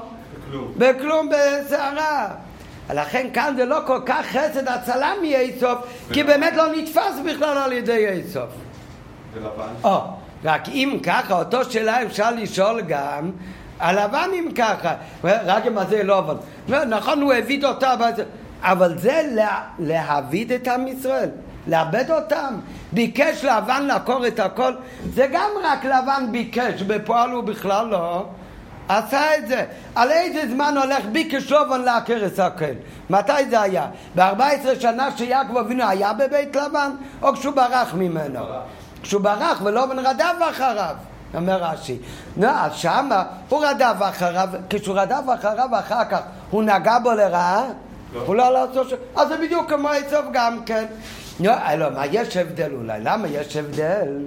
בכלום, 0.54 0.72
בכלום 0.76 1.28
בסערה. 1.28 2.28
לכן 2.94 3.26
כאן 3.32 3.54
זה 3.56 3.64
לא 3.64 3.78
כל 3.86 4.00
כך 4.06 4.26
חסד 4.26 4.68
הצלה 4.68 5.12
מאיסוף, 5.22 5.78
כי 6.12 6.22
באמת 6.22 6.52
לא 6.56 6.64
נתפס 6.76 7.20
בכלל 7.24 7.58
על 7.58 7.72
ידי 7.72 8.08
איסוף. 8.08 8.48
או, 9.84 10.00
רק 10.44 10.68
אם 10.68 10.98
ככה, 11.02 11.38
אותו 11.38 11.64
שאלה 11.64 12.02
אפשר 12.02 12.30
לשאול 12.30 12.80
גם 12.80 13.30
הלבן 13.80 14.28
אם 14.34 14.48
ככה, 14.54 14.94
רק 15.24 15.66
אם 15.66 15.78
זה 15.88 16.02
לא 16.02 16.18
אבל. 16.18 16.36
נכון, 16.84 17.22
הוא 17.22 17.32
הביא 17.32 17.64
אותה, 17.64 17.94
אבל 18.62 18.98
זה 18.98 19.22
לה, 19.34 19.62
להעביד 19.78 20.52
את 20.52 20.68
עם 20.68 20.88
ישראל, 20.88 21.28
לאבד 21.66 22.10
אותם. 22.10 22.54
ביקש 22.92 23.44
לבן 23.44 23.86
לעקור 23.86 24.26
את 24.26 24.40
הכל, 24.40 24.72
זה 25.14 25.26
גם 25.32 25.50
רק 25.62 25.84
לבן 25.84 26.26
ביקש, 26.30 26.82
בפועל 26.82 27.30
הוא 27.30 27.44
בכלל 27.44 27.86
לא. 27.86 28.26
עשה 28.88 29.36
את 29.38 29.48
זה. 29.48 29.64
על 29.94 30.10
איזה 30.10 30.48
זמן 30.50 30.74
הולך 30.82 31.04
לבן 31.50 31.82
לעקר 31.82 32.26
את 32.26 32.38
הכל? 32.38 32.64
מתי 33.10 33.32
זה 33.50 33.60
היה? 33.60 33.86
ב-14 34.14 34.80
שנה 34.80 35.08
שיעקב 35.16 35.56
אבינו 35.56 35.88
היה 35.88 36.12
בבית 36.12 36.56
לבן, 36.56 36.90
או 37.22 37.32
כשהוא 37.32 37.54
ברח 37.54 37.94
ממנו? 37.94 38.40
כשהוא 39.02 39.22
ברח 39.22 39.60
ולבן 39.64 39.98
רדף 39.98 40.34
אחריו. 40.50 40.94
אומר 41.34 41.62
רש"י. 41.62 41.98
נו, 42.36 42.48
אז 42.48 42.74
שמה 42.74 43.24
הוא 43.48 43.64
רדף 43.64 43.94
אחריו, 44.00 44.48
כשהוא 44.70 44.96
רדף 44.98 45.22
אחריו 45.34 45.68
אחר 45.78 46.04
כך, 46.10 46.20
הוא 46.50 46.62
נגע 46.62 46.98
בו 46.98 47.12
לרעה? 47.12 47.64
לא. 48.14 48.20
הוא 48.20 48.34
לא 48.34 48.52
לעשות 48.52 48.88
ש... 48.88 48.92
אז 49.16 49.28
זה 49.28 49.36
בדיוק 49.36 49.68
כמו 49.72 49.88
עצוב 49.88 50.24
גם 50.32 50.64
כן. 50.66 50.84
נו, 51.40 51.50
לא, 51.78 51.90
מה, 51.90 52.06
יש 52.06 52.36
הבדל 52.36 52.70
אולי. 52.74 53.00
למה 53.00 53.28
יש 53.28 53.56
הבדל? 53.56 54.18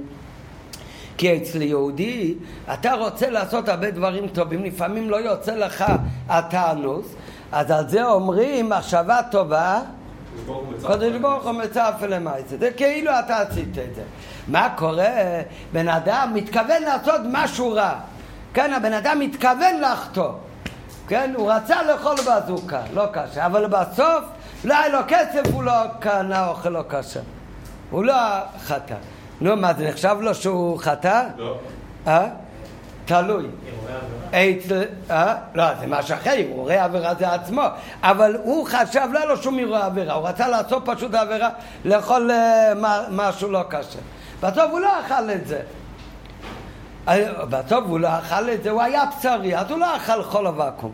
כי 1.17 1.37
אצל 1.37 1.61
יהודי 1.61 2.33
אתה 2.73 2.93
רוצה 2.93 3.29
לעשות 3.29 3.69
הרבה 3.69 3.91
דברים 3.91 4.27
טובים, 4.27 4.63
לפעמים 4.63 5.09
לא 5.09 5.17
יוצא 5.17 5.55
לך 5.55 5.85
התענוס, 6.29 7.05
אז 7.51 7.71
על 7.71 7.89
זה 7.89 8.05
אומרים 8.05 8.69
מחשבה 8.69 9.19
טובה 9.31 9.81
קודש 10.81 11.15
ברוך 11.21 11.43
הוא 11.43 11.51
מצרף 11.51 12.01
למעשה. 12.01 12.57
זה 12.59 12.71
כאילו 12.71 13.11
אתה 13.19 13.37
עשית 13.41 13.69
את 13.69 13.95
זה. 13.95 14.01
מה 14.47 14.69
קורה? 14.77 15.09
בן 15.73 15.87
אדם 15.87 16.31
מתכוון 16.33 16.81
לעשות 16.81 17.21
משהו 17.31 17.71
רע. 17.71 17.93
כן, 18.53 18.73
הבן 18.73 18.93
אדם 18.93 19.19
מתכוון 19.19 19.81
לחטוא. 19.81 20.31
כן, 21.07 21.33
הוא 21.37 21.51
רצה 21.51 21.83
לאכול 21.83 22.15
בזוקה, 22.15 22.81
לא 22.93 23.03
קשה. 23.11 23.45
אבל 23.45 23.67
בסוף, 23.67 24.23
לא 24.63 24.77
היה 24.77 24.87
לו 24.87 24.99
כסף, 25.07 25.41
הוא 25.53 25.63
לא 25.63 25.73
קנה 25.99 26.47
אוכל 26.47 26.69
לא 26.69 26.83
קשה. 26.87 27.19
הוא 27.89 28.03
לא 28.05 28.13
חטא. 28.65 28.95
נו, 29.41 29.55
מה, 29.55 29.73
זה 29.73 29.89
נחשב 29.89 30.17
לו 30.19 30.35
שהוא 30.35 30.79
חטא? 30.79 31.23
לא. 31.37 31.57
אה? 32.07 32.27
תלוי. 33.05 33.45
אה? 35.11 35.35
לא, 35.55 35.63
זה 35.79 35.87
משהו 35.87 36.15
אחר, 36.15 36.29
הרהורי 36.29 36.77
עבירה 36.77 37.15
זה 37.15 37.33
עצמו. 37.33 37.63
אבל 38.03 38.37
הוא 38.43 38.67
חשב, 38.67 39.07
לא 39.11 39.19
היה 39.19 39.27
לו 39.27 39.37
שום 39.37 39.59
הרהורי 39.59 39.81
עבירה, 39.81 40.13
הוא 40.13 40.27
רצה 40.27 40.47
לעשות 40.47 40.83
פשוט 40.85 41.13
עבירה, 41.13 41.49
לאכול 41.85 42.31
אה, 42.31 42.73
משהו 43.11 43.51
לא 43.51 43.63
קשה. 43.69 43.99
בסוף 44.41 44.71
הוא 44.71 44.79
לא 44.79 44.99
אכל 44.99 45.31
את 45.31 45.47
זה. 45.47 45.59
אה, 47.07 47.45
בסוף 47.49 47.83
הוא 47.87 47.99
לא 47.99 48.07
אכל 48.07 48.49
את 48.49 48.63
זה, 48.63 48.69
הוא 48.69 48.81
היה 48.81 49.03
בשרי, 49.19 49.57
אז 49.57 49.71
הוא 49.71 49.79
לא 49.79 49.95
אכל 49.95 50.23
חול 50.23 50.47
הוואקום. 50.47 50.91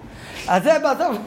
אז 0.48 0.64
זה 0.64 0.78
בסוף, 0.80 1.18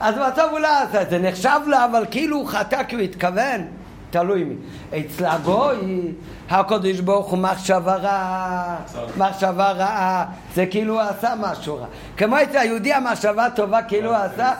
אז 0.00 0.14
בסוף 0.14 0.50
הוא 0.50 0.58
לא 0.58 0.68
עשה 0.82 1.02
את 1.02 1.10
זה. 1.10 1.18
נחשב 1.18 1.60
לו, 1.66 1.76
אבל 1.84 2.04
כאילו 2.10 2.36
הוא 2.36 2.48
חטא 2.48 2.82
כי 2.82 2.94
הוא 2.94 3.02
התכוון. 3.02 3.79
תלוי 4.10 4.44
מי. 4.44 4.54
אצל 5.00 5.26
הגוי, 5.26 6.12
הקדוש 6.50 7.00
ברוך 7.00 7.30
הוא 7.30 7.38
מחשבה 7.38 7.96
רעה, 7.96 8.76
מחשבה 9.16 9.72
רעה, 9.72 10.24
זה 10.54 10.66
כאילו 10.66 10.94
הוא 10.94 11.00
עשה 11.00 11.34
משהו 11.40 11.76
רע. 11.76 11.86
כמו 12.16 12.36
אצל 12.42 12.58
היהודי 12.58 12.92
המחשבה 12.92 13.46
טובה 13.50 13.82
כאילו 13.82 14.10
הוא 14.10 14.24
עשה, 14.24 14.52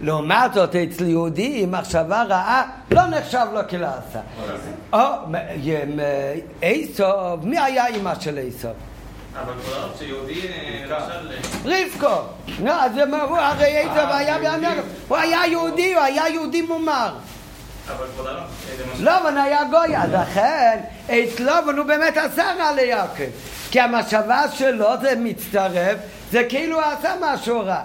לעומת 0.00 0.54
זאת 0.54 0.76
אצל 0.76 1.06
יהודי 1.06 1.66
מחשבה 1.70 2.22
רעה 2.22 2.62
לא 2.90 3.06
נחשב 3.06 3.46
לו 3.52 3.60
כאילו 3.68 3.86
עשה. 3.86 4.20
או, 4.92 4.98
איסוב, 6.62 7.46
מי 7.46 7.58
היה 7.58 7.86
אימא 7.86 8.14
של 8.20 8.38
איסוב? 8.38 8.72
אבל 9.42 9.52
כבודו 9.52 9.98
שיהודי, 9.98 10.40
למשל... 10.86 11.28
רבקו. 11.64 12.22
נו, 12.60 12.70
אז 12.70 12.92
הוא 13.28 13.38
הרי 13.38 13.78
איסוב 13.78 14.10
היה, 14.10 14.36
הוא 15.08 15.16
היה 15.16 15.46
יהודי, 15.46 15.94
הוא 15.94 16.02
היה 16.02 16.28
יהודי 16.28 16.62
מומר. 16.62 17.12
לובן 19.00 19.34
לא, 19.34 19.40
היה 19.40 19.64
גוי, 19.64 19.96
אז 19.96 20.10
לכן 20.12 20.78
את 21.06 21.40
לובן 21.40 21.76
הוא 21.78 21.86
באמת 21.86 22.16
עשה 22.16 22.44
רע 22.58 22.72
ליעקב. 22.72 23.30
כי 23.70 23.80
המחשבה 23.80 24.42
שלו 24.54 24.88
זה 25.00 25.14
מצטרף, 25.16 25.98
זה 26.32 26.44
כאילו 26.48 26.76
הוא 26.76 26.92
עשה 26.98 27.14
משהו 27.20 27.60
רע. 27.60 27.80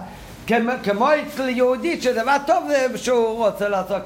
כמו 0.82 1.08
אצל 1.12 1.48
יהודי 1.48 2.00
שדבר 2.00 2.36
טוב 2.46 2.64
זה 2.68 2.86
שהוא 2.98 3.46
רוצה 3.46 3.68
לעשות 3.68 4.02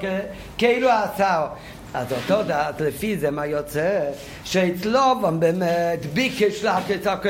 כאילו 0.58 0.88
עשה. 0.90 1.46
אז 1.94 2.06
אותו 2.12 2.42
דעת, 2.42 2.80
לפי 2.80 3.18
זה 3.18 3.30
מה 3.30 3.46
יוצא? 3.46 4.00
שאצלו 4.44 5.00
באמת 5.40 6.06
ביקש 6.12 6.64
הכל. 7.06 7.28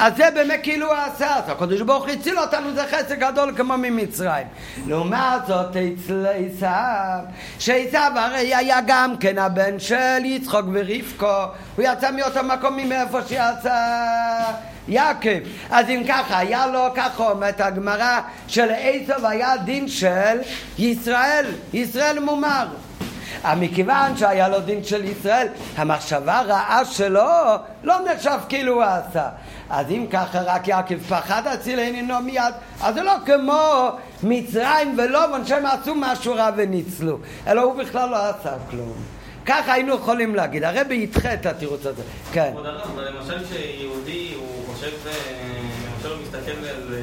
אז 0.00 0.16
זה 0.16 0.28
באמת 0.34 0.60
כאילו 0.62 0.86
הוא 0.86 0.94
עשה, 0.94 1.36
אז 1.36 1.42
הקדוש 1.48 1.80
ברוך 1.80 2.04
הוא 2.04 2.12
הציל 2.12 2.38
אותנו, 2.38 2.74
זה 2.74 2.82
חסד 2.86 3.12
גדול 3.12 3.54
כמו 3.56 3.74
ממצרים. 3.78 4.46
לעומת 4.86 5.46
זאת 5.46 5.76
אצל 5.76 6.26
עשיו, 6.26 7.18
שעשיו 7.58 8.12
הרי 8.16 8.54
היה 8.54 8.78
גם 8.86 9.16
כן 9.20 9.38
הבן 9.38 9.78
של 9.78 10.24
יצחוק 10.24 10.66
ורבקו, 10.72 11.44
הוא 11.76 11.84
יצא 11.84 12.10
מאותו 12.10 12.42
מקום 12.42 12.76
מאיפה 12.76 13.18
שיצא 13.28 13.76
יעקב. 14.88 15.38
אז 15.70 15.88
אם 15.88 16.02
ככה, 16.08 16.38
היה 16.38 16.66
לו, 16.66 16.86
ככה 16.94 17.30
אומרת 17.30 17.60
הגמרא, 17.60 18.20
של 18.48 18.68
עשיו 18.70 19.26
היה 19.26 19.56
דין 19.56 19.88
של 19.88 20.38
ישראל, 20.78 21.46
ישראל 21.72 22.18
מומר. 22.18 22.66
מכיוון 23.56 24.16
שהיה 24.16 24.48
לו 24.48 24.60
דין 24.60 24.84
של 24.84 25.04
ישראל, 25.04 25.46
המחשבה 25.76 26.38
הרעה 26.38 26.84
שלו 26.84 27.30
לא 27.84 27.96
נחשב 28.12 28.38
כאילו 28.48 28.74
הוא 28.74 28.82
עשה. 28.82 29.28
אז 29.72 29.90
אם 29.90 30.06
ככה 30.10 30.42
רק 30.42 30.68
יעקב 30.68 30.98
פחד 30.98 31.46
אציל 31.46 31.80
עניינו 31.80 32.20
מיד, 32.20 32.54
אז 32.80 32.94
זה 32.94 33.02
לא 33.02 33.12
כמו 33.26 33.90
מצרים 34.22 34.98
ולובן 34.98 35.46
שהם 35.46 35.66
עשו 35.66 35.94
משהו 35.94 36.34
רע 36.34 36.50
וניצלו, 36.56 37.18
אלא 37.46 37.60
הוא 37.60 37.74
בכלל 37.74 38.10
לא 38.10 38.16
עשה 38.28 38.52
כלום. 38.70 38.92
ככה 39.46 39.72
היינו 39.72 39.94
יכולים 39.94 40.34
להגיד, 40.34 40.64
הרבי 40.64 40.94
ידחה 40.94 41.34
את 41.34 41.46
התירוץ 41.46 41.86
הזה. 41.86 42.02
כן. 42.32 42.50
כבוד 42.52 42.66
הרב, 42.66 42.98
למשל 42.98 43.46
שיהודי 43.46 44.34
הוא 44.38 44.74
חושב 44.74 44.90
למשל 45.96 46.08
הוא 46.08 46.22
מסתכל 46.22 46.50
על. 46.50 47.01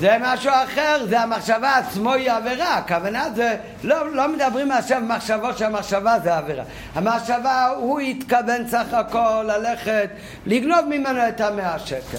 זה 0.00 0.16
משהו 0.20 0.52
אחר, 0.64 1.06
זה 1.08 1.20
המחשבה 1.20 1.76
עצמו 1.76 2.12
היא 2.12 2.32
עבירה. 2.32 2.74
הכוונה 2.74 3.26
זה, 3.36 3.56
לא, 3.84 4.14
לא 4.14 4.28
מדברים 4.28 4.72
עכשיו 4.72 5.00
מחשבות 5.00 5.58
שהמחשבה 5.58 6.18
זה 6.24 6.36
עבירה. 6.36 6.64
המחשבה, 6.94 7.66
הוא 7.66 8.00
התכוון 8.00 8.68
סך 8.68 8.94
הכל 8.94 9.44
ללכת, 9.46 10.10
לגנוב 10.46 10.80
ממנו 10.88 11.28
את 11.28 11.40
המאה 11.40 11.78
שקל. 11.78 12.18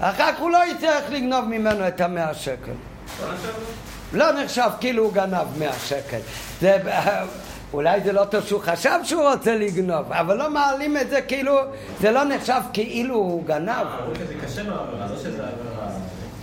אחר 0.00 0.32
כך 0.32 0.40
הוא 0.40 0.50
לא 0.50 0.58
יצטרך 0.70 1.10
לגנוב 1.10 1.44
ממנו 1.44 1.88
את 1.88 2.00
המאה 2.00 2.34
שקל. 2.34 2.72
לא 4.12 4.32
נחשב 4.32 4.70
כאילו 4.80 5.04
הוא 5.04 5.12
גנב 5.12 5.58
מאה 5.58 5.72
שקל. 5.86 6.18
זה... 6.60 6.78
אולי 7.72 8.00
זה 8.00 8.12
לא 8.12 8.24
טוב 8.24 8.44
שהוא 8.44 8.60
חשב 8.60 8.98
שהוא 9.04 9.30
רוצה 9.30 9.56
לגנוב, 9.56 10.12
אבל 10.12 10.36
לא 10.36 10.50
מעלים 10.50 10.96
את 10.96 11.10
זה 11.10 11.20
כאילו, 11.20 11.58
זה 12.00 12.10
לא 12.10 12.24
נחשב 12.24 12.60
כאילו 12.72 13.14
הוא 13.14 13.46
גנב. 13.46 13.86
זה 14.28 14.34
קשה 14.44 14.62
מהעבירה, 14.62 15.06
לא 15.06 15.16
שזה 15.16 15.28
עבירה. 15.28 15.88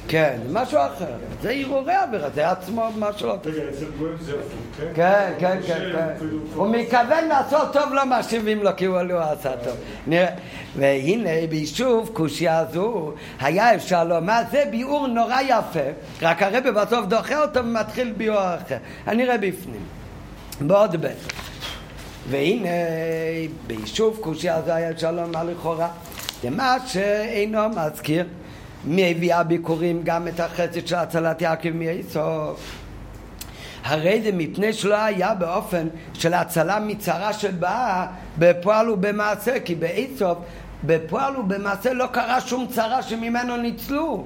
כן, 0.07 0.37
זה 0.47 0.53
משהו 0.53 0.77
אחר. 0.77 1.05
זה 1.41 1.51
הרהורי 1.51 1.93
עבירה, 1.93 2.29
זה 2.29 2.49
עצמו 2.49 2.89
משהו 2.97 3.27
לא 3.27 3.35
טוב. 3.43 3.53
כן, 4.95 5.33
כן, 5.39 5.57
כן, 5.67 5.79
כן. 5.93 6.27
הוא 6.55 6.67
מתכוון 6.67 7.27
לעשות 7.29 7.73
טוב, 7.73 7.93
לא 7.93 8.05
מחשיבים 8.05 8.63
לו 8.63 8.71
כי 8.77 8.85
הוא 8.85 9.01
לא 9.01 9.31
עשה 9.31 9.51
טוב. 9.57 9.75
והנה 10.75 11.29
ביישוב 11.49 12.09
קושייה 12.13 12.65
זו 12.73 13.13
היה 13.39 13.75
אפשר 13.75 14.03
לומר, 14.03 14.41
זה 14.51 14.63
ביאור 14.71 15.07
נורא 15.07 15.41
יפה, 15.41 15.89
רק 16.21 16.43
הרבי 16.43 16.71
בסוף 16.71 17.05
דוחה 17.05 17.41
אותו 17.41 17.59
ומתחיל 17.59 18.13
ביאור 18.17 18.55
אחר. 18.55 18.77
אני 19.07 19.23
אראה 19.23 19.37
בפנים. 19.37 19.85
מאוד 20.61 21.05
ב' 21.05 21.07
והנה 22.29 22.69
ביישוב 23.67 24.17
כושי 24.21 24.49
הזה 24.49 24.75
היה 24.75 24.91
אפשר 24.91 25.11
לומר 25.11 25.43
לכאורה 25.43 25.87
זה 26.43 26.49
מה 26.49 26.77
שאינו 26.87 27.59
מזכיר 27.69 28.25
מביאה 28.87 29.43
ביקורים 29.43 30.01
גם 30.03 30.27
את 30.27 30.39
החצי 30.39 30.81
של 30.85 30.95
הצלת 30.95 31.41
יעקב 31.41 31.69
מאיסוף. 31.69 32.85
הרי 33.83 34.21
זה 34.21 34.29
מפני 34.33 34.73
שלא 34.73 34.95
היה 34.95 35.33
באופן 35.33 35.87
של 36.13 36.33
הצלה 36.33 36.79
מצרה 36.79 37.33
שבאה 37.33 38.07
בפועל 38.37 38.89
ובמעשה, 38.89 39.59
כי 39.59 39.75
באיסוף 39.75 40.37
בפועל 40.83 41.37
ובמעשה 41.37 41.93
לא 41.93 42.05
קרה 42.11 42.41
שום 42.41 42.67
צרה 42.67 43.01
שממנו 43.01 43.57
ניצלו. 43.57 44.25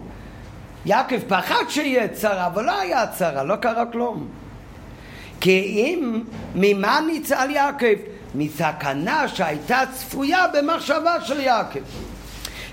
יעקב 0.86 1.20
פחד 1.28 1.64
שיהיה 1.70 2.08
צרה, 2.08 2.48
אבל 2.48 2.66
לא 2.66 2.80
היה 2.80 3.08
צרה, 3.08 3.44
לא 3.44 3.56
קרה 3.56 3.86
כלום. 3.86 4.28
כי 5.40 5.60
אם, 5.60 6.24
ממה 6.56 7.00
ניצל 7.08 7.52
יעקב? 7.52 8.00
מסכנה 8.36 9.28
שהייתה 9.28 9.82
צפויה 9.94 10.46
במחשבה 10.54 11.22
של 11.22 11.40
יעקב. 11.40 11.80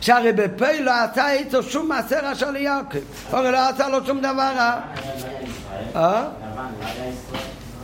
שהרי 0.01 0.33
בפה 0.33 0.73
לא 0.81 0.93
עשה 1.05 1.33
איתו 1.33 1.63
שום 1.63 1.89
מעשה 1.89 2.31
רשע 2.31 2.51
ליעקב. 2.51 2.99
הרי 3.33 3.53
לא 3.53 3.69
עשה 3.69 3.89
לו 3.89 4.07
שום 4.07 4.21
דבר 4.21 4.53
רע. 4.57 4.81
אה? 5.97 6.25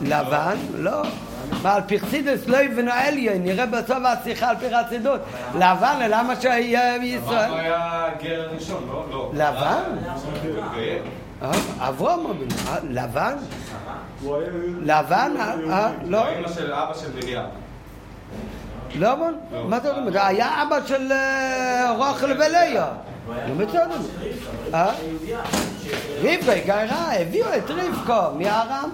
לבן? 0.03 0.57
לא. 0.75 1.03
על 1.65 1.83
פרסידס 1.83 2.47
לא 2.47 2.57
יבנו 2.57 2.91
אליה, 2.93 3.39
נראה 3.39 3.67
בסוף 3.67 3.99
השיחה 4.05 4.49
על 4.49 4.57
פי 4.57 4.67
חסידות. 4.77 5.21
לבן, 5.55 5.97
למה 6.09 6.41
שיהיה 6.41 6.97
ישראל? 6.97 7.51
לבן 7.51 7.59
היה 7.59 8.05
גר 8.23 8.49
הראשון, 8.51 8.89
לא? 8.89 9.05
לא. 9.11 9.31
לבן? 9.35 9.83
אברום 11.79 12.31
אבינו. 12.31 12.55
לבן? 12.91 13.37
לבן? 14.83 15.33
לא. 16.05 16.25
של 16.55 16.73
אבא 16.73 16.95
של 16.95 17.13
מרים. 17.15 17.62
לא, 18.95 19.17
מה 19.69 19.77
אתה 19.77 19.97
אומר? 19.97 20.13
זה 20.13 20.27
היה 20.27 20.63
אבא 20.63 20.87
של 20.87 21.13
רוחל 21.97 22.33
וליה. 22.33 22.87
נו 23.49 23.55
בסדר. 23.55 23.97
רבקה 26.23 26.55
גיירה, 26.65 27.21
הביאו 27.21 27.47
את 27.57 27.71
רבקו 27.71 28.39
מארם. 28.39 28.91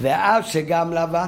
ואף 0.00 0.46
שגם 0.46 0.92
לבן 0.92 1.26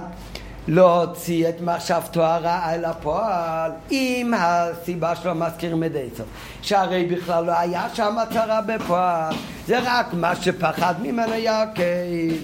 לא 0.69 1.03
הוציא 1.03 1.49
את 1.49 1.61
מחשבתו 1.61 2.23
הרעה 2.23 2.75
אל 2.75 2.85
הפועל, 2.85 3.71
אם 3.91 4.35
הסיבה 4.37 5.17
שלו 5.17 5.35
מזכירים 5.35 5.85
את 5.85 5.91
עשו, 5.95 6.23
שהרי 6.63 7.07
בכלל 7.07 7.45
לא 7.45 7.53
היה 7.59 7.87
שם 7.95 8.19
הצהרה 8.19 8.61
בפועל, 8.61 9.35
זה 9.67 9.79
רק 9.83 10.07
מה 10.13 10.37
שפחד 10.37 10.95
ממנו 11.03 11.35
יעקב. 11.35 12.35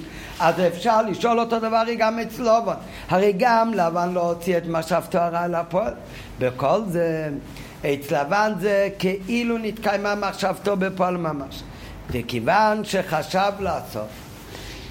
אז 0.41 0.55
אפשר 0.61 1.03
לשאול 1.03 1.41
אותו 1.41 1.59
דבר 1.59 1.83
גם 1.99 2.19
אצל 2.19 2.43
לבן. 2.43 2.75
הרי 3.09 3.33
גם 3.39 3.75
לבן 3.75 4.13
לא 4.13 4.21
הוציא 4.21 4.57
את 4.57 4.67
מחשבתו 4.67 5.19
הרעה 5.19 5.45
אל 5.45 5.55
הפועל. 5.55 5.93
בכל 6.39 6.81
זה, 6.87 7.29
אצל 7.81 8.21
לבן 8.21 8.53
זה 8.61 8.89
כאילו 8.99 9.59
נתקיימה 9.59 10.15
מחשבתו 10.15 10.77
בפועל 10.77 11.17
ממש. 11.17 11.63
וכיוון 12.11 12.85
שחשב 12.85 13.53
לעשות 13.61 14.09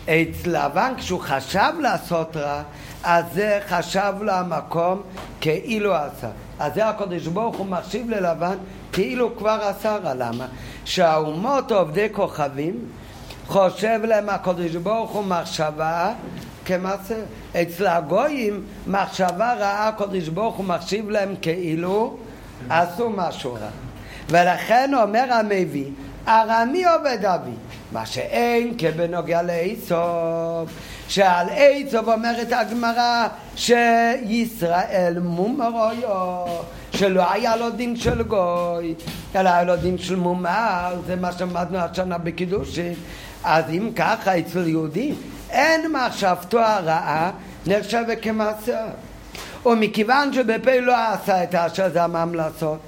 אצל 0.06 0.66
לבן 0.66 0.94
כשהוא 0.98 1.20
חשב 1.20 1.72
לעשות 1.82 2.38
רע, 2.38 2.62
אז 3.04 3.26
זה 3.34 3.60
חשב 3.68 4.14
לו 4.22 4.32
המקום 4.32 5.02
כאילו 5.42 5.96
עשה. 5.96 6.28
אז 6.60 6.74
זה 6.74 6.90
הקדוש 6.90 7.28
ברוך 7.28 7.56
הוא 7.56 7.66
מחשיב 7.66 8.10
ללבן 8.10 8.56
כאילו 8.92 9.38
כבר 9.38 9.60
עשה 9.62 9.98
רע. 10.04 10.14
למה? 10.14 10.46
שהאומות 10.86 11.72
עובדי 11.72 12.08
כוכבים 12.12 12.80
חושב 13.48 14.00
להם 14.04 14.30
הקדוש 14.30 14.76
ברוך 14.76 15.12
הוא 15.12 15.24
מחשבה 15.24 16.14
כמעשה. 16.66 17.16
אצל 17.62 17.88
הגויים 17.88 18.64
מחשבה 18.88 19.54
רעה 19.54 19.88
הקדוש 19.88 20.28
ברוך 20.28 20.56
הוא 20.56 20.66
מחשיב 20.66 21.10
להם 21.10 21.36
כאילו 21.42 22.18
עשו 22.70 23.10
משהו 23.10 23.54
רע. 23.54 23.70
ולכן 24.30 24.92
אומר 25.02 25.34
המביא 25.34 25.90
ארמי 26.28 26.86
עובד 26.86 27.26
אבי 27.26 27.52
מה 27.92 28.06
שאין 28.06 28.74
כבנוגע 28.78 29.42
לאיסוף 29.42 30.70
שעל 31.08 31.50
איסוף 31.50 32.08
אומרת 32.08 32.52
הגמרא 32.52 33.28
שישראל 33.56 35.18
מומרויו 35.24 36.46
שלא 36.92 37.32
היה 37.32 37.56
לו 37.56 37.70
דין 37.70 37.96
של 37.96 38.24
גוי 38.24 38.94
אלא 39.36 39.50
היה 39.50 39.64
לו 39.64 39.76
דין 39.76 39.98
של 39.98 40.16
מומר 40.16 40.96
זה 41.08 41.16
מה 41.16 41.32
שלמדנו 41.32 41.78
השנה 41.78 42.18
בקידושין 42.18 42.94
אז 43.44 43.64
אם 43.70 43.90
ככה 43.96 44.40
אצל 44.40 44.68
יהודי 44.68 45.14
אין 45.50 45.92
מחשבתו 45.92 46.60
הרעה 46.60 47.32
נחשבת 47.68 48.18
כמעשה. 48.22 48.86
ומכיוון 49.66 50.34
שבפה 50.34 50.80
לא 50.80 50.96
עשה 51.12 51.44
את 51.44 51.56
אשר 51.56 51.90
זמם 51.94 52.36
לעשות? 52.36 52.80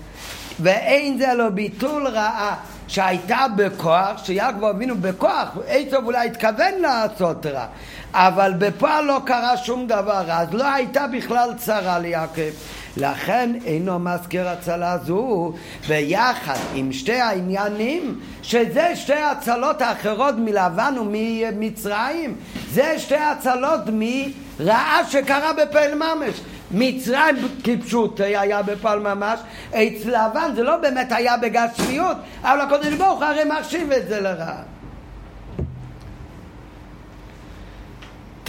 ואין 0.59 1.17
זה 1.17 1.33
לו 1.33 1.53
ביטול 1.53 2.07
רעה 2.07 2.55
שהייתה 2.87 3.45
בכוח, 3.55 4.25
שיעקב 4.25 4.63
אבינו 4.63 4.95
בכוח, 5.01 5.57
עשב 5.67 6.01
אולי 6.05 6.27
התכוון 6.27 6.73
לעשות 6.81 7.45
רע, 7.45 7.65
אבל 8.13 8.53
בפועל 8.57 9.05
לא 9.05 9.21
קרה 9.25 9.57
שום 9.57 9.87
דבר, 9.87 10.23
אז 10.31 10.53
לא 10.53 10.73
הייתה 10.73 11.05
בכלל 11.07 11.49
צרה 11.57 11.99
ליעקב. 11.99 12.51
לכן 12.97 13.49
אינו 13.65 13.99
מזכיר 13.99 14.49
הצלה 14.49 14.97
זו 14.97 15.53
ביחד 15.87 16.55
עם 16.73 16.91
שתי 16.91 17.19
העניינים 17.19 18.19
שזה 18.41 18.95
שתי 18.95 19.13
הצלות 19.13 19.81
האחרות 19.81 20.35
מלבן 20.37 20.95
וממצרים 20.97 22.35
זה 22.71 22.99
שתי 22.99 23.15
הצלות 23.15 23.81
מרעה 23.87 25.01
שקרה 25.09 25.53
בפעל 25.53 25.95
ממש 25.95 26.41
מצרים 26.71 27.35
כפשוט 27.63 28.21
היה 28.21 28.61
בפועל 28.61 28.99
ממש, 28.99 29.39
אצל 29.69 30.09
לבן 30.09 30.51
זה 30.55 30.63
לא 30.63 30.77
באמת 30.77 31.11
היה 31.11 31.37
בגשמיות, 31.37 32.17
אבל 32.41 32.61
הקודש 32.61 32.93
ברוך 32.93 33.21
הרי 33.21 33.43
מחשיב 33.43 33.91
את 33.91 34.07
זה 34.07 34.21
לרע. 34.21 34.55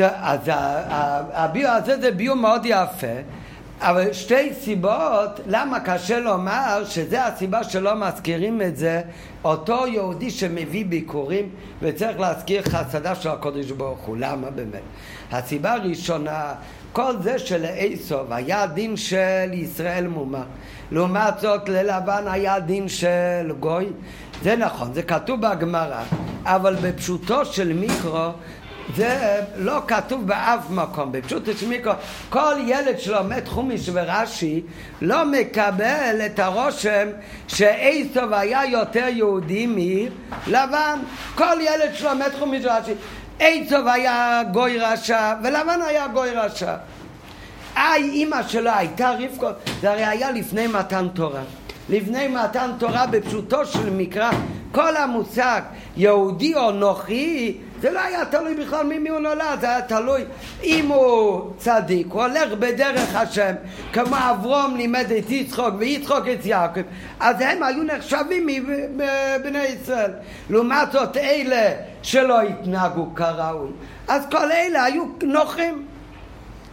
אז 0.00 0.40
הביור 1.32 1.72
הזה 1.72 2.00
זה 2.00 2.10
ביור 2.10 2.36
מאוד 2.36 2.62
יפה, 2.64 3.16
אבל 3.80 4.12
שתי 4.12 4.54
סיבות 4.54 5.40
למה 5.46 5.80
קשה 5.80 6.18
לומר 6.18 6.84
שזה 6.84 7.26
הסיבה 7.26 7.64
שלא 7.64 7.94
מזכירים 7.94 8.62
את 8.62 8.76
זה 8.76 9.02
אותו 9.44 9.86
יהודי 9.86 10.30
שמביא 10.30 10.86
ביקורים 10.86 11.48
וצריך 11.82 12.20
להזכיר 12.20 12.62
חסדה 12.62 13.14
של 13.14 13.28
הקודש 13.28 13.70
ברוך 13.70 13.98
הוא 13.98 14.16
למה 14.20 14.50
באמת? 14.50 14.82
הסיבה 15.32 15.72
הראשונה 15.72 16.54
כל 16.96 17.14
זה 17.22 17.38
שלעשוב 17.38 18.32
היה 18.32 18.66
דין 18.66 18.96
של 18.96 19.50
ישראל 19.52 20.06
מומר. 20.06 20.42
לעומת 20.90 21.40
זאת 21.40 21.68
ללבן 21.68 22.24
היה 22.26 22.60
דין 22.60 22.88
של 22.88 23.52
גוי. 23.60 23.86
זה 24.42 24.56
נכון, 24.56 24.92
זה 24.94 25.02
כתוב 25.02 25.40
בגמרא, 25.40 26.02
אבל 26.44 26.74
בפשוטו 26.74 27.44
של 27.44 27.72
מיקרו 27.72 28.28
זה 28.94 29.40
לא 29.56 29.80
כתוב 29.86 30.26
באף 30.26 30.70
מקום. 30.70 31.12
בפשוטו 31.12 31.52
של 31.52 31.68
מיקרו, 31.68 31.92
כל 32.28 32.54
ילד 32.66 32.98
שלומד 32.98 33.42
חומיש 33.48 33.90
ורש"י 33.92 34.62
לא 35.00 35.24
מקבל 35.24 36.20
את 36.26 36.38
הרושם 36.38 37.08
שעשוב 37.48 38.32
היה 38.32 38.64
יותר 38.64 39.06
יהודי 39.08 39.66
מלבן. 39.66 40.98
כל 41.34 41.56
ילד 41.60 41.94
שלומד 41.94 42.30
חומיש 42.38 42.64
ורש"י 42.64 42.92
עיצוב 43.38 43.88
היה 43.88 44.42
גוי 44.52 44.78
רשע, 44.78 45.34
ולבן 45.42 45.80
היה 45.86 46.08
גוי 46.08 46.30
רשע. 46.30 46.74
איי, 47.76 48.02
אימא 48.02 48.42
שלו 48.48 48.70
הייתה 48.70 49.10
רבקו, 49.18 49.48
זה 49.80 49.90
הרי 49.90 50.04
היה 50.04 50.30
לפני 50.30 50.66
מתן 50.66 51.08
תורה. 51.14 51.42
לפני 51.88 52.28
מתן 52.28 52.70
תורה 52.78 53.06
בפשוטו 53.06 53.66
של 53.66 53.90
מקרא, 53.90 54.30
כל 54.72 54.96
המושג 54.96 55.62
יהודי 55.96 56.54
או 56.54 56.70
נוכרי, 56.70 57.56
זה 57.80 57.90
לא 57.90 58.00
היה 58.00 58.24
תלוי 58.24 58.54
בכלל 58.54 58.86
ממי 58.86 59.08
הוא 59.08 59.18
נולד, 59.18 59.60
זה 59.60 59.68
היה 59.68 59.82
תלוי 59.82 60.24
אם 60.64 60.86
הוא 60.88 61.50
צדיק, 61.58 62.06
הוא 62.10 62.22
הולך 62.22 62.52
בדרך 62.58 63.14
השם, 63.14 63.52
כמו 63.92 64.16
אברום 64.30 64.76
לימד 64.76 65.12
את 65.18 65.30
יצחוק 65.30 65.74
ויצחוק 65.78 66.24
את 66.32 66.46
יעקב, 66.46 66.80
אז 67.20 67.36
הם 67.40 67.62
היו 67.62 67.82
נחשבים 67.82 68.46
מבני 68.46 69.64
ישראל. 69.64 70.10
לעומת 70.50 70.92
זאת 70.92 71.16
אלה 71.16 71.70
שלא 72.06 72.40
התנהגו 72.40 73.14
כראוי, 73.14 73.70
אז 74.08 74.22
כל 74.30 74.52
אלה 74.52 74.84
היו 74.84 75.04
נוחים. 75.22 75.86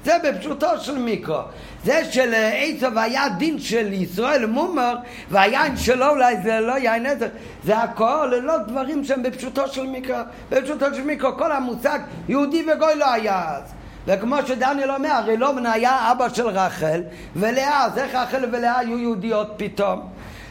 זה 0.06 0.14
בפשוטו 0.24 0.68
של 0.80 0.98
מיקרו. 0.98 1.42
זה 1.84 2.06
שלעצב 2.12 2.98
היה 2.98 3.30
דין 3.30 3.60
של 3.60 3.94
ישראל 3.94 4.46
מומר, 4.46 4.96
והיין 5.30 5.78
שלו 5.78 6.10
אולי 6.10 6.36
זה 6.44 6.60
לא 6.60 6.74
יין 6.74 7.06
עזר. 7.06 7.28
זה 7.64 7.78
הכל 7.78 8.32
לא 8.44 8.58
דברים 8.58 9.04
שהם 9.04 9.24
בפשוטו 9.24 9.68
של 9.68 9.86
מיקרו. 9.86 10.18
בפשוטו 10.50 10.86
של 10.96 11.04
מיקרו 11.04 11.38
כל 11.38 11.52
המושג 11.52 12.00
יהודי 12.30 12.66
וגוי 12.72 12.96
לא 12.96 13.12
היה 13.14 13.44
אז. 13.50 13.64
וכמו 14.08 14.36
שדניאל 14.48 14.92
אומר, 14.92 15.12
הרי 15.12 15.38
לא 15.38 15.54
היה 15.64 16.12
אבא 16.12 16.30
של 16.30 16.48
רחל 16.48 17.02
ולאה, 17.36 17.86
אז 17.86 17.98
איך 17.98 18.16
רחל 18.16 18.46
ולאה 18.52 18.80
היו 18.80 19.00
יהודיות 19.00 19.54
פתאום? 19.58 20.10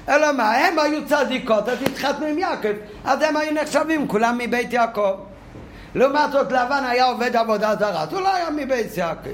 אלא 0.09 0.32
מה, 0.32 0.57
הם 0.57 0.78
היו 0.78 1.07
צדיקות, 1.07 1.68
אז 1.68 1.82
התחתנו 1.82 2.26
עם 2.26 2.38
יעקב, 2.38 2.72
אז 3.05 3.22
הם 3.22 3.36
היו 3.36 3.55
נחשבים 3.55 4.09
כולם 4.09 4.38
מבית 4.38 4.72
יעקב. 4.72 5.14
לעומת 5.94 6.32
זאת 6.32 6.53
לבן 6.53 6.84
היה 6.88 7.05
עובד 7.05 7.36
עבודה 7.36 7.74
זרה, 7.78 8.03
אז 8.03 8.12
הוא 8.12 8.20
לא 8.20 8.34
היה 8.34 8.50
מבית 8.50 8.96
יעקב. 8.96 9.30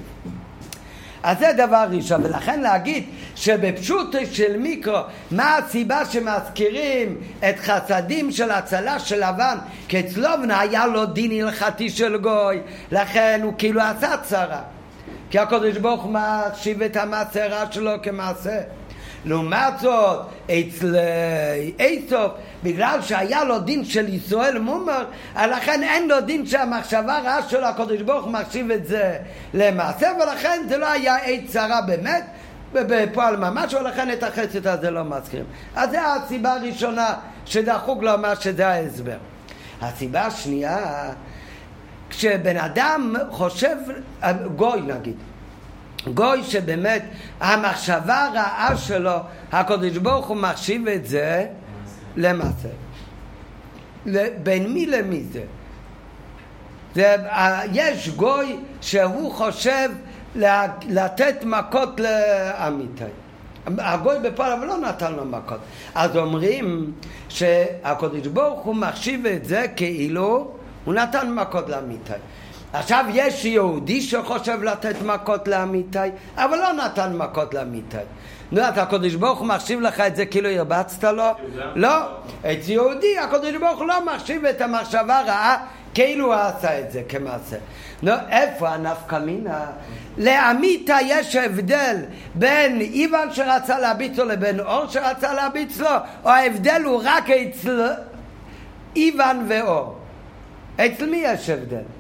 אז 1.23 1.39
זה 1.39 1.53
דבר 1.57 1.87
ראשון, 1.91 2.25
ולכן 2.25 2.61
להגיד 2.61 3.05
שבפשוט 3.35 4.15
של 4.33 4.57
מיקרו, 4.57 4.99
מה 5.31 5.57
הסיבה 5.57 6.05
שמזכירים 6.05 7.17
את 7.49 7.59
חסדים 7.59 8.33
של 8.33 8.51
הצלה 8.51 8.99
של 8.99 9.29
לבן? 9.29 9.57
כי 9.89 10.01
אצלובנה 10.01 10.61
היה 10.61 10.87
לו 10.87 11.07
דין 11.07 11.45
הלכתי 11.45 11.91
של 11.91 12.17
גוי, 12.17 12.61
לכן 12.93 13.41
הוא 13.43 13.53
כאילו 13.59 13.81
עשה 13.81 14.17
צרה. 14.23 14.61
כי 15.31 15.39
הקדוש 15.39 15.77
ברוך 15.77 16.03
הוא 16.03 16.13
מחשיב 16.13 16.83
את 16.83 16.97
המעשה 16.97 17.47
רע 17.47 17.73
שלו 17.73 17.93
כמעשה. 18.03 18.61
לעומת 19.25 19.79
זאת, 19.81 20.27
אצל 20.47 20.97
איסוף, 21.79 22.33
בגלל 22.63 23.03
שהיה 23.03 23.45
לו 23.45 23.59
דין 23.59 23.85
של 23.85 24.15
ישראל 24.15 24.59
מומר, 24.59 25.05
לכן 25.37 25.83
אין 25.83 26.09
לו 26.09 26.21
דין 26.21 26.47
שהמחשבה 26.47 27.19
רעה 27.19 27.49
של 27.49 27.65
הקדוש 27.65 28.03
ברוך 28.03 28.25
הוא 28.25 28.33
מחשיב 28.33 28.71
את 28.71 28.87
זה 28.87 29.19
למעשה, 29.55 30.09
ולכן 30.23 30.63
זה 30.69 30.79
לא 30.79 30.91
היה 30.91 31.17
עת 31.17 31.41
צרה 31.47 31.81
באמת, 31.81 32.25
בפועל 32.73 33.37
ממש, 33.37 33.75
ולכן 33.75 34.13
את 34.13 34.23
החסד 34.23 34.67
הזה 34.67 34.91
לא 34.91 35.05
מזכירים. 35.05 35.47
אז 35.77 35.91
זו 35.91 35.99
הסיבה 35.99 36.53
הראשונה 36.53 37.15
שדחוק 37.45 38.03
לומר 38.03 38.35
שזה 38.35 38.69
ההסבר. 38.69 39.17
הסיבה 39.81 40.27
השנייה, 40.27 41.11
כשבן 42.11 42.57
אדם 42.57 43.15
חושב, 43.31 43.77
גוי 44.57 44.81
נגיד, 44.81 45.17
גוי 46.15 46.45
שבאמת 46.45 47.03
המחשבה 47.41 48.25
הרעה 48.25 48.77
שלו, 48.77 49.17
הקדוש 49.53 49.97
ברוך 49.97 50.27
הוא 50.27 50.37
מחשיב 50.37 50.89
את 50.89 51.07
זה 51.07 51.47
למעשה. 52.17 52.69
בין 54.43 54.73
מי 54.73 54.87
למי 54.87 55.23
זה? 55.33 55.43
זה 56.95 57.17
יש 57.73 58.09
גוי 58.09 58.57
שהוא 58.81 59.33
חושב 59.33 59.91
לתת 60.89 61.45
מכות 61.45 62.01
לאמיתי. 62.01 63.05
הגוי 63.67 64.17
בפועל 64.23 64.53
אבל 64.53 64.67
לא 64.67 64.79
נתן 64.79 65.13
לו 65.13 65.25
מכות. 65.25 65.59
אז 65.95 66.17
אומרים 66.17 66.93
שהקדוש 67.29 68.27
ברוך 68.27 68.61
הוא 68.61 68.75
מחשיב 68.77 69.27
את 69.27 69.45
זה 69.45 69.67
כאילו 69.77 70.51
הוא 70.85 70.95
נתן 70.95 71.33
מכות 71.33 71.69
לאמיתי. 71.69 72.13
עכשיו 72.73 73.05
יש 73.13 73.45
יהודי 73.45 74.01
שחושב 74.01 74.63
לתת 74.63 75.03
מכות 75.03 75.49
לאמיתי, 75.49 75.99
אבל 76.37 76.59
לא 76.59 76.73
נתן 76.73 77.17
מכות 77.17 77.55
לאמיתי. 77.55 77.97
נו, 78.53 78.69
אתה 78.69 78.83
הקדוש 78.83 79.15
ברוך 79.15 79.39
הוא 79.39 79.47
מחשיב 79.47 79.81
לך 79.81 80.01
את 80.01 80.17
זה 80.17 80.27
כאילו 80.27 80.49
הרבצת 80.49 81.05
לו? 81.05 81.25
לא. 81.75 81.97
אצל 82.41 82.71
יהודי 82.71 83.19
הקדוש 83.19 83.57
ברוך 83.61 83.79
הוא 83.79 83.87
לא 83.87 84.15
מחשיב 84.15 84.45
את 84.45 84.61
המחשבה 84.61 85.23
רעה 85.23 85.57
כאילו 85.95 86.27
הוא 86.27 86.35
עשה 86.35 86.81
את 86.81 86.93
זה 86.93 87.03
כמעשה. 87.09 87.57
נו, 88.03 88.13
איפה 88.31 88.69
הנפקא 88.69 89.17
מינה? 89.17 89.67
לאמיתה 90.19 90.97
יש 91.07 91.37
הבדל 91.37 91.97
בין 92.35 92.81
איוון 92.81 93.33
שרצה 93.33 93.79
להביץ 93.79 94.19
לו 94.19 94.25
לבין 94.25 94.61
אור 94.61 94.87
שרצה 94.89 95.35
להביץ 95.35 95.79
לו, 95.79 95.91
או 96.25 96.31
ההבדל 96.31 96.83
הוא 96.85 97.03
רק 97.05 97.31
אצל 97.31 97.91
איוון 98.97 99.47
ואור. 99.49 99.99
אצל 100.77 101.11
מי 101.11 101.17
יש 101.17 101.51
הבדל? 101.51 101.98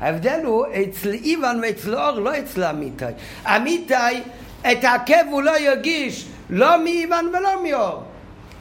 ההבדל 0.00 0.40
הוא 0.44 0.66
אצל 0.66 1.12
איוון 1.12 1.60
ואצל 1.62 1.94
אור, 1.94 2.10
לא 2.10 2.38
אצל 2.38 2.64
אמיתי. 2.64 3.04
אמיתי, 3.46 3.94
את 4.60 4.84
הכאב 4.84 5.26
הוא 5.30 5.42
לא 5.42 5.58
ירגיש, 5.58 6.26
לא 6.50 6.84
מאיוון 6.84 7.26
ולא 7.28 7.62
מאור. 7.62 8.02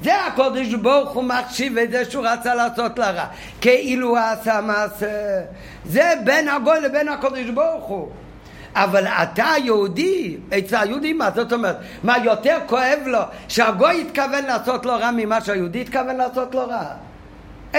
זה 0.04 0.26
הקודש 0.26 0.74
ברוך 0.74 1.10
הוא 1.10 1.24
מחשיב 1.24 1.78
את 1.78 1.92
זה 1.92 2.12
שהוא 2.12 2.26
רצה 2.28 2.56
לעשות 2.56 3.00
לה 3.00 3.12
רע. 3.12 3.26
כאילו 3.62 4.18
עשה 4.18 4.62
מעשה. 4.62 5.42
זה 5.86 6.14
בין 6.24 6.48
הגוי 6.48 6.82
לבין 6.82 7.08
הקודש 7.08 7.50
ברוך 7.50 7.86
הוא. 7.86 8.10
אבל 8.76 9.08
אתה 9.08 9.50
יהודי, 9.64 10.38
אצל 10.58 10.76
היהודי 10.76 11.14
מה 11.14 11.30
זאת 11.36 11.54
אומרת? 11.54 11.78
מה 12.04 12.18
יותר 12.24 12.58
כואב 12.68 13.00
לו 13.06 13.20
שהגוי 13.48 14.02
התכוון 14.02 14.46
לעשות 14.46 14.86
לו 14.86 14.94
רע 14.94 15.12
ממה 15.12 15.42
שהיהודי 15.42 15.82
התכוון 15.82 16.16
לעשות 16.18 16.56
לו 16.56 16.68
רע? 16.68 17.07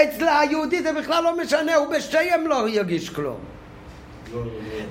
אצל 0.03 0.27
היהודי 0.27 0.81
זה 0.81 0.93
בכלל 0.93 1.23
לא 1.23 1.37
משנה, 1.37 1.75
הוא 1.75 1.87
בשתיהם 1.87 2.47
לא 2.47 2.69
ירגיש 2.69 3.09
כלום. 3.09 3.58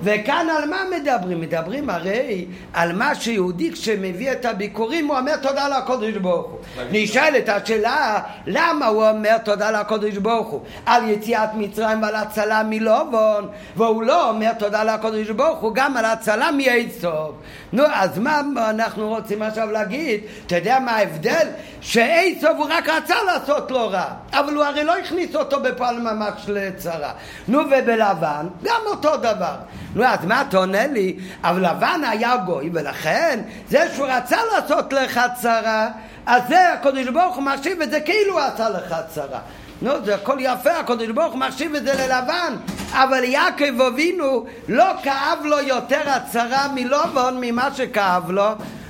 וכאן 0.03 0.47
על 0.57 0.69
מה 0.69 0.77
מדברים? 0.97 1.41
מדברים 1.41 1.89
הרי 1.89 2.45
על 2.73 2.93
מה 2.93 3.15
שיהודי 3.15 3.71
כשמביא 3.71 4.31
את 4.31 4.45
הביקורים 4.45 5.07
הוא 5.07 5.17
אומר 5.17 5.37
תודה 5.37 5.67
לקודש 5.77 6.13
ברוך 6.13 6.47
הוא. 6.47 6.59
נשאלת 6.91 7.49
השאלה 7.49 8.19
למה 8.47 8.85
הוא 8.85 9.09
אומר 9.09 9.37
תודה 9.37 9.71
לקודש 9.71 10.17
ברוך 10.17 10.47
הוא 10.47 10.61
על 10.85 11.09
יציאת 11.09 11.49
מצרים 11.53 12.01
ועל 12.01 12.15
הצלה 12.15 12.63
מלובון 12.63 13.49
והוא 13.75 14.03
לא 14.03 14.29
אומר 14.29 14.53
תודה 14.53 14.83
לקודש 14.83 15.29
ברוך 15.29 15.59
הוא 15.59 15.75
גם 15.75 15.97
על 15.97 16.05
הצלה 16.05 16.51
מאיסוף. 16.51 17.31
נו 17.73 17.83
אז 17.93 18.19
מה 18.19 18.41
אנחנו 18.69 19.09
רוצים 19.09 19.41
עכשיו 19.41 19.71
להגיד? 19.71 20.21
אתה 20.47 20.55
יודע 20.55 20.79
מה 20.79 20.91
ההבדל? 20.91 21.47
שאיסוף 21.81 22.57
הוא 22.57 22.67
רק 22.69 22.89
רצה 22.89 23.15
לעשות 23.25 23.71
לו 23.71 23.89
רע 23.89 24.05
אבל 24.33 24.53
הוא 24.53 24.63
הרי 24.63 24.83
לא 24.83 24.97
הכניס 24.97 25.35
אותו 25.35 25.59
בפועל 25.59 25.99
ממש 25.99 26.33
לצרה. 26.47 27.11
נו 27.47 27.59
ובלבן 27.59 28.47
גם 28.63 28.81
אותו 28.85 29.17
דבר 29.17 29.28
דבר. 29.33 29.55
נו, 29.95 30.03
אז 30.03 30.25
מה 30.25 30.41
אתה 30.41 30.57
עונה 30.57 30.87
לי? 30.87 31.17
אבל 31.43 31.69
לבן 31.69 32.01
היה 32.09 32.37
גוי, 32.37 32.69
ולכן 32.73 33.39
זה 33.69 33.87
שהוא 33.95 34.07
רצה 34.07 34.37
לעשות 34.53 34.93
לך 34.93 35.19
צרה, 35.41 35.87
אז 36.25 36.41
זה 36.49 36.73
הקדוש 36.73 37.07
ברוך 37.07 37.35
הוא 37.35 37.43
מחשיב 37.43 37.81
את 37.81 37.91
זה 37.91 37.99
כאילו 37.99 38.33
הוא 38.33 38.41
עשה 38.41 38.69
לך 38.69 38.95
צרה. 39.09 39.39
נו, 39.81 39.91
זה 40.05 40.15
הכל 40.15 40.37
יפה, 40.39 40.79
הקדוש 40.79 41.07
ברוך 41.07 41.33
הוא 41.33 41.39
מחשיב 41.39 41.75
את 41.75 41.83
זה 41.83 41.93
ללבן, 41.93 42.55
אבל 42.93 43.23
יעקב 43.23 43.81
אבינו 43.81 44.45
לא 44.69 44.85
כאב 45.03 45.39
לו 45.43 45.59
יותר 45.59 46.01
הצרה 46.05 46.67
מלובון 46.75 47.37
ממה 47.41 47.69
שכאב 47.75 48.31
לו 48.31 48.49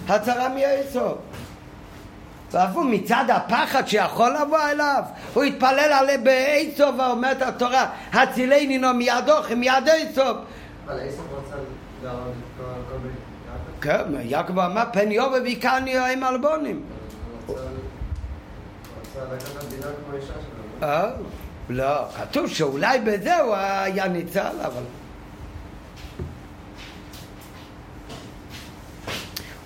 הצרה 0.09 0.47
ואפילו 2.51 2.83
מצד 2.83 3.25
הפחד 3.29 3.87
שיכול 3.87 4.35
לבוא 4.41 4.59
אליו, 4.71 5.03
הוא 5.33 5.43
התפלל 5.43 5.79
עליה 5.79 6.17
באיסוף 6.17 6.95
ואומרת 6.97 7.41
התורה, 7.41 7.89
הצילני 8.13 8.77
נו 8.77 8.93
מידוך, 8.93 9.51
מיד 9.51 9.87
איסוף. 9.87 10.37
אבל 10.85 10.99
איסוף 10.99 11.25
רצה 11.31 11.55
להרוג 12.03 12.33
את 12.57 12.63
כל 12.89 13.09
כן, 13.81 14.03
יעקב 14.21 14.59
אמר 14.59 14.83
פן 14.93 15.11
יובה 15.11 15.41
ויקני 15.43 15.97
עם 15.97 16.23
אלבונים. 16.23 16.81
רצה 17.47 17.59
לקחת 19.33 19.65
כמו 20.05 20.17
אישה 20.17 20.27
שלו. 20.27 20.87
אה? 20.87 21.09
לא, 21.69 22.05
כתוב 22.09 22.47
שאולי 22.47 22.99
בזה 22.99 23.41
הוא 23.41 23.55
היה 23.55 24.07
ניצל, 24.07 24.55
אבל... 24.65 24.81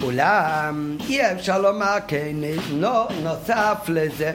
אולם 0.03 0.97
אי 1.09 1.31
אפשר 1.31 1.61
לומר 1.61 1.97
כן, 2.07 2.35
לא 2.71 3.07
נוסף 3.23 3.77
לזה. 3.87 4.31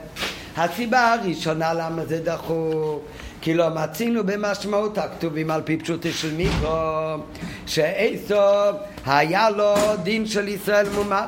הסיבה 0.57 1.13
הראשונה 1.15 1.75
למה 1.75 2.07
זה 2.07 2.21
דחוק 2.25 3.03
כי 3.41 3.55
לא 3.55 3.69
מצינו 3.69 4.27
במשמעות 4.27 4.99
הכתובים 4.99 5.51
על 5.51 5.63
פי 5.65 5.77
פשוטי 5.77 6.13
של 6.13 6.35
מיקרו 6.35 7.17
שאיסוף 7.67 8.77
היה 9.07 9.51
לו 9.51 9.75
דין 10.03 10.27
של 10.27 10.49
ישראל 10.49 10.87
מומר 10.95 11.25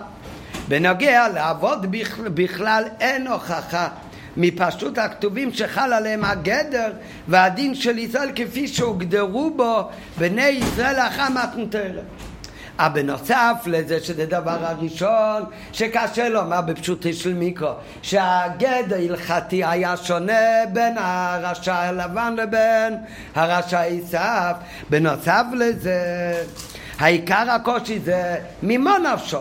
בנוגע 0.68 1.28
לעבוד 1.28 1.86
בכלל 2.34 2.84
אין 3.00 3.26
הוכחה 3.26 3.88
מפשוט 4.36 4.98
הכתובים 4.98 5.52
שחל 5.52 5.92
עליהם 5.92 6.24
הגדר 6.24 6.92
והדין 7.28 7.74
של 7.74 7.98
ישראל 7.98 8.30
כפי 8.34 8.68
שהוגדרו 8.68 9.50
בו 9.56 9.88
בני 10.18 10.42
ישראל 10.42 10.96
אחר 10.96 11.28
מתנתרת 11.28 12.04
אבל 12.80 13.02
בנוסף 13.02 13.54
לזה 13.66 14.00
שזה 14.00 14.26
דבר 14.26 14.56
הראשון 14.60 15.44
שקשה 15.72 16.28
לומר 16.28 16.60
בפשוטי 16.60 17.12
של 17.12 17.34
מיקרו 17.34 17.72
שהגד 18.02 18.92
ההלכתי 18.92 19.64
היה 19.64 19.96
שונה 19.96 20.66
בין 20.72 20.98
הרשע 20.98 21.74
הלבן 21.74 22.34
לבין 22.36 22.96
הרשע 23.34 23.80
עשיו. 23.80 24.54
בנוסף 24.90 25.44
לזה 25.52 26.02
העיקר 26.98 27.50
הקושי 27.50 27.98
זה 27.98 28.36
ממה 28.62 28.96
נפשו. 28.98 29.38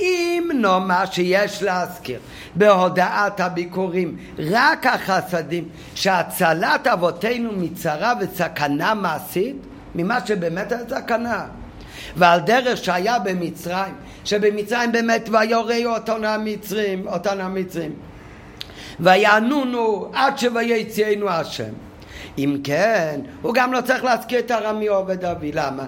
אם 0.00 0.50
נאמר 0.54 1.04
שיש 1.10 1.62
להזכיר 1.62 2.18
בהודעת 2.54 3.40
הביקורים 3.40 4.16
רק 4.38 4.86
החסדים 4.86 5.68
שהצלת 5.94 6.86
אבותינו 6.86 7.50
מצרה 7.56 8.12
וסכנה 8.20 8.94
מעשית 8.94 9.56
ממה 9.94 10.26
שבאמת 10.26 10.72
היה 10.72 10.80
סכנה 10.88 11.46
ועל 12.16 12.40
דרך 12.40 12.84
שהיה 12.84 13.18
במצרים, 13.18 13.94
שבמצרים 14.24 14.92
באמת 14.92 15.28
ויורא 15.32 15.74
אותנו 15.84 16.26
המצרים, 16.26 17.08
אותנו 17.08 17.42
המצרים. 17.42 17.92
ויענונו 19.00 20.10
עד 20.14 20.38
שויציאנו 20.38 21.30
השם. 21.30 21.72
אם 22.38 22.56
כן, 22.64 23.20
הוא 23.42 23.54
גם 23.54 23.72
לא 23.72 23.80
צריך 23.80 24.04
להזכיר 24.04 24.38
את 24.38 24.50
הרמי 24.50 24.86
עובד 24.86 25.24
אבי. 25.24 25.52
למה? 25.52 25.84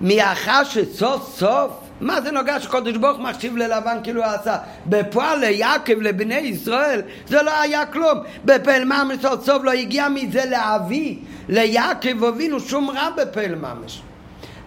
מאחר 0.00 0.64
שסוף 0.64 1.38
סוף, 1.38 1.70
מה 2.00 2.20
זה 2.20 2.30
נוגע 2.30 2.60
שקודש 2.60 2.96
ברוך 2.96 3.18
מחשיב 3.18 3.56
ללבן 3.56 3.98
כאילו 4.02 4.22
עשה? 4.22 4.56
בפועל 4.86 5.38
ליעקב, 5.38 6.00
לבני 6.00 6.34
ישראל, 6.34 7.02
זה 7.26 7.42
לא 7.42 7.60
היה 7.60 7.86
כלום. 7.86 8.18
בפעל 8.44 8.84
ממש 8.84 9.18
סוף 9.22 9.44
סוף 9.44 9.62
לא 9.64 9.70
הגיע 9.70 10.08
מזה 10.08 10.44
לאבי, 10.44 11.18
ליעקב 11.48 12.24
הבינו 12.24 12.60
שום 12.60 12.90
רע 12.90 13.10
בפעל 13.16 13.54
ממש. 13.54 14.02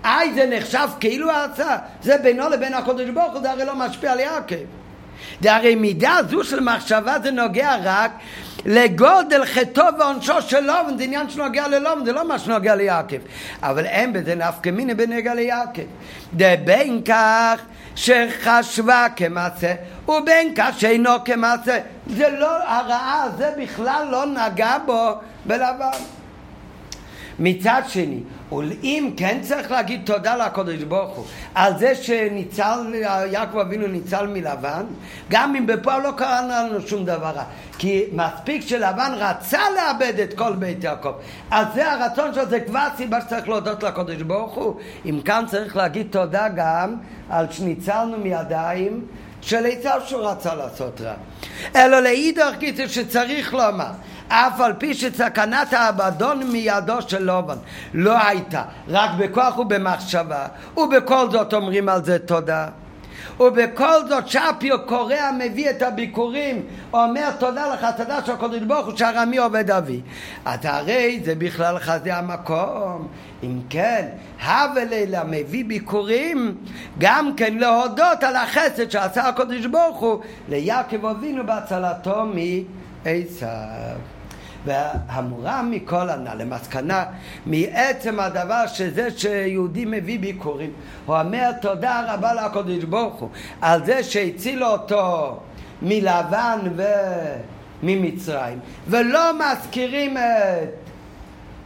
איי 0.05 0.33
זה 0.33 0.45
נחשב 0.49 0.87
כאילו 0.99 1.31
עשה, 1.31 1.77
זה 2.01 2.17
בינו 2.17 2.49
לבין 2.49 2.73
הקודש 2.73 3.09
ברוך 3.09 3.33
הוא, 3.33 3.41
זה 3.41 3.51
הרי 3.51 3.65
לא 3.65 3.75
משפיע 3.75 4.11
על 4.11 4.19
יעקב. 4.19 4.55
זה 5.41 5.55
הרי 5.55 5.75
מידה 5.75 6.17
זו 6.29 6.43
של 6.43 6.59
מחשבה 6.59 7.15
זה 7.23 7.31
נוגע 7.31 7.75
רק 7.83 8.11
לגודל 8.65 9.45
חטאו 9.45 9.83
ועונשו 9.99 10.41
של 10.41 10.59
לובן, 10.59 10.97
זה 10.97 11.03
עניין 11.03 11.29
שנוגע 11.29 11.67
ללובן, 11.67 12.05
זה 12.05 12.11
לא 12.11 12.27
מה 12.27 12.39
שנוגע 12.39 12.75
ליעקב. 12.75 13.17
אבל 13.61 13.85
אין 13.85 14.13
בזה 14.13 14.35
נפקא 14.35 14.69
מיני 14.69 14.93
בנגע 14.93 15.33
ליעקב. 15.33 15.81
דבין 16.33 17.01
כך 17.05 17.61
שחשבה 17.95 19.07
כמעשה 19.15 19.73
ובין 20.07 20.53
כך 20.55 20.69
שאינו 20.77 21.09
כמעשה. 21.25 21.79
זה 22.07 22.29
לא, 22.29 22.63
הרעה 22.63 23.27
זה 23.37 23.51
בכלל 23.57 24.07
לא 24.11 24.25
נגע 24.25 24.77
בו 24.85 25.11
בלבן. 25.45 25.89
מצד 27.39 27.81
שני, 27.87 28.19
אם 28.83 29.11
כן 29.17 29.39
צריך 29.41 29.71
להגיד 29.71 30.01
תודה 30.05 30.35
לקודש 30.35 30.83
ברוך 30.83 31.15
הוא 31.15 31.25
על 31.55 31.77
זה 31.77 31.95
שניצל, 31.95 32.93
יעקב 33.31 33.57
אבינו 33.57 33.87
ניצל 33.87 34.27
מלבן, 34.27 34.83
גם 35.29 35.55
אם 35.55 35.67
בפועל 35.67 36.01
לא 36.01 36.11
קרה 36.17 36.41
לנו 36.41 36.81
שום 36.81 37.05
דבר 37.05 37.29
רע. 37.29 37.43
כי 37.77 38.03
מספיק 38.13 38.61
שלבן 38.61 39.11
רצה 39.15 39.59
לאבד 39.75 40.19
את 40.19 40.33
כל 40.33 40.55
בית 40.55 40.83
יעקב. 40.83 41.13
אז 41.51 41.67
זה 41.73 41.91
הרצון 41.91 42.33
שלו, 42.33 42.45
זה 42.45 42.59
כבר 42.59 42.87
סיבה 42.97 43.21
שצריך 43.21 43.49
להודות 43.49 43.83
לקודש 43.83 44.21
ברוך 44.21 44.53
הוא. 44.53 44.75
אם 45.05 45.19
כאן 45.25 45.43
צריך 45.47 45.75
להגיד 45.75 46.07
תודה 46.09 46.47
גם 46.55 46.95
על 47.29 47.51
שניצלנו 47.51 48.17
מידיים 48.17 49.05
של 49.45 49.65
עשיו 49.65 50.01
שהוא 50.05 50.21
רצה 50.29 50.55
לעשות 50.55 51.01
רע. 51.01 51.13
אלא 51.75 51.99
לאידך 51.99 52.51
גיסא 52.59 52.87
שצריך 52.87 53.53
לומר 53.53 53.91
אף 54.27 54.61
על 54.61 54.73
פי 54.73 54.93
שסכנת 54.93 55.73
האבדון 55.73 56.43
מידו 56.43 57.01
של 57.01 57.23
לובן 57.23 57.57
לא 57.93 58.27
הייתה, 58.27 58.63
רק 58.87 59.09
בכוח 59.17 59.57
ובמחשבה, 59.57 60.47
ובכל 60.77 61.31
זאת 61.31 61.53
אומרים 61.53 61.89
על 61.89 62.03
זה 62.05 62.19
תודה. 62.19 62.67
ובכל 63.39 64.07
זאת 64.09 64.27
שפיו 64.27 64.85
קורע 64.85 65.31
מביא 65.39 65.69
את 65.69 65.81
הביקורים 65.81 66.65
אומר 66.93 67.31
תודה 67.39 67.73
לך 67.73 67.87
תודה 67.97 68.25
של 68.25 68.31
הקודש 68.31 68.61
ברוך 68.61 68.87
הוא 68.87 68.97
שהרמי 68.97 69.37
עובד 69.37 69.71
אבי. 69.71 70.01
אז 70.45 70.59
הרי 70.63 71.21
זה 71.25 71.35
בכלל 71.35 71.79
חזה 71.79 72.15
המקום. 72.15 73.07
אם 73.43 73.59
כן 73.69 74.07
הווה 74.45 74.85
לילה 74.85 75.23
מביא 75.23 75.65
ביקורים 75.65 76.55
גם 76.97 77.35
כן 77.37 77.57
להודות 77.57 78.23
על 78.23 78.35
החסד 78.35 78.89
שעשה 78.89 79.27
הקודש 79.27 79.65
ברוך 79.65 79.97
הוא 79.97 80.19
ליעקב 80.49 81.05
אבינו 81.05 81.45
בהצלתו 81.45 82.25
מעשיו 82.25 84.14
והמורה 84.65 85.61
מכל 85.61 86.09
הנ"ל 86.09 86.37
למסקנה 86.37 87.05
מעצם 87.45 88.19
הדבר 88.19 88.67
שזה 88.67 89.07
שיהודי 89.17 89.85
מביא 89.87 90.19
ביקורים 90.19 90.71
הוא 91.05 91.15
אומר 91.15 91.51
תודה 91.61 92.13
רבה 92.13 92.33
לקדוש 92.33 92.83
ברוך 92.83 93.13
הוא 93.13 93.29
על 93.61 93.85
זה 93.85 94.03
שהציל 94.03 94.63
אותו 94.63 95.39
מלבן 95.81 96.59
וממצרים 97.83 98.59
ולא 98.87 99.31
מזכירים 99.39 100.17
את 100.17 100.85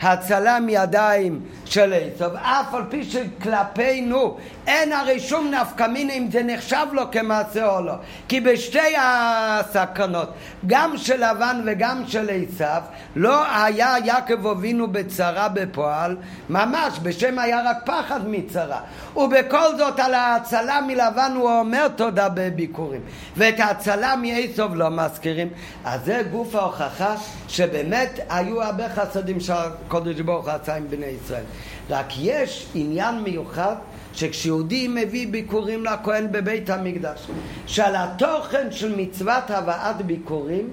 הצלה 0.02 0.60
מידיים 0.60 1.39
של 1.66 1.93
עשב, 1.93 2.30
אף 2.36 2.74
על 2.74 2.84
פי 2.89 3.04
שכלפינו 3.04 4.38
אין 4.70 4.94
הרי 4.94 5.20
שום 5.20 5.52
נפקא 5.52 5.88
מינה 5.88 6.14
אם 6.14 6.28
זה 6.32 6.44
נחשב 6.44 6.86
לו 6.92 7.12
כמעשה 7.12 7.78
או 7.78 7.82
לא. 7.82 7.94
כי 8.28 8.42
בשתי 8.42 8.98
הסכנות, 8.98 10.30
גם 10.68 10.98
של 10.98 11.32
לבן 11.32 11.62
וגם 11.66 12.04
של 12.08 12.30
עשב, 12.30 12.82
לא 13.16 13.64
היה 13.64 13.96
יעקב 14.06 14.48
אבינו 14.48 14.88
בצרה 14.88 15.50
בפועל, 15.50 16.18
ממש, 16.50 17.00
בשם 17.04 17.40
היה 17.40 17.70
רק 17.70 17.78
פחד 17.86 18.20
מצרה. 18.28 18.80
ובכל 19.16 19.78
זאת 19.78 20.00
על 20.00 20.14
ההצלה 20.14 20.82
מלבן 20.82 21.32
הוא 21.36 21.52
אומר 21.52 21.88
תודה 21.88 22.30
בביקורים. 22.30 23.02
ואת 23.38 23.60
ההצלה 23.60 24.16
מעשב 24.16 24.70
לא 24.74 24.90
מזכירים. 24.90 25.50
אז 25.86 26.02
זה 26.06 26.22
גוף 26.32 26.56
ההוכחה 26.56 27.16
שבאמת 27.48 28.20
היו 28.30 28.62
הרבה 28.64 28.90
חסדים 28.90 29.40
שהקודש 29.40 30.20
ברוך 30.20 30.46
הוא 30.46 30.54
עשה 30.62 30.76
עם 30.76 30.88
בני 30.90 31.06
ישראל. 31.06 31.44
רק 31.90 32.06
יש 32.18 32.68
עניין 32.76 33.16
מיוחד 33.16 33.76
שכשיהודי 34.14 34.88
מביא 34.88 35.28
ביקורים 35.28 35.86
לכהן 35.86 36.32
בבית 36.32 36.70
המקדש, 36.70 37.28
שעל 37.66 37.95
התוכן 37.95 38.72
של 38.72 38.95
מצוות 38.95 39.49
הבאת 39.49 40.01
ביקורים, 40.05 40.70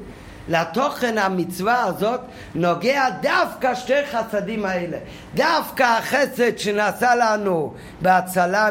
לתוכן 0.49 1.19
המצווה 1.19 1.85
הזאת 1.85 2.21
נוגע 2.55 3.05
דווקא 3.23 3.75
שתי 3.75 4.07
חסדים 4.13 4.65
האלה. 4.65 4.99
דווקא 5.35 5.83
החסד 5.83 6.59
שנעשה 6.59 7.15
לנו 7.15 7.75
בהצלה 8.03 8.69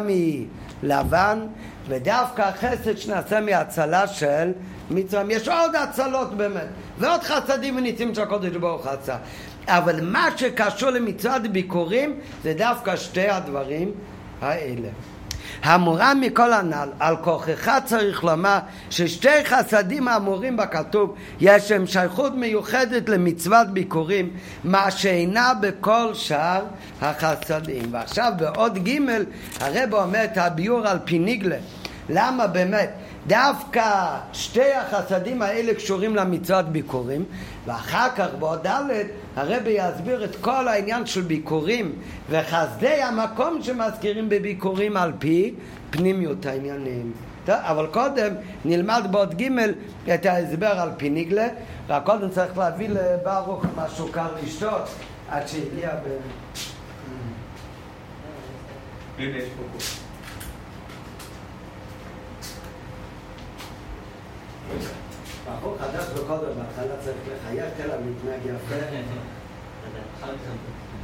מלבן, 0.83 1.39
ודווקא 1.87 2.41
החסד 2.41 2.97
שנעשה 2.97 3.41
מהצלה 3.41 4.07
של 4.07 4.51
מצרים. 4.91 5.31
יש 5.31 5.47
עוד 5.47 5.75
הצלות 5.75 6.37
באמת, 6.37 6.67
ועוד 6.97 7.23
חסדים 7.23 7.77
וניסים 7.77 8.15
שהקודש 8.15 8.55
ברוך 8.55 8.85
הוא 8.85 8.91
עשה. 9.01 9.17
אבל 9.67 10.01
מה 10.01 10.27
שקשור 10.37 10.89
למצוות 10.89 11.41
ביקורים 11.41 12.19
זה 12.43 12.53
דווקא 12.57 12.95
שתי 12.95 13.29
הדברים 13.29 13.91
האלה. 14.41 14.89
המורה 15.63 16.13
מכל 16.13 16.53
הנ"ל, 16.53 16.89
על 16.99 17.15
כוחך 17.21 17.79
צריך 17.85 18.23
לומר 18.23 18.59
ששתי 18.89 19.45
חסדים 19.45 20.07
האמורים 20.07 20.57
בכתוב 20.57 21.15
יש 21.39 21.71
להם 21.71 21.87
שייכות 21.87 22.35
מיוחדת 22.35 23.09
למצוות 23.09 23.67
ביקורים, 23.67 24.29
מה 24.63 24.91
שאינה 24.91 25.53
בכל 25.61 26.13
שאר 26.13 26.63
החסדים. 27.01 27.83
ועכשיו 27.91 28.31
בעוד 28.37 28.77
ג' 28.87 28.99
הרב 29.59 29.93
אומר 29.93 30.23
את 30.23 30.37
הביור 30.37 30.87
על 30.87 30.97
פי 31.05 31.19
ניגלה. 31.19 31.57
למה 32.09 32.47
באמת? 32.47 32.91
דווקא 33.27 34.17
שתי 34.33 34.73
החסדים 34.73 35.41
האלה 35.41 35.73
קשורים 35.73 36.15
למצוות 36.15 36.65
ביקורים, 36.65 37.25
ואחר 37.65 38.07
כך 38.15 38.27
בעוד 38.39 38.67
ד' 38.67 38.81
הרבי 39.35 39.77
יסביר 39.77 40.23
את 40.23 40.35
כל 40.41 40.67
העניין 40.67 41.05
של 41.05 41.21
ביקורים 41.21 41.95
וחסדי 42.29 43.01
המקום 43.01 43.61
שמזכירים 43.61 44.29
בביקורים 44.29 44.97
על 44.97 45.11
פי 45.19 45.53
פנימיות 45.89 46.45
העניינים. 46.45 47.11
טוב, 47.45 47.55
אבל 47.61 47.87
קודם 47.87 48.33
נלמד 48.65 49.07
בעוד 49.11 49.41
ג' 49.41 49.49
את 50.13 50.25
ההסבר 50.25 50.67
על 50.79 50.89
פי 50.97 51.09
ניגלה, 51.09 51.47
רק 51.89 52.05
קודם 52.05 52.29
צריך 52.29 52.57
להביא 52.57 52.89
לברוך 52.89 53.65
משהו 53.75 54.07
קר 54.11 54.27
לשתות 54.43 54.89
עד 55.29 55.47
שהגיע 55.47 55.89
ב... 55.89 56.07
הנה 59.17 59.37
יש 59.37 59.49
פה 59.57 59.63
בחור 65.45 65.77
חדש 65.79 66.05
וקודם, 66.15 66.47
בהתחלה 66.57 66.95
צריך 67.03 67.17
לחייך 67.27 67.73
אליו, 67.79 67.97
להתנהג 68.05 68.39
יפה. 68.45 68.75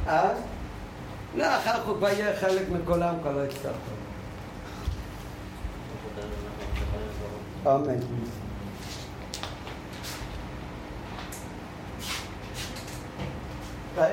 אה? 0.06 0.30
לא, 1.36 1.56
אחר 1.56 1.72
כך 1.72 1.86
הוא 1.86 1.96
כבר 1.96 2.08
יהיה 2.08 2.36
חלק 2.36 2.68
מכולם, 2.68 3.14
כבר 3.22 3.32
לא 3.32 3.44
יצטרך. 3.44 3.76
אמן. 7.66 7.98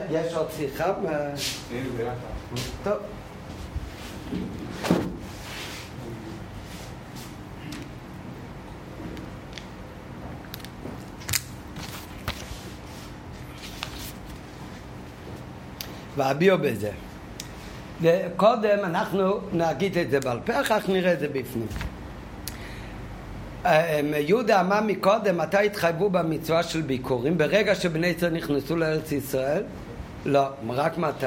יש 0.09 0.33
עוד 0.33 0.47
שיחה? 0.57 0.93
טוב. 2.83 2.97
והביאו 16.17 16.57
בזה. 16.57 16.91
קודם 18.37 18.79
אנחנו 18.83 19.39
נגיד 19.53 19.97
את 19.97 20.09
זה 20.09 20.19
בעל 20.19 20.39
פה, 20.45 20.61
אחר 20.61 20.79
כך 20.79 20.89
נראה 20.89 21.13
את 21.13 21.19
זה 21.19 21.27
בפנים. 21.27 21.67
אה, 23.65 23.99
יהודה 24.17 24.61
אמר 24.61 24.81
מקודם, 24.81 25.37
מתי 25.37 25.65
התחייבו 25.65 26.09
במצווה 26.09 26.63
של 26.63 26.81
ביקורים? 26.81 27.37
ברגע 27.37 27.75
שבני 27.75 28.07
ישראל 28.07 28.33
נכנסו 28.33 28.75
לארץ 28.75 29.11
ישראל? 29.11 29.63
לא, 30.25 30.47
רק 30.69 30.97
מתי? 30.97 31.25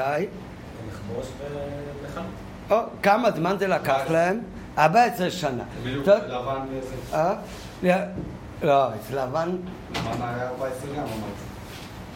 או, 2.71 2.77
כמה 3.03 3.31
זמן 3.31 3.55
זה 3.59 3.67
לקח 3.67 4.01
להם? 4.09 4.39
14 4.77 5.31
שנה. 5.31 5.63
בדיוק, 5.83 6.07
לבן 6.07 6.59
אה? 7.13 7.35
לא, 8.63 8.87
אצל 8.95 9.23
לבן... 9.23 9.55
לבן 9.91 10.21
היה 10.21 10.47
14 10.47 10.89
גם 10.95 10.99
אמרתי. 10.99 11.52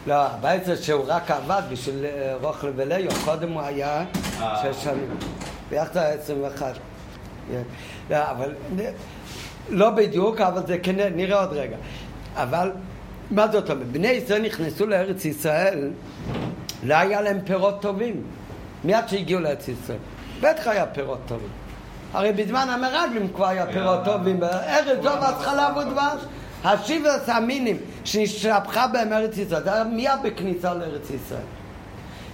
לא, 0.08 0.26
הבית 0.26 0.64
זה 0.64 0.76
שהוא 0.76 1.04
רק 1.06 1.30
עבד 1.30 1.62
בשביל 1.70 2.04
אה, 2.04 2.34
רוכל 2.42 2.70
וליו, 2.76 3.10
קודם 3.24 3.52
הוא 3.52 3.62
היה 3.62 4.04
אה. 4.40 4.62
שש 4.62 4.84
שנים, 4.84 5.16
ביחד 5.70 5.96
היה 5.96 6.14
עשרים 6.14 6.42
ואחת. 6.42 6.74
לא, 8.10 8.16
אבל 8.30 8.54
לא 9.68 9.90
בדיוק, 9.90 10.40
אבל 10.40 10.66
זה 10.66 10.78
כן, 10.78 10.96
נראה 11.14 11.40
עוד 11.40 11.52
רגע. 11.52 11.76
אבל 12.34 12.72
מה 13.30 13.48
זאת 13.48 13.70
אומרת? 13.70 13.86
בני 13.86 14.08
ישראל 14.08 14.42
נכנסו 14.42 14.86
לארץ 14.86 15.24
ישראל, 15.24 15.90
לא 16.82 16.94
היה 16.94 17.20
להם 17.20 17.40
פירות 17.44 17.82
טובים. 17.82 18.22
מיד 18.84 19.08
שהגיעו 19.08 19.40
לארץ 19.40 19.68
ישראל. 19.68 19.98
בטח 20.40 20.66
היה 20.66 20.86
פירות 20.86 21.20
טובים. 21.26 21.48
הרי 22.12 22.32
בזמן 22.32 22.68
המרגלים 22.68 23.28
כבר 23.34 23.46
היה 23.46 23.66
פירות 23.66 24.04
טובים, 24.04 24.42
ארץ 24.44 24.98
טוב 25.02 25.18
אז 25.22 25.34
חלב 25.34 25.76
ודבש. 25.76 26.24
השיבס 26.64 27.28
המינים 27.28 27.76
שנשתפכה 28.04 28.86
בהם 28.86 29.12
ארץ 29.12 29.36
ישראל, 29.38 29.62
זה 29.64 29.74
היה 29.74 29.84
מיד 29.84 30.12
בכניסה 30.22 30.74
לארץ 30.74 31.10
ישראל. 31.10 31.46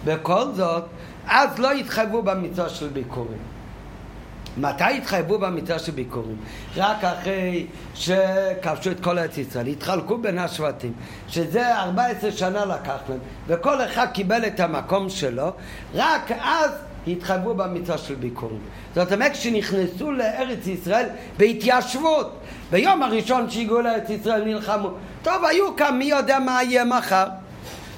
בכל 0.04 0.52
זאת, 0.52 0.84
אז 1.26 1.58
לא 1.58 1.72
התחייבו 1.72 2.22
במצווה 2.22 2.68
של 2.68 2.88
ביקורים. 2.88 3.38
מתי 4.56 4.84
התחייבו 4.84 5.38
במצווה 5.38 5.78
של 5.78 5.92
ביקורים? 5.92 6.36
רק 6.76 7.04
אחרי 7.04 7.66
שכבשו 7.94 8.90
את 8.90 9.00
כל 9.00 9.18
ארץ 9.18 9.38
ישראל, 9.38 9.66
התחלקו 9.66 10.18
בין 10.18 10.38
השבטים, 10.38 10.92
שזה 11.28 11.76
14 11.76 12.32
שנה 12.32 12.64
לקח 12.64 12.98
להם, 13.08 13.18
וכל 13.46 13.84
אחד 13.84 14.06
קיבל 14.12 14.46
את 14.46 14.60
המקום 14.60 15.08
שלו, 15.08 15.52
רק 15.94 16.32
אז 16.40 16.70
התחייבו 17.06 17.54
במצווה 17.54 17.98
של 17.98 18.14
ביקורים. 18.14 18.60
זאת 18.94 19.12
אומרת, 19.12 19.32
כשנכנסו 19.32 20.12
לארץ 20.12 20.66
ישראל 20.66 21.06
בהתיישבות, 21.36 22.40
ביום 22.74 23.02
הראשון 23.02 23.50
שהגיעו 23.50 23.80
לארץ 23.80 24.10
ישראל 24.10 24.44
נלחמו. 24.44 24.90
טוב, 25.22 25.44
היו 25.44 25.76
כאן, 25.76 25.98
מי 25.98 26.04
יודע 26.04 26.38
מה 26.38 26.62
יהיה 26.62 26.84
מחר. 26.84 27.26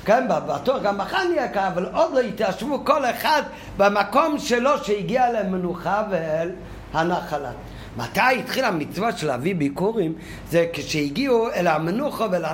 כן, 0.04 0.26
בטוח 0.28 0.82
גם 0.82 0.98
מחר 0.98 1.28
נהיה 1.28 1.48
כאן, 1.48 1.70
אבל 1.74 1.86
עוד 1.92 2.14
לא 2.14 2.20
התיישבו 2.20 2.84
כל 2.84 3.04
אחד 3.04 3.42
במקום 3.76 4.38
שלו 4.38 4.70
שהגיע 4.84 5.32
למנוחה 5.32 6.02
ואל 6.10 6.50
הנחלה. 6.92 7.50
מתי 7.96 8.20
התחילה 8.38 8.68
המצווה 8.68 9.16
של 9.16 9.26
להביא 9.26 9.54
ביקורים? 9.54 10.14
זה 10.50 10.66
כשהגיעו 10.72 11.50
אל 11.50 11.66
המנוחה 11.66 12.26
ואל 12.30 12.44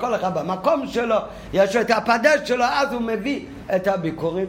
כל 0.00 0.14
אחד 0.14 0.38
במקום 0.38 0.86
שלו, 0.86 1.16
יש 1.52 1.76
את 1.76 1.90
הפדש 1.90 2.48
שלו, 2.48 2.64
אז 2.64 2.92
הוא 2.92 3.02
מביא 3.02 3.40
את 3.76 3.86
הביקורים. 3.86 4.46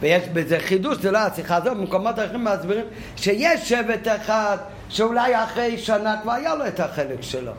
ויש 0.00 0.28
בזה 0.28 0.58
חידוש, 0.60 0.98
זה 0.98 1.10
לא 1.10 1.18
השיחה 1.18 1.56
הזאת, 1.56 1.76
במקומות 1.76 2.18
אחרים 2.18 2.44
מסבירים 2.44 2.84
שיש 3.16 3.68
שבט 3.68 4.08
אחד 4.08 4.56
שאולי 4.92 5.44
אחרי 5.44 5.78
שנה 5.78 6.16
כבר 6.22 6.32
היה 6.32 6.54
לו 6.54 6.66
את 6.66 6.80
החלק 6.80 7.22
שלו. 7.22 7.52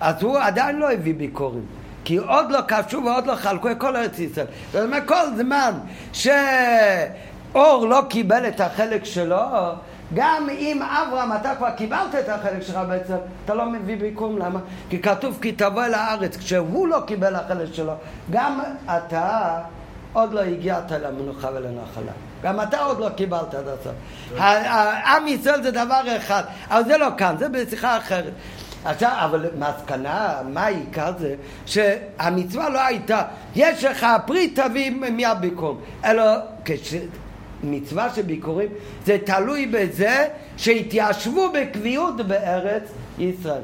אז 0.00 0.22
הוא 0.22 0.38
עדיין 0.38 0.76
לא 0.76 0.92
הביא 0.92 1.14
ביקורים. 1.14 1.64
כי 2.04 2.16
עוד 2.16 2.50
לא 2.50 2.60
כבשו 2.68 3.04
ועוד 3.04 3.26
לא 3.26 3.34
חלקו 3.34 3.70
את 3.70 3.80
כל 3.80 3.96
ארץ 3.96 4.18
ישראל. 4.18 4.46
זאת 4.72 4.82
אומרת, 4.84 5.08
כל 5.08 5.24
זמן 5.36 5.72
שאור 6.12 7.86
לא 7.86 8.02
קיבל 8.08 8.48
את 8.48 8.60
החלק 8.60 9.04
שלו, 9.04 9.40
גם 10.14 10.48
אם 10.50 10.82
אברהם 10.82 11.32
אתה 11.32 11.54
כבר 11.54 11.70
קיבלת 11.70 12.14
את 12.20 12.28
החלק 12.28 12.62
שלך 12.62 12.78
בעצם, 12.88 13.14
אתה 13.44 13.54
לא 13.54 13.66
מביא 13.66 13.96
ביקום, 13.96 14.38
למה? 14.38 14.60
כי 14.90 15.02
כתוב 15.02 15.38
כי 15.42 15.52
תבוא 15.52 15.84
אל 15.84 15.94
הארץ, 15.94 16.36
כשהוא 16.36 16.88
לא 16.88 17.00
קיבל 17.06 17.34
החלק 17.34 17.74
שלו, 17.74 17.92
גם 18.30 18.60
אתה 18.84 19.58
עוד 20.12 20.32
לא 20.32 20.40
הגעת 20.40 20.92
למנוחה 20.92 21.48
ולנחלה. 21.54 22.12
גם 22.42 22.60
אתה 22.60 22.78
עוד 22.84 23.00
לא 23.00 23.08
קיבלת 23.08 23.54
עד 23.54 23.64
הסוף. 23.68 23.92
עם 25.06 25.28
ישראל 25.28 25.62
זה 25.62 25.70
דבר 25.70 26.16
אחד, 26.16 26.42
אבל 26.68 26.84
זה 26.84 26.96
לא 26.96 27.08
כאן, 27.16 27.34
זה 27.38 27.48
בשיחה 27.48 27.96
אחרת. 27.96 28.32
עכשיו, 28.84 29.12
אבל 29.24 29.46
מסקנה, 29.58 30.40
מה 30.52 30.64
העיקר 30.64 31.12
זה? 31.18 31.34
שהמצווה 31.66 32.68
לא 32.68 32.86
הייתה, 32.86 33.22
יש 33.56 33.84
לך 33.84 34.06
פרי 34.26 34.48
תביא 34.48 34.90
מיד 34.90 35.38
ביקום, 35.40 35.80
אלא 36.04 36.22
כש... 36.64 36.94
מצווה 37.62 38.14
של 38.14 38.22
ביקורים 38.22 38.68
זה 39.06 39.18
תלוי 39.24 39.66
בזה 39.66 40.24
שהתיישבו 40.56 41.52
בקביעות 41.52 42.16
בארץ 42.16 42.82
ישראל. 43.18 43.62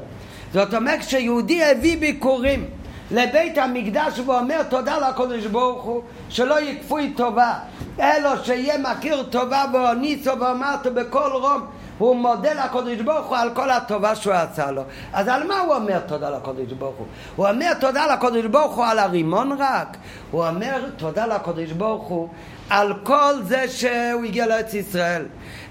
זאת 0.53 0.73
אומרת, 0.73 0.99
כשיהודי 0.99 1.63
הביא 1.63 1.97
ביקורים 1.97 2.65
לבית 3.11 3.57
המקדש 3.57 4.19
ואומר 4.25 4.63
תודה 4.63 5.09
לקדוש 5.09 5.45
ברוך 5.45 5.83
הוא 5.83 6.01
שלא 6.29 6.61
יכפוי 6.61 7.13
טובה 7.17 7.53
אלא 7.99 8.43
שיהיה 8.43 8.77
מכיר 8.77 9.23
טובה 9.23 9.65
ואוניסו 9.73 10.39
ואמרתו 10.39 10.93
בכל 10.93 11.29
רום 11.31 11.65
הוא 11.97 12.15
מודה 12.15 12.53
לקדוש 12.53 13.01
ברוך 13.01 13.27
הוא 13.27 13.37
על 13.37 13.49
כל 13.53 13.69
הטובה 13.69 14.15
שהוא 14.15 14.33
עשה 14.33 14.71
לו. 14.71 14.81
אז 15.13 15.27
על 15.27 15.47
מה 15.47 15.59
הוא 15.59 15.75
אומר 15.75 15.99
תודה 15.99 16.29
לקדוש 16.29 16.73
ברוך 16.79 16.95
הוא? 16.97 17.07
הוא 17.35 17.47
אומר 17.47 17.73
תודה 17.73 18.05
לקדוש 18.13 18.45
ברוך 18.45 18.75
הוא 18.75 18.85
על 18.85 18.99
הרימון 18.99 19.51
רק? 19.59 19.97
הוא 20.31 20.47
אומר 20.47 20.81
תודה 20.97 21.25
לקדוש 21.25 21.71
ברוך 21.71 22.07
הוא 22.07 22.29
על 22.69 22.93
כל 23.03 23.33
זה 23.43 23.69
שהוא 23.69 24.23
הגיע 24.25 24.47
לארץ 24.47 24.73
ישראל 24.73 25.25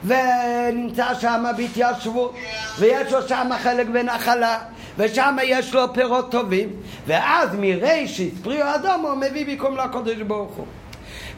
ונמצא 0.05 1.15
שם 1.15 1.45
בהתיישבות 1.57 2.35
ויש 2.79 3.13
לו 3.13 3.23
שם 3.23 3.51
חלק 3.63 3.87
בנחלה 3.87 4.59
ושם 4.99 5.37
יש 5.43 5.75
לו 5.75 5.93
פירות 5.93 6.31
טובים 6.31 6.69
ואז 7.07 7.49
מרישיס 7.59 8.35
פריו 8.43 8.75
אדום 8.75 9.07
הוא 9.07 9.15
מביא 9.15 9.47
ביקום 9.47 9.77
לקדוש 9.77 10.23
ברוך 10.27 10.53
הוא. 10.53 10.67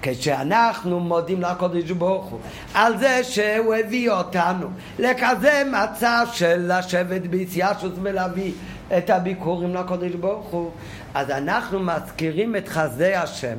כשאנחנו 0.02 1.00
מודים 1.00 1.42
לקודש 1.42 1.90
ברוך 1.90 2.26
הוא 2.26 2.40
על 2.74 2.98
זה 2.98 3.24
שהוא 3.24 3.74
הביא 3.74 4.10
אותנו 4.10 4.66
לכזה 4.98 5.62
מצב 5.72 6.26
של 6.32 6.72
לשבת 6.72 7.20
ביציאשוס 7.20 7.92
ולהביא 8.02 8.52
את 8.98 9.10
הביקורים 9.10 9.74
לקודש 9.74 10.12
ברוך 10.12 10.46
הוא 10.46 10.70
אז 11.14 11.30
אנחנו 11.30 11.80
מזכירים 11.80 12.56
את 12.56 12.68
חסדי 12.68 13.14
השם. 13.14 13.56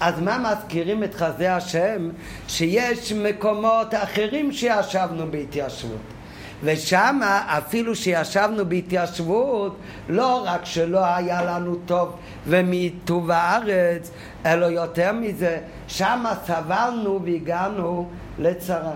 אז 0.00 0.20
מה 0.20 0.38
מזכירים 0.38 1.04
את 1.04 1.14
חסדי 1.14 1.48
השם? 1.48 2.08
שיש 2.48 3.12
מקומות 3.12 3.94
אחרים 3.94 4.52
שישבנו 4.52 5.26
בהתיישבות 5.30 6.15
ושם 6.62 7.20
אפילו 7.46 7.96
שישבנו 7.96 8.68
בהתיישבות 8.68 9.76
לא 10.08 10.44
רק 10.46 10.64
שלא 10.64 11.04
היה 11.04 11.44
לנו 11.44 11.76
טוב 11.86 12.16
ומטוב 12.46 13.30
הארץ 13.30 14.10
אלא 14.46 14.66
יותר 14.66 15.12
מזה 15.12 15.58
שם 15.88 16.24
סבלנו 16.46 17.20
והגענו 17.24 18.08
לצרה. 18.38 18.92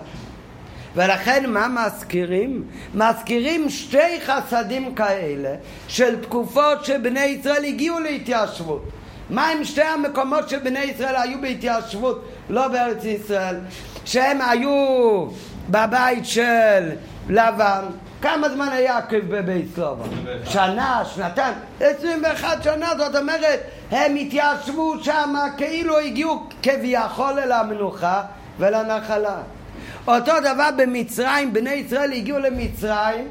ולכן 0.97 1.51
מה 1.51 1.69
מזכירים? 1.69 2.65
מזכירים 2.95 3.71
שתי 3.71 4.21
חסדים 4.27 4.95
כאלה 4.95 5.55
של 5.89 6.21
תקופות 6.21 6.85
שבני 6.85 7.25
ישראל 7.25 7.65
הגיעו 7.65 7.99
להתיישבות. 7.99 8.83
מה 9.31 9.49
עם 9.49 9.65
שתי 9.65 9.83
המקומות 9.83 10.49
שבני 10.49 10.79
ישראל 10.79 11.17
היו 11.17 11.41
בהתיישבות, 11.41 12.25
לא 12.49 12.69
בארץ 12.69 13.05
ישראל, 13.05 13.57
שהם 14.05 14.39
היו 14.41 15.27
בבית 15.71 16.27
של 16.27 16.91
לבן, 17.29 17.85
כמה 18.23 18.49
זמן 18.49 18.69
היה 18.69 18.99
עקב 18.99 19.21
בבית 19.29 19.67
סלובה? 19.75 20.05
שנה, 20.45 21.03
שנתיים, 21.05 21.55
21 21.81 22.63
שנה, 22.63 22.93
זאת 22.99 23.17
אומרת, 23.17 23.61
הם 23.91 24.17
התיישבו 24.17 24.95
שם 25.03 25.35
כאילו 25.57 25.99
הגיעו 25.99 26.43
כביכול 26.63 27.39
אל 27.39 27.53
המנוחה 27.53 28.23
ולנחלה. 28.59 29.37
אותו 30.07 30.33
דבר 30.41 30.69
במצרים, 30.77 31.53
בני 31.53 31.71
ישראל 31.71 32.13
הגיעו 32.13 32.39
למצרים 32.39 33.29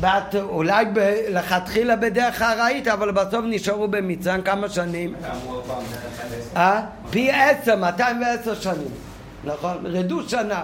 בת, 0.00 0.34
אולי 0.42 0.84
ב, 0.92 0.98
לכתחילה 1.28 1.96
בדרך 1.96 2.42
ארעית, 2.42 2.88
אבל 2.88 3.10
בסוף 3.10 3.44
נשארו 3.44 3.88
במצרים 3.88 4.42
כמה 4.42 4.68
שנים? 4.68 5.14
אה? 6.56 6.80
פי 7.10 7.30
עשר, 7.30 7.76
210 7.76 8.54
שנים, 8.54 8.88
נכון? 9.44 9.86
רדו 9.86 10.28
שנה. 10.28 10.62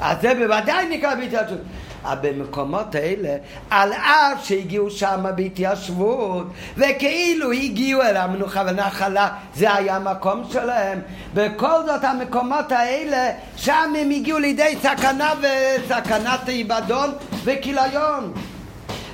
אז 0.00 0.16
זה 0.20 0.34
בוודאי 0.34 0.88
נקרא 0.96 1.14
בהתיישבות. 1.14 1.58
אבל 2.04 2.32
במקומות 2.32 2.94
האלה, 2.94 3.36
על 3.70 3.92
אף 3.92 4.44
שהגיעו 4.44 4.90
שם 4.90 5.24
בהתיישבות, 5.36 6.46
וכאילו 6.76 7.52
הגיעו 7.52 8.02
אל 8.02 8.16
המנוחה 8.16 8.62
ונחלה, 8.66 9.28
זה 9.54 9.74
היה 9.74 9.96
המקום 9.96 10.42
שלהם. 10.52 11.00
בכל 11.34 11.86
זאת 11.86 12.04
המקומות 12.04 12.72
האלה, 12.72 13.30
שם 13.56 13.92
הם 13.98 14.10
הגיעו 14.10 14.38
לידי 14.38 14.76
סכנה 14.82 15.32
וסכנת 15.40 16.48
איבדון 16.48 17.10
וכיליון. 17.44 18.32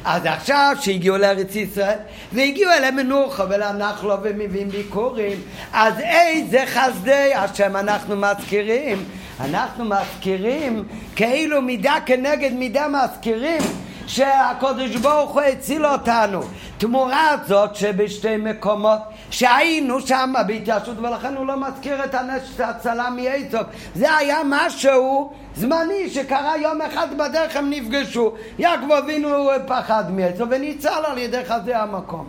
אז 0.09 0.23
עכשיו 0.27 0.77
שהגיעו 0.81 1.17
לארץ 1.17 1.57
ישראל 1.57 1.99
והגיעו 2.33 2.73
אל 2.73 2.85
המנוחה 2.85 3.45
ולנחלו 3.51 4.17
ומביאים 4.23 4.69
ביקורים 4.69 5.39
אז 5.73 5.95
איזה 5.99 6.65
חסדי 6.67 7.35
השם 7.35 7.77
אנחנו 7.77 8.17
מזכירים 8.17 9.05
אנחנו 9.41 9.85
מזכירים 9.85 10.85
כאילו 11.17 11.63
מידה 11.63 11.95
כנגד 12.07 12.53
מידה 12.53 12.87
מזכירים 12.89 13.63
שהקודש 14.07 14.97
ברוך 14.97 15.31
הוא 15.31 15.41
הציל 15.41 15.87
אותנו. 15.87 16.41
תמורת 16.79 17.47
זאת 17.47 17.77
שבשתי 17.77 18.37
מקומות 18.37 18.99
שהיינו 19.31 20.01
שם 20.01 20.33
בהתיישבות 20.47 20.99
ולכן 20.99 21.35
הוא 21.37 21.47
לא 21.47 21.57
מזכיר 21.57 22.05
את 22.05 22.15
הנשק 22.15 22.61
ההצלה 22.61 23.11
מאיצוק. 23.11 23.67
זה 23.95 24.17
היה 24.17 24.39
משהו 24.47 25.33
זמני 25.57 26.11
שקרה 26.11 26.57
יום 26.57 26.83
אחד 26.83 27.07
בדרך 27.19 27.57
הם 27.57 27.71
נפגשו. 27.71 28.33
יעקב 28.59 28.93
אבינו 28.93 29.49
פחד 29.67 30.05
מאיצוק 30.11 30.49
וניצל 30.51 31.05
על 31.07 31.19
ידי 31.19 31.45
חזה 31.45 31.79
המקום. 31.83 32.29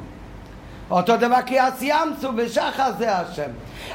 אותו 0.91 1.17
דבר 1.17 1.41
כי 1.45 1.61
אז 1.61 1.83
ימצו 1.83 2.29
ושחר 2.35 2.91
זה 2.97 3.17
השם. 3.17 3.51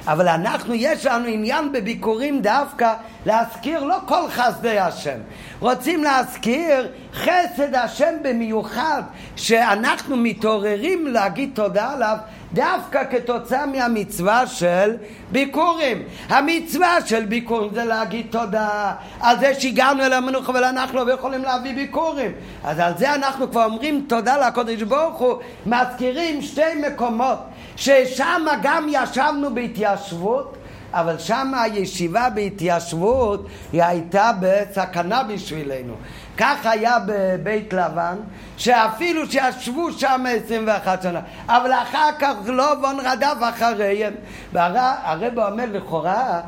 אבל 0.07 0.29
אנחנו, 0.29 0.75
יש 0.75 1.07
לנו 1.07 1.27
עניין 1.27 1.73
בביקורים 1.73 2.43
דווקא 2.43 2.95
להזכיר 3.27 3.85
לא 3.85 3.97
כל 4.07 4.29
חסדי 4.29 4.79
השם. 4.79 5.19
רוצים 5.61 6.05
להזכיר 6.05 6.89
חסד 7.15 7.75
השם 7.75 8.15
במיוחד, 8.23 9.03
שאנחנו 9.37 10.17
מתעוררים 10.17 11.07
להגיד 11.07 11.51
תודה 11.55 11.91
עליו 11.91 12.17
דווקא 12.53 13.03
כתוצאה 13.11 13.67
מהמצווה 13.67 14.47
של 14.47 14.97
ביקורים. 15.33 16.03
המצווה 16.29 16.97
של 17.07 17.25
ביקורים 17.25 17.71
זה 17.75 17.85
להגיד 17.85 18.27
תודה 18.31 18.93
על 19.21 19.39
זה 19.39 19.61
שהגענו 19.61 20.03
אל 20.03 20.13
המנוחה 20.13 20.53
אבל 20.53 20.65
אנחנו 20.65 21.05
לא 21.05 21.13
יכולים 21.13 21.43
להביא 21.43 21.75
ביקורים. 21.75 22.33
אז 22.65 22.79
על 22.79 22.93
זה 22.99 23.15
אנחנו 23.15 23.51
כבר 23.51 23.65
אומרים 23.65 24.05
תודה 24.09 24.49
לקודש 24.49 24.83
ברוך 24.83 25.19
הוא, 25.19 25.35
מזכירים 25.67 26.43
שתי 26.43 26.75
מקומות 26.87 27.39
ששם 27.77 28.47
גם 28.63 28.87
ישבנו 28.89 29.55
בהתיישבות 29.55 30.57
אבל 30.93 31.19
שם 31.19 31.53
הישיבה 31.55 32.31
בהתיישבות 32.31 33.47
היא 33.73 33.83
הייתה 33.83 34.31
בסכנה 34.41 35.23
בשבילנו. 35.23 35.95
כך 36.37 36.67
היה 36.67 36.97
בבית 37.07 37.73
לבן, 37.73 38.17
שאפילו 38.57 39.27
שישבו 39.31 39.93
שם 39.93 40.25
21 40.45 41.03
שנה, 41.03 41.21
אבל 41.47 41.73
אחר 41.73 42.09
כך 42.19 42.35
לא 42.47 42.75
בון 42.75 42.97
רדף 43.01 43.37
אחריהם. 43.41 44.13
והרב 44.53 45.39
אומר 45.39 45.65
לכאורה, 45.73 46.41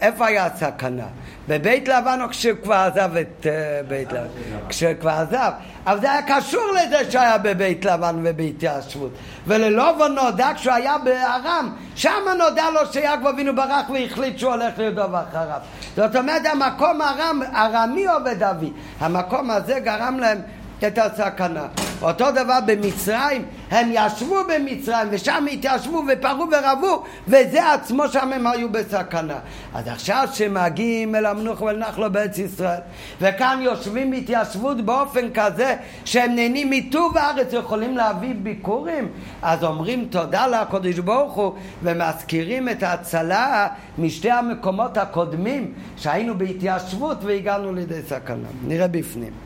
איפה 0.00 0.26
היה 0.26 0.46
הסכנה? 0.46 1.06
בבית 1.48 1.88
לבן 1.88 2.18
או 2.22 2.28
כשהוא 2.28 2.56
כבר 2.62 2.74
עזב 2.74 3.16
את 3.16 3.46
אה, 3.46 3.80
בית 3.88 4.12
לבן? 4.12 4.26
כשהוא 4.68 4.92
כבר 5.00 5.10
עזב. 5.10 5.52
אבל 5.86 6.00
זה 6.00 6.12
היה 6.12 6.22
קשור 6.22 6.62
לזה 6.72 7.10
שהיה 7.10 7.38
בבית 7.38 7.84
לבן 7.84 8.16
ובהתיישבות. 8.24 9.10
וללא 9.46 10.08
נודע 10.08 10.48
כשהוא 10.54 10.74
היה 10.74 10.98
בארם, 10.98 11.72
שם 11.94 12.10
נודע 12.38 12.64
לו 12.70 12.92
שיעקב 12.92 13.26
אבינו 13.26 13.56
ברח 13.56 13.90
והחליט 13.90 14.38
שהוא 14.38 14.52
הולך 14.52 14.78
לרדוף 14.78 15.10
אחריו. 15.14 15.58
זאת 15.96 16.16
אומרת, 16.16 16.42
המקום 16.46 17.02
ארם, 17.02 17.40
ארמי 17.54 18.06
עובד 18.06 18.42
אבי. 18.42 18.72
המקום 19.00 19.50
הזה 19.50 19.78
גרם 19.80 20.18
להם 20.18 20.38
את 20.86 20.98
הסכנה. 20.98 21.66
אותו 22.02 22.30
דבר 22.30 22.58
במצרים, 22.66 23.44
הם 23.70 23.88
ישבו 23.92 24.36
במצרים 24.48 25.08
ושם 25.10 25.46
התיישבו 25.52 26.02
ופרו 26.08 26.46
ורבו 26.52 27.04
וזה 27.28 27.72
עצמו 27.72 28.08
שם 28.08 28.32
הם 28.32 28.46
היו 28.46 28.72
בסכנה. 28.72 29.38
אז 29.74 29.88
עכשיו 29.88 30.28
שמגיעים 30.32 31.14
אל 31.14 31.26
המנוח 31.26 31.60
ואל 31.60 31.78
נחלו 31.78 32.12
בארץ 32.12 32.38
ישראל 32.38 32.80
וכאן 33.20 33.58
יושבים 33.62 34.10
בהתיישבות 34.10 34.80
באופן 34.80 35.28
כזה 35.34 35.76
שהם 36.04 36.34
נהנים 36.34 36.70
מטוב 36.70 37.18
הארץ 37.18 37.54
ויכולים 37.54 37.96
להביא 37.96 38.34
ביקורים 38.42 39.08
אז 39.42 39.64
אומרים 39.64 40.08
תודה 40.10 40.46
לקדוש 40.46 40.98
ברוך 40.98 41.32
הוא 41.32 41.52
ומזכירים 41.82 42.68
את 42.68 42.82
ההצלה 42.82 43.68
משתי 43.98 44.30
המקומות 44.30 44.96
הקודמים 44.96 45.72
שהיינו 45.96 46.38
בהתיישבות 46.38 47.18
והגענו 47.24 47.72
לידי 47.72 48.02
סכנה. 48.08 48.48
נראה 48.66 48.88
בפנים. 48.88 49.45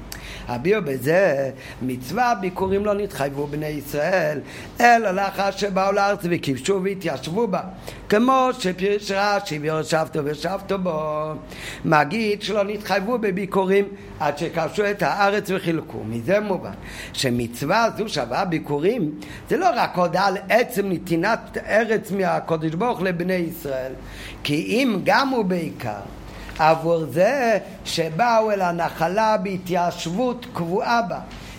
הביאו 0.51 0.83
בזה 0.83 1.51
מצווה 1.83 2.35
ביקורים 2.41 2.85
לא 2.87 2.95
נתחייבו 2.95 3.47
בני 3.47 3.67
ישראל 3.67 4.41
אלא 4.81 5.11
לאחר 5.11 5.51
שבאו 5.51 5.93
לארץ 5.93 6.19
וכיבשו 6.23 6.81
והתיישבו 6.85 7.47
בה. 7.47 7.61
כמו 8.09 8.49
שפירש 8.59 9.11
רש"י 9.11 9.59
וישבתו 9.59 10.25
וישבתו 10.25 10.79
בו 10.79 11.33
מגיד 11.85 12.43
שלא 12.43 12.65
נתחייבו 12.65 13.19
בביקורים 13.19 13.85
עד 14.21 14.39
שכבשו 14.39 14.91
את 14.91 15.03
הארץ 15.03 15.51
וחילקו. 15.51 15.99
מזה 16.09 16.41
מובן 16.41 16.73
שמצווה 17.13 17.89
זו 17.99 18.09
שווה 18.09 18.45
ביקורים. 18.45 19.11
זה 19.49 19.57
לא 19.57 19.69
רק 19.77 19.99
הודעה 19.99 20.27
על 20.27 20.37
עצם 20.49 20.93
נתינת 20.93 21.59
ארץ 21.67 22.11
מהקודש 22.11 22.75
ברוך 22.75 23.03
לבני 23.03 23.33
ישראל 23.33 23.93
כי 24.45 24.55
אם 24.55 25.01
גם 25.05 25.33
ובעיקר 25.33 26.01
עבור 26.61 27.05
זה 27.05 27.59
שבאו 27.85 28.51
אל 28.51 28.61
הנחלה 28.61 29.37
בהתיישבות 29.37 30.47
קבועה 30.53 31.03
בה, 31.03 31.19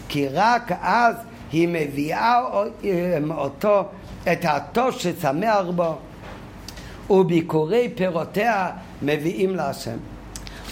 כי 0.09 0.27
רק 0.27 0.71
אז 0.81 1.15
היא 1.51 1.67
מביאה 1.71 2.41
אותו, 3.31 3.83
את 4.31 4.45
הטוב 4.45 4.91
ששמח 4.91 5.65
בו, 5.75 5.97
וביקורי 7.09 7.89
פירותיה 7.95 8.69
מביאים 9.01 9.55
להשם. 9.55 9.97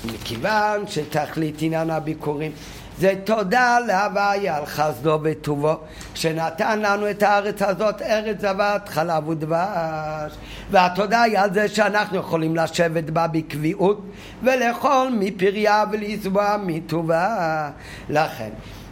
מכיוון 0.06 0.88
שתכלית 0.88 1.62
עניין 1.62 1.90
הביקורים 1.90 2.52
זה 3.00 3.14
תודה 3.24 3.80
להוויה 3.88 4.58
על 4.58 4.66
חסדו 4.66 5.20
וטובו 5.24 5.76
שנתן 6.16 6.80
לנו 6.80 7.10
את 7.10 7.24
הארץ 7.24 7.62
הזאת, 7.62 8.02
ארץ 8.02 8.42
זבת 8.42 8.90
חלב 8.90 9.28
ודבש 9.28 10.34
והתודה 10.72 11.22
היא 11.22 11.40
על 11.40 11.54
זה 11.54 11.68
שאנחנו 11.68 12.18
יכולים 12.18 12.56
לשבת 12.56 13.04
בה 13.04 13.28
בקביעות 13.28 14.02
ולאכול 14.44 15.10
מפריה 15.20 15.84
ולשבוע 15.92 16.56
מטובה 16.66 17.70
לכן 18.10 18.50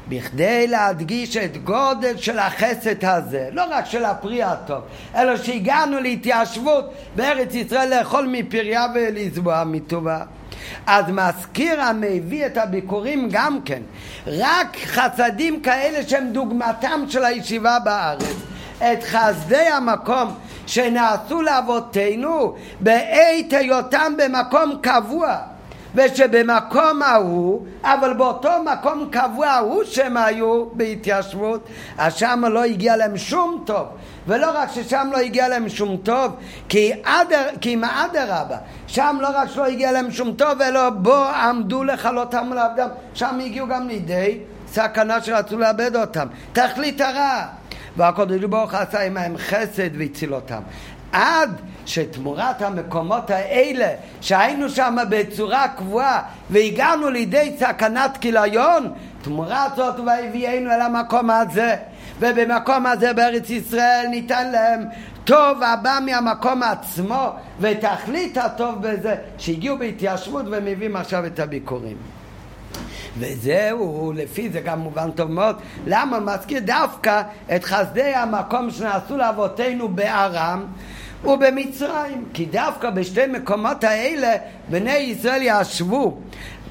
בכדי 0.10 0.68
להדגיש 0.68 1.38
את 1.38 1.64
גודל 1.64 2.18
של 2.18 2.40
החסד 2.40 3.06
הזה, 3.06 3.50
לא 3.52 3.64
רק 3.72 3.86
של 3.86 4.06
הפרי 4.06 4.44
הטוב, 4.44 4.82
אלא 5.16 5.38
שהגענו 5.38 6.00
להתיישבות 6.00 6.94
בארץ 7.16 7.54
ישראל 7.54 7.98
לאכול 7.98 8.28
מפריה 8.32 8.86
ולשבוע 8.96 9.64
מטובה. 9.64 10.24
אז 10.88 11.06
מזכיר 11.08 11.82
המביא 11.82 12.46
את 12.46 12.58
הביקורים 12.58 13.30
גם 13.32 13.60
כן, 13.66 13.82
רק 14.28 14.78
חסדים 14.86 15.62
כאלה 15.62 16.10
שהם 16.10 16.28
דוגמתם 16.32 17.02
של 17.10 17.26
הישיבה 17.26 17.80
בארץ. 17.80 18.36
את 18.78 19.04
חסדי 19.04 19.68
המקום 19.68 20.34
שנעשו 20.68 21.42
לאבותינו 21.42 22.56
בעת 22.80 23.54
היותם 23.54 24.14
במקום 24.18 24.74
קבוע 24.82 25.38
ושבמקום 25.98 27.02
ההוא, 27.02 27.66
אבל 27.84 28.14
באותו 28.14 28.50
מקום 28.74 29.10
קבוע 29.12 29.48
ההוא 29.48 29.84
שהם 29.84 30.18
היו 30.18 30.66
בהתיישבות, 30.74 31.68
אז 31.98 32.14
שם 32.14 32.44
לא 32.50 32.64
הגיע 32.64 32.96
להם 32.96 33.18
שום 33.18 33.64
טוב. 33.66 33.88
ולא 34.28 34.48
רק 34.54 34.70
ששם 34.72 35.08
לא 35.12 35.18
הגיע 35.18 35.48
להם 35.48 35.70
שום 35.70 35.98
טוב, 35.98 36.36
כי, 36.70 36.92
אדר, 37.04 37.48
כי 37.62 37.74
אם 37.74 37.84
אדרבה, 37.84 38.58
שם 38.88 39.18
לא 39.22 39.28
רק 39.34 39.50
שלא 39.50 39.66
הגיע 39.66 39.92
להם 39.92 40.12
שום 40.12 40.32
טוב, 40.32 40.62
אלא 40.62 40.90
בו 40.90 41.16
עמדו 41.16 41.84
לכלותם 41.84 42.54
לעבדם, 42.54 42.88
שם 43.14 43.40
הגיעו 43.46 43.68
גם 43.68 43.88
לידי 43.88 44.40
סכנה 44.68 45.22
שרצו 45.22 45.58
לאבד 45.58 45.96
אותם. 45.96 46.28
תכלית 46.54 47.02
הרע. 47.02 47.46
והקדוש 47.98 48.44
ברוך 48.44 48.74
עשה 48.74 49.04
עמהם 49.04 49.38
חסד 49.38 49.96
והציל 50.00 50.34
אותם. 50.34 50.62
עד 51.12 51.62
שתמורת 51.88 52.62
המקומות 52.62 53.30
האלה 53.30 53.88
שהיינו 54.22 54.70
שם 54.70 54.98
בצורה 55.10 55.68
קבועה 55.68 56.22
והגענו 56.50 57.10
לידי 57.10 57.56
סכנת 57.60 58.18
כיליון 58.22 58.92
תמורת 59.22 59.76
זאת 59.76 60.00
והביאנו 60.00 60.72
אל 60.72 60.82
המקום 60.82 61.30
הזה. 61.30 61.76
ובמקום 62.20 62.86
הזה 62.86 63.14
בארץ 63.14 63.50
ישראל 63.50 64.06
ניתן 64.10 64.52
להם 64.52 64.84
טוב 65.24 65.64
הבא 65.64 66.00
מהמקום 66.06 66.64
עצמו 66.64 67.30
ותכלית 67.60 68.38
הטוב 68.38 68.76
בזה 68.82 69.16
שהגיעו 69.38 69.78
בהתיישבות 69.78 70.46
ומביאים 70.52 70.96
עכשיו 70.96 71.26
את 71.26 71.40
הביקורים. 71.40 71.98
וזהו, 73.20 74.12
לפי 74.16 74.50
זה 74.50 74.60
גם 74.60 74.80
מובן 74.80 75.12
טוב 75.12 75.32
מאוד, 75.32 75.56
למה 75.88 76.20
מזכיר 76.20 76.60
דווקא 76.66 77.22
את 77.56 77.64
חסדי 77.64 78.14
המקום 78.16 78.72
שנעשו 78.72 79.18
לאבותינו 79.18 79.88
בארם 79.88 80.66
ובמצרים, 81.24 82.26
כי 82.34 82.46
דווקא 82.46 82.90
בשתי 82.90 83.28
מקומות 83.28 83.84
האלה 83.84 84.36
בני 84.70 84.98
ישראל 84.98 85.42
ישבו 85.42 86.18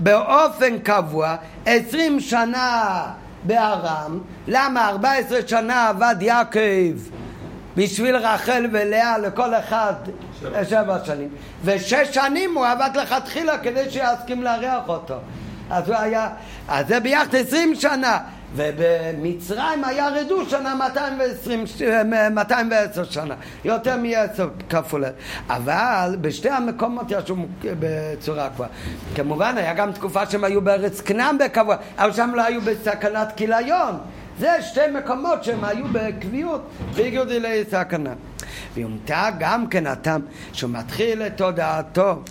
באופן 0.01 0.79
קבוע 0.79 1.37
עשרים 1.67 2.21
שנה 2.21 3.03
בארם, 3.43 4.21
למה? 4.49 4.89
ארבע 4.89 5.13
עשרה 5.13 5.39
שנה 5.47 5.89
עבד 5.89 6.17
יעקב 6.21 6.97
בשביל 7.77 8.17
רחל 8.17 8.67
ולאה 8.73 9.19
לכל 9.19 9.55
אחד 9.55 9.95
שבע. 10.69 11.05
שנים. 11.05 11.29
ושש 11.65 12.09
שנים 12.11 12.55
הוא 12.55 12.67
עבד 12.67 12.91
לכתחילה 12.95 13.59
כדי 13.59 13.91
שיסכים 13.91 14.43
לארח 14.43 14.89
אותו. 14.89 15.15
אז 15.71 15.89
הוא 15.89 15.97
היה, 15.97 16.29
אז 16.69 16.89
זה 16.89 17.01
ביחד 17.01 17.35
עשרים 17.35 17.75
שנה 17.75 18.19
ובמצרים 18.55 19.85
היה 19.85 20.09
רדו 20.09 20.51
שנה 20.51 20.75
220, 20.75 21.65
210 22.31 23.05
שנה, 23.05 23.35
יותר 23.65 23.97
מעשר 23.97 24.49
כפול. 24.71 25.05
אבל 25.49 26.17
בשתי 26.21 26.51
המקומות 26.51 27.07
ישבו 27.11 27.47
בצורה 27.63 28.49
קבועה. 28.51 28.69
כמובן, 29.15 29.55
היה 29.59 29.75
גם 29.75 29.93
תקופה 29.93 30.27
שהם 30.27 30.45
היו 30.45 30.63
בארץ 30.63 31.01
כנען 31.01 31.39
בקבוע, 31.39 31.77
אבל 31.99 32.13
שם 32.13 32.31
לא 32.35 32.43
היו 32.43 32.61
בסכנת 32.61 33.33
כיליון. 33.37 33.99
זה 34.39 34.63
שתי 34.63 34.81
מקומות 34.95 35.45
שהם 35.45 35.65
היו 35.65 35.85
בקביעות 35.93 36.63
והגיעו 36.93 37.25
לסכנה. 37.29 38.13
ויומתא 38.75 39.31
גם 39.39 39.67
כן 39.67 39.87
הטעם 39.87 40.21
שהוא 40.53 40.71
מתחיל 40.71 41.23
את 41.23 41.37
תודעתו 41.37 42.23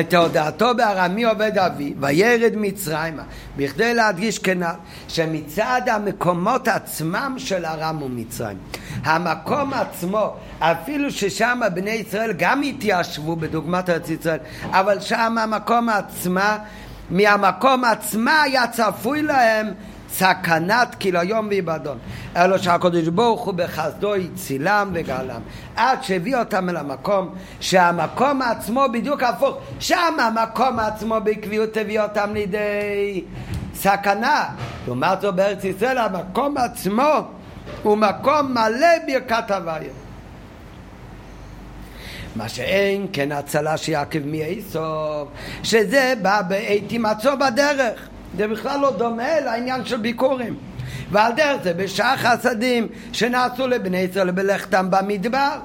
את 0.00 0.14
הודעתו 0.14 0.74
בארמי 0.74 1.24
עובד 1.24 1.58
אבי, 1.58 1.94
וירד 2.00 2.52
מצרימה, 2.56 3.22
בכדי 3.56 3.94
להדגיש 3.94 4.38
כנ"ל, 4.38 4.74
שמצד 5.08 5.82
המקומות 5.86 6.68
עצמם 6.68 7.34
של 7.38 7.66
ארם 7.66 8.02
ומצרים, 8.02 8.58
המקום 9.04 9.72
עצמו, 9.74 10.34
אפילו 10.58 11.10
ששם 11.10 11.60
בני 11.74 11.90
ישראל 11.90 12.32
גם 12.32 12.62
התיישבו 12.62 13.36
בדוגמת 13.36 13.90
ארץ 13.90 14.10
ישראל, 14.10 14.38
אבל 14.70 15.00
שם 15.00 15.38
המקום 15.38 15.88
עצמה, 15.88 16.58
מהמקום 17.10 17.84
עצמה 17.84 18.42
היה 18.42 18.66
צפוי 18.66 19.22
להם 19.22 19.66
סכנת 20.10 20.94
כיליון 20.98 21.46
ואיבדון. 21.46 21.98
אלו 22.36 22.58
שהקדוש 22.58 23.08
ברוך 23.08 23.44
הוא 23.44 23.54
בחסדו 23.54 24.14
הצילם 24.14 24.90
וגאלם. 24.94 25.40
עד 25.76 26.02
שהביא 26.02 26.36
אותם 26.36 26.68
אל 26.68 26.76
המקום, 26.76 27.34
שהמקום 27.60 28.42
עצמו 28.42 28.84
בדיוק 28.92 29.22
הפוך. 29.22 29.56
שם 29.80 30.16
המקום 30.18 30.78
עצמו 30.78 31.16
בעקביות 31.24 31.76
הביא 31.76 32.00
אותם 32.00 32.30
לידי 32.34 33.24
סכנה. 33.74 34.44
לעומת 34.86 35.20
זאת 35.20 35.34
בארץ 35.34 35.64
ישראל 35.64 35.98
המקום 35.98 36.56
עצמו 36.56 37.12
הוא 37.82 37.96
מקום 37.96 38.54
מלא 38.54 38.88
ברכת 39.06 39.50
הוויה. 39.50 39.92
מה 42.36 42.48
שאין 42.48 43.06
כן 43.12 43.32
הצלה 43.32 43.76
שיעקב 43.76 44.18
מאיסוף, 44.24 45.28
שזה 45.62 46.14
בא 46.22 46.42
בעת 46.42 46.90
הימצאו 46.90 47.32
בדרך. 47.38 48.08
זה 48.38 48.48
בכלל 48.48 48.80
לא 48.80 48.90
דומה 48.98 49.40
לעניין 49.40 49.84
של 49.84 49.96
ביקורים. 49.96 50.56
ועל 51.10 51.32
דרך 51.32 51.62
זה 51.62 51.74
בשעה 51.74 52.16
חסדים 52.16 52.88
שנעשו 53.12 53.68
לבני 53.68 53.98
ישראל 53.98 54.30
בלכתם 54.30 54.90
במדבר 54.90 55.58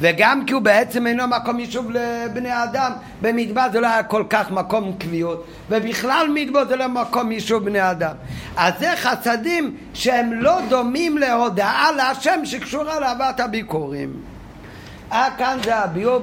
וגם 0.00 0.44
כי 0.46 0.52
הוא 0.52 0.62
בעצם 0.62 1.06
אינו 1.06 1.26
מקום 1.26 1.58
יישוב 1.58 1.90
לבני 1.90 2.64
אדם 2.64 2.92
במדבר 3.22 3.66
זה 3.72 3.80
לא 3.80 3.86
היה 3.86 4.02
כל 4.02 4.24
כך 4.30 4.50
מקום 4.50 4.92
קביעות 4.98 5.46
ובכלל 5.70 6.26
מדבר 6.34 6.68
זה 6.68 6.76
לא 6.76 6.88
מקום 6.88 7.32
יישוב 7.32 7.64
בני 7.64 7.90
אדם. 7.90 8.14
אז 8.56 8.72
זה 8.78 8.92
חסדים 8.96 9.76
שהם 9.94 10.32
לא 10.32 10.58
דומים 10.68 11.18
להודעה 11.18 11.92
להשם 11.92 12.40
שקשורה 12.44 13.00
לאהבת 13.00 13.40
הביקורים. 13.40 14.12
אה 15.12 15.28
כאן 15.38 15.58
זה 15.64 15.76
הביאו 15.76 16.20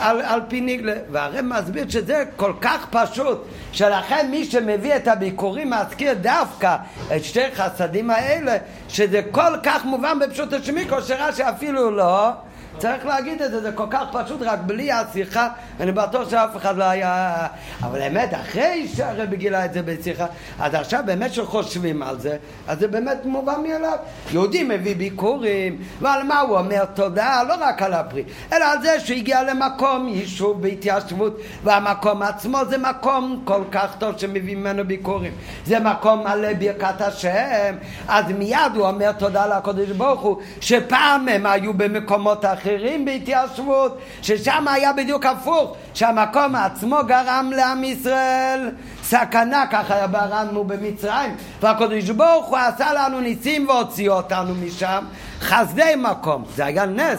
על, 0.00 0.20
על 0.20 0.40
פי 0.48 0.60
ניגלה. 0.60 0.94
והרי 1.10 1.38
מסביר 1.42 1.88
שזה 1.88 2.24
כל 2.36 2.52
כך 2.60 2.86
פשוט, 2.90 3.44
שלכן 3.72 4.28
מי 4.30 4.44
שמביא 4.44 4.96
את 4.96 5.08
הביקורים 5.08 5.70
מזכיר 5.70 6.14
דווקא 6.14 6.76
את 7.16 7.24
שתי 7.24 7.54
חסדים 7.54 8.10
האלה, 8.10 8.56
שזה 8.88 9.20
כל 9.30 9.52
כך 9.62 9.84
מובן 9.84 10.18
בפשוט 10.18 10.52
השמיקו, 10.52 11.02
שרש"י 11.02 11.42
אפילו 11.42 11.90
לא 11.90 12.30
צריך 12.78 13.06
להגיד 13.06 13.42
את 13.42 13.50
זה, 13.50 13.60
זה 13.60 13.72
כל 13.72 13.86
כך 13.90 14.02
פשוט, 14.12 14.42
רק 14.42 14.58
בלי 14.66 14.92
השיחה, 14.92 15.48
אני 15.80 15.92
בטוח 15.92 16.30
שאף 16.30 16.56
אחד 16.56 16.76
לא 16.76 16.84
היה... 16.84 17.46
אבל 17.82 17.98
באמת, 17.98 18.34
אחרי 18.34 18.88
שהרבי 18.94 19.36
גילה 19.36 19.64
את 19.64 19.72
זה 19.72 19.82
בשיחה, 19.82 20.26
אז 20.60 20.74
עכשיו 20.74 21.02
באמת 21.06 21.34
שחושבים 21.34 22.02
על 22.02 22.20
זה, 22.20 22.36
אז 22.68 22.78
זה 22.78 22.88
באמת 22.88 23.18
מובן 23.24 23.62
מאליו. 23.62 23.96
יהודי 24.32 24.62
מביא 24.62 24.96
ביקורים, 24.96 25.78
ועל 26.00 26.22
מה 26.22 26.40
הוא 26.40 26.58
אומר 26.58 26.84
תודה? 26.84 27.42
לא 27.48 27.54
רק 27.60 27.82
על 27.82 27.94
הפרי, 27.94 28.24
אלא 28.52 28.64
על 28.64 28.82
זה 28.82 29.00
שהגיע 29.00 29.42
למקום 29.42 30.08
יישוב 30.08 30.62
בהתיישבות, 30.62 31.40
והמקום 31.64 32.22
עצמו 32.22 32.58
זה 32.68 32.78
מקום 32.78 33.42
כל 33.44 33.62
כך 33.72 33.94
טוב 33.98 34.18
שמביא 34.18 34.56
ממנו 34.56 34.84
ביקורים. 34.84 35.32
זה 35.66 35.80
מקום 35.80 36.24
מלא 36.24 36.52
ברכת 36.52 37.00
השם, 37.00 37.74
אז 38.08 38.24
מיד 38.38 38.58
הוא 38.74 38.86
אומר 38.86 39.12
תודה 39.12 39.46
לקדוש 39.46 39.88
ברוך 39.88 40.20
הוא, 40.20 40.36
שפעם 40.60 41.28
הם 41.28 41.46
היו 41.46 41.74
במקומות 41.74 42.44
אחרים. 42.44 42.67
אחרים 42.76 43.04
בהתיישבות, 43.04 43.98
ששם 44.22 44.68
היה 44.68 44.92
בדיוק 44.92 45.26
הפוך, 45.26 45.76
שהמקום 45.94 46.54
עצמו 46.54 46.96
גרם 47.06 47.50
לעם 47.56 47.84
ישראל. 47.84 48.70
סכנה, 49.02 49.64
ככה 49.70 49.94
היה 49.94 50.06
ברמנו 50.06 50.64
במצרים, 50.64 51.36
והקדוש 51.60 52.10
ברוך 52.10 52.46
הוא 52.46 52.58
עשה 52.58 52.92
לנו 52.92 53.20
ניסים 53.20 53.68
והוציא 53.68 54.10
אותנו 54.10 54.54
משם, 54.54 55.04
חסדי 55.40 55.94
מקום, 55.98 56.44
זה 56.56 56.64
היה 56.66 56.86
נס, 56.86 57.18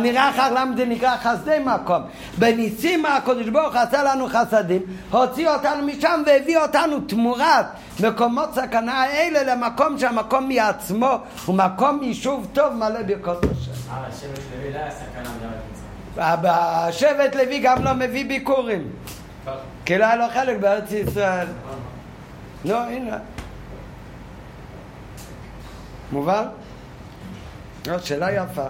נראה 0.00 0.30
אחר 0.30 0.54
למה 0.54 0.76
זה 0.76 0.84
נקרא 0.84 1.16
חסדי 1.16 1.58
מקום, 1.64 2.02
בניסים 2.38 3.06
הקדוש 3.06 3.48
ברוך 3.48 3.76
עשה 3.76 4.02
לנו 4.02 4.28
חסדים, 4.28 4.82
הוציא 5.10 5.48
אותנו 5.48 5.86
משם 5.86 6.22
והביא 6.26 6.58
אותנו 6.58 7.00
תמורת 7.00 7.66
מקומות 8.00 8.54
סכנה 8.54 9.02
האלה 9.02 9.54
למקום 9.54 9.98
שהמקום 9.98 10.48
מעצמו 10.48 11.18
הוא 11.46 11.54
מקום 11.54 12.02
יישוב 12.02 12.48
טוב 12.52 12.72
מלא 12.72 13.02
ברכות 13.02 13.44
השם. 13.44 13.92
אה, 13.92 14.04
שבט 14.20 14.40
לוי 14.56 14.72
לא 14.72 14.78
היה 14.78 14.90
סכנה 14.90 15.30
שבט 16.92 17.34
לוי 17.34 17.58
גם 17.58 17.84
לא 17.84 17.94
מביא 17.94 18.28
ביקורים. 18.28 18.90
כי 19.84 19.98
לא 19.98 20.04
היה 20.04 20.16
לו 20.16 20.24
חלק 20.34 20.60
בארץ 20.60 20.92
ישראל. 20.92 21.46
לא, 22.64 22.80
הנה. 22.80 23.16
מובן? 26.12 26.44
לא, 27.86 27.98
שאלה 27.98 28.32
יפה. 28.32 28.66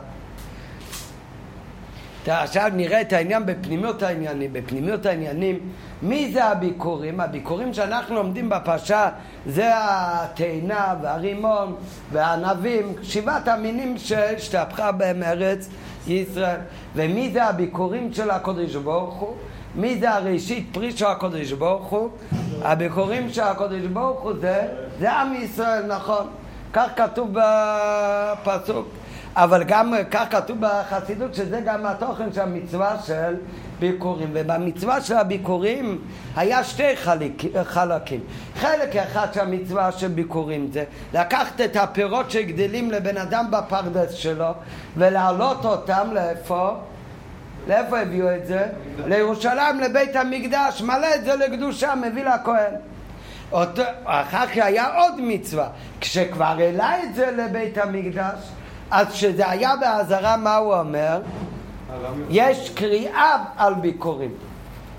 עכשיו 2.26 2.70
נראה 2.74 3.00
את 3.00 3.12
העניין 3.12 3.46
בפנימיות 3.46 4.02
העניינים. 4.02 4.52
בפנימיות 4.52 5.06
העניינים, 5.06 5.58
מי 6.02 6.32
זה 6.32 6.44
הביקורים? 6.44 7.20
הביקורים 7.20 7.74
שאנחנו 7.74 8.14
לומדים 8.14 8.48
בפרשה 8.48 9.08
זה 9.46 9.70
התאנה 9.74 10.94
והרימון 11.02 11.74
והענבים, 12.12 12.92
שבעת 13.02 13.48
המינים 13.48 13.98
שהשתפכה 13.98 14.92
בהם 14.92 15.22
ארץ 15.22 15.68
ישראל. 16.06 16.60
ומי 16.94 17.30
זה 17.32 17.44
הביקורים 17.44 18.12
של 18.12 18.30
הקודש 18.30 18.74
ברוך 18.74 19.14
הוא? 19.14 19.34
מי 19.74 19.98
זה 19.98 20.10
הראשית 20.10 20.66
פרי 20.72 20.92
של 20.92 21.06
הקודש 21.06 21.52
ברוך 21.52 21.86
הוא? 21.86 22.08
הביקורים 22.62 23.30
של 23.30 23.42
הקודש 23.42 23.82
ברוך 23.82 24.20
הוא 24.20 24.32
זה, 24.40 24.68
זה 25.00 25.12
עם 25.12 25.34
ישראל, 25.34 25.86
נכון. 25.86 26.26
כך 26.72 26.90
כתוב 26.96 27.30
בפסוק. 27.32 28.88
אבל 29.36 29.64
גם 29.64 29.94
כך 30.10 30.24
כתוב 30.30 30.58
בחסידות 30.60 31.34
שזה 31.34 31.60
גם 31.64 31.86
התוכן 31.86 32.32
של 32.32 32.40
המצווה 32.40 32.96
של 33.06 33.34
ביקורים 33.78 34.30
ובמצווה 34.32 35.00
של 35.00 35.16
הביקורים 35.16 35.98
היה 36.36 36.64
שתי 36.64 36.96
חלק, 36.96 37.32
חלקים 37.64 38.20
חלק 38.56 38.96
אחד 38.96 39.34
של 39.34 39.40
המצווה 39.40 39.92
של 39.92 40.08
ביקורים 40.08 40.68
זה 40.72 40.84
לקחת 41.14 41.60
את 41.60 41.76
הפירות 41.76 42.30
שגדלים 42.30 42.90
לבן 42.90 43.16
אדם 43.16 43.46
בפרדס 43.50 44.12
שלו 44.12 44.50
ולהעלות 44.96 45.64
אותם 45.64 46.08
לאיפה? 46.12 46.70
לאיפה 47.68 47.98
הביאו 48.00 48.36
את 48.36 48.46
זה? 48.46 48.66
לירושלים, 49.06 49.80
לבית 49.80 50.16
המקדש, 50.16 50.82
מלא 50.82 51.14
את 51.14 51.24
זה 51.24 51.36
לקדושה, 51.36 51.94
מביא 51.94 52.24
לכהן. 52.24 52.74
אחר 54.04 54.46
כך 54.46 54.56
היה 54.56 54.94
עוד 54.94 55.14
מצווה, 55.18 55.68
כשכבר 56.00 56.44
העלה 56.44 57.02
את 57.02 57.14
זה 57.14 57.30
לבית 57.30 57.78
המקדש, 57.78 58.38
אז 58.90 59.06
כשזה 59.06 59.50
היה 59.50 59.76
באזהרה, 59.76 60.36
מה 60.36 60.56
הוא 60.56 60.74
אומר? 60.74 61.20
יש 62.30 62.70
קריאה 62.70 63.36
על 63.56 63.74
ביקורים. 63.74 64.30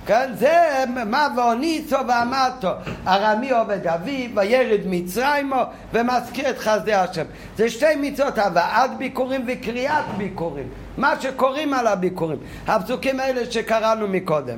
כן? 0.05 0.31
זה 0.33 0.83
מה 1.05 1.27
ואוניצו 1.38 1.95
ואמרתו, 2.07 2.71
ארמי 3.07 3.51
עובד 3.51 3.88
אביו, 3.88 4.29
וירד 4.36 4.79
מצרימו, 4.86 5.63
ומזכיר 5.93 6.49
את 6.49 6.57
חסדי 6.57 6.93
השם. 6.93 7.23
זה 7.57 7.69
שתי 7.69 7.95
מצוות, 8.01 8.38
הבאת 8.38 8.97
ביקורים 8.97 9.45
וקריאת 9.47 10.05
ביקורים. 10.17 10.67
מה 10.97 11.21
שקוראים 11.21 11.73
על 11.73 11.88
הביקורים. 11.88 12.38
הפסוקים 12.67 13.19
האלה 13.19 13.51
שקראנו 13.51 14.07
מקודם. 14.07 14.57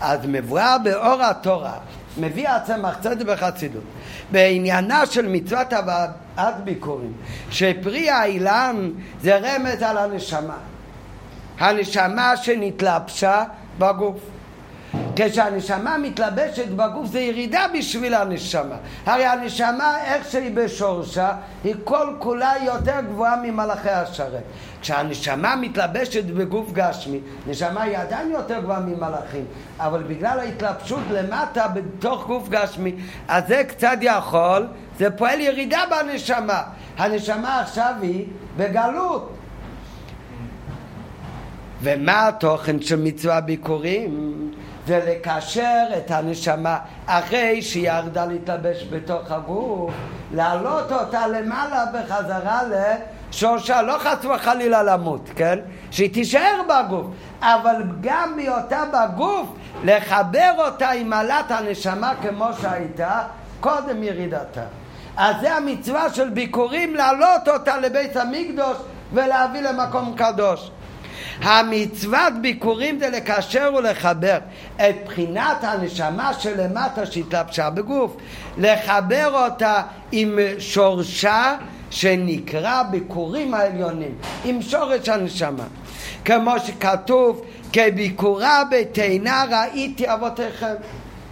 אז 0.00 0.20
מבואר 0.28 0.76
באור 0.84 1.22
התורה, 1.22 1.72
מביא 2.18 2.48
הצמח 2.48 2.98
צדק 3.00 3.26
בחסידות, 3.26 3.82
בעניינה 4.32 5.06
של 5.06 5.28
מצוות 5.28 5.72
הבאת 5.72 6.10
ביקורים, 6.64 7.12
שפרי 7.50 8.10
האילן 8.10 8.90
זה 9.20 9.36
רמז 9.36 9.82
על 9.82 9.98
הנשמה. 9.98 10.58
הנשמה 11.58 12.36
שנתלבשה 12.36 13.44
בגוף. 13.78 14.37
כשהנשמה 15.18 15.98
מתלבשת 15.98 16.68
בגוף 16.68 17.06
זה 17.06 17.20
ירידה 17.20 17.66
בשביל 17.78 18.14
הנשמה. 18.14 18.76
הרי 19.06 19.24
הנשמה, 19.24 20.04
איך 20.04 20.30
שהיא 20.30 20.54
בשורשה, 20.54 21.30
היא 21.64 21.74
כל 21.84 22.14
כולה 22.18 22.52
יותר 22.64 23.00
גבוהה 23.00 23.36
ממלאכי 23.42 23.90
השרת. 23.90 24.42
כשהנשמה 24.80 25.56
מתלבשת 25.56 26.24
בגוף 26.24 26.72
גשמי, 26.72 27.20
נשמה 27.46 27.82
היא 27.82 27.98
עדיין 27.98 28.30
יותר 28.30 28.60
גבוהה 28.60 28.80
ממלאכים, 28.80 29.44
אבל 29.78 30.02
בגלל 30.02 30.40
ההתלבשות 30.40 31.02
למטה 31.10 31.68
בתוך 31.68 32.26
גוף 32.26 32.48
גשמי, 32.48 32.94
אז 33.28 33.44
זה 33.48 33.62
קצת 33.68 33.98
יכול, 34.00 34.66
זה 34.98 35.10
פועל 35.10 35.40
ירידה 35.40 35.80
בנשמה. 35.90 36.62
הנשמה 36.98 37.60
עכשיו 37.60 37.94
היא 38.02 38.26
בגלות. 38.56 39.34
ומה 41.82 42.28
התוכן 42.28 42.82
של 42.82 43.02
מצווה 43.02 43.40
ביקורים? 43.40 44.50
זה 44.88 45.00
לקשר 45.06 45.84
את 45.96 46.10
הנשמה 46.10 46.78
אחרי 47.06 47.62
שהיא 47.62 47.90
ירדה 47.90 48.26
להתלבש 48.26 48.86
בתוך 48.90 49.30
הגוף, 49.30 49.94
להעלות 50.34 50.92
אותה 50.92 51.26
למעלה 51.26 51.84
בחזרה 51.86 52.60
לשורשה, 53.30 53.82
לא 53.82 53.96
חס 53.98 54.24
וחלילה 54.24 54.82
למות, 54.82 55.30
כן? 55.36 55.58
שהיא 55.90 56.14
תישאר 56.14 56.60
בגוף, 56.68 57.06
אבל 57.42 57.82
גם 58.00 58.32
בהיותה 58.36 58.82
בגוף 58.92 59.46
לחבר 59.84 60.50
אותה 60.58 60.90
עם 60.90 61.10
מעלת 61.10 61.50
הנשמה 61.50 62.12
כמו 62.22 62.48
שהייתה 62.60 63.22
קודם 63.60 64.02
ירידתה. 64.02 64.64
אז 65.16 65.36
זה 65.40 65.54
המצווה 65.54 66.10
של 66.14 66.28
ביקורים 66.30 66.94
להעלות 66.94 67.48
אותה 67.48 67.78
לבית 67.78 68.16
המקדוש 68.16 68.76
ולהביא 69.12 69.60
למקום 69.60 70.14
קדוש. 70.16 70.70
המצוות 71.42 72.32
ביקורים 72.42 72.98
זה 72.98 73.10
לקשר 73.10 73.70
ולחבר 73.78 74.38
את 74.76 74.94
בחינת 75.04 75.56
הנשמה 75.64 76.34
שלמטה 76.34 77.06
שהתלבשה 77.06 77.70
בגוף, 77.70 78.16
לחבר 78.58 79.44
אותה 79.44 79.82
עם 80.12 80.38
שורשה 80.58 81.56
שנקרא 81.90 82.82
ביקורים 82.82 83.54
העליונים, 83.54 84.14
עם 84.44 84.62
שורש 84.62 85.08
הנשמה. 85.08 85.64
כמו 86.24 86.54
שכתוב, 86.58 87.44
כביקורה 87.72 88.62
בתאנה 88.70 89.44
ראיתי 89.50 90.12
אבותיכם. 90.12 90.74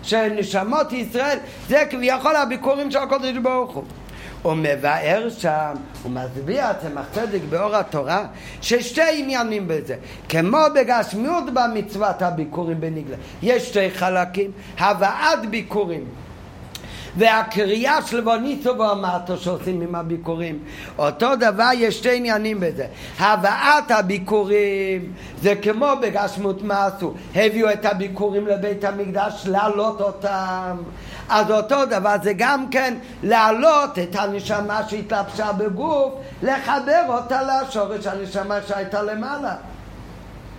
שנשמות 0.03 0.93
ישראל 0.93 1.39
זה 1.68 1.84
כביכול 1.91 2.37
הביקורים 2.37 2.91
של 2.91 2.99
הקודש 2.99 3.37
ברוך 3.43 3.74
הוא. 3.74 3.84
הוא 4.43 4.55
מבאר 4.55 5.28
שם, 5.39 5.74
הוא 6.03 6.12
מסביר 6.12 6.72
צמח 6.72 7.05
צדק 7.12 7.41
באור 7.51 7.76
התורה, 7.76 8.26
ששתי 8.61 9.22
עניינים 9.22 9.68
בזה. 9.68 9.97
כמו 10.28 10.59
בגשמיות 10.74 11.45
במצוות 11.55 12.22
הביקורים 12.22 12.80
בנגלה. 12.80 13.16
יש 13.43 13.68
שתי 13.68 13.91
חלקים, 13.91 14.51
הבאת 14.78 15.51
ביקורים. 15.51 16.05
והקריאה 17.16 18.03
של 18.07 18.20
בוניצו 18.20 18.78
ואמרתו 18.78 19.37
שעושים 19.37 19.80
עם 19.80 19.95
הביקורים. 19.95 20.59
אותו 20.99 21.37
דבר 21.37 21.68
יש 21.74 21.99
שתי 21.99 22.16
עניינים 22.16 22.61
בזה. 22.61 22.87
הבאת 23.18 23.91
הביקורים 23.91 25.12
זה 25.43 25.55
כמו 25.62 25.87
בגשמות 26.03 26.62
מעשו. 26.62 27.14
הביאו 27.34 27.72
את 27.72 27.84
הביקורים 27.84 28.47
לבית 28.47 28.84
המקדש 28.84 29.43
להעלות 29.47 30.01
אותם. 30.01 30.76
אז 31.28 31.50
אותו 31.50 31.86
דבר 31.86 32.16
זה 32.22 32.32
גם 32.32 32.68
כן 32.70 32.94
להעלות 33.22 33.98
את 33.98 34.16
הנשמה 34.16 34.80
שהתלבשה 34.88 35.52
בגוף, 35.52 36.14
לחבר 36.42 37.02
אותה 37.08 37.40
לשורש 37.42 38.06
הנשמה 38.06 38.58
שהייתה 38.68 39.02
למעלה. 39.02 39.54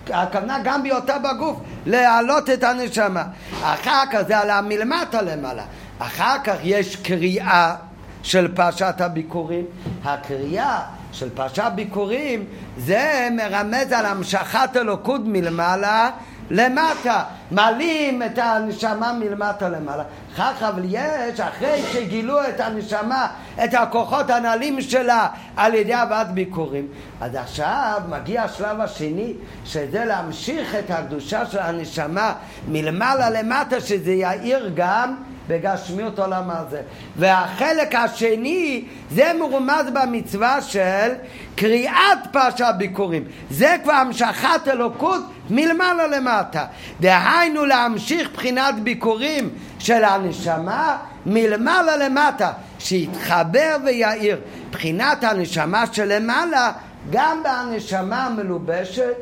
הכוונה 0.09 0.57
גם 0.63 0.83
בהיותה 0.83 1.15
בגוף, 1.19 1.59
להעלות 1.85 2.49
את 2.49 2.63
הנשמה. 2.63 3.23
אחר 3.63 4.03
כך 4.11 4.21
זה 4.27 4.37
עלה 4.37 4.61
מלמטה 4.61 5.21
למעלה. 5.21 5.63
אחר 5.99 6.35
כך 6.43 6.55
יש 6.63 6.95
קריאה 6.95 7.75
של 8.23 8.55
פרשת 8.55 8.95
הביקורים. 8.99 9.65
הקריאה 10.03 10.81
של 11.11 11.29
פרשת 11.29 11.71
ביקורים 11.75 12.45
זה 12.77 13.29
מרמז 13.31 13.91
על 13.91 14.05
המשכת 14.05 14.69
אלוקות 14.75 15.21
מלמעלה 15.25 16.09
למטה, 16.51 17.23
מעלים 17.51 18.23
את 18.23 18.37
הנשמה 18.37 19.13
מלמטה 19.13 19.69
למעלה. 19.69 20.03
אחר 20.33 20.53
כך 20.53 20.63
אבל 20.63 20.81
יש, 20.85 21.39
אחרי 21.39 21.81
שגילו 21.91 22.47
את 22.49 22.59
הנשמה, 22.59 23.27
את 23.63 23.73
הכוחות 23.73 24.29
הנעלים 24.29 24.81
שלה 24.81 25.27
על 25.55 25.73
ידי 25.73 25.93
הבאת 25.93 26.31
ביקורים, 26.31 26.87
אז 27.21 27.35
עכשיו 27.35 28.01
מגיע 28.09 28.43
השלב 28.43 28.81
השני, 28.81 29.33
שזה 29.65 30.05
להמשיך 30.05 30.75
את 30.75 30.91
הקדושה 30.91 31.45
של 31.45 31.59
הנשמה 31.59 32.33
מלמעלה 32.67 33.29
למטה, 33.29 33.81
שזה 33.81 34.11
יאיר 34.11 34.71
גם 34.75 35.15
בגשמיות 35.47 36.19
עולם 36.19 36.49
הזה. 36.49 36.81
והחלק 37.17 37.95
השני, 37.95 38.85
זה 39.11 39.31
מרומז 39.39 39.85
במצווה 39.93 40.61
של 40.61 41.13
קריאת 41.55 42.19
פרשת 42.31 42.73
ביקורים. 42.77 43.23
זה 43.49 43.75
כבר 43.83 43.93
המשכת 43.93 44.67
אלוקות 44.67 45.21
מלמעלה 45.49 46.07
למטה. 46.07 46.65
דהיינו 46.99 47.65
להמשיך 47.65 48.29
בחינת 48.33 48.75
ביקורים 48.83 49.49
של 49.79 50.03
הנשמה 50.03 50.97
מלמעלה 51.25 51.97
למטה, 51.97 52.51
שיתחבר 52.79 53.77
ויאיר. 53.85 54.39
בחינת 54.71 55.23
הנשמה 55.23 55.83
שלמעלה 55.91 56.71
גם 57.11 57.43
בהנשמה 57.43 58.25
המלובשת 58.25 59.13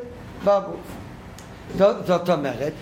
בגוף. 0.44 0.96
זאת, 1.78 2.06
זאת 2.06 2.30
אומרת, 2.30 2.72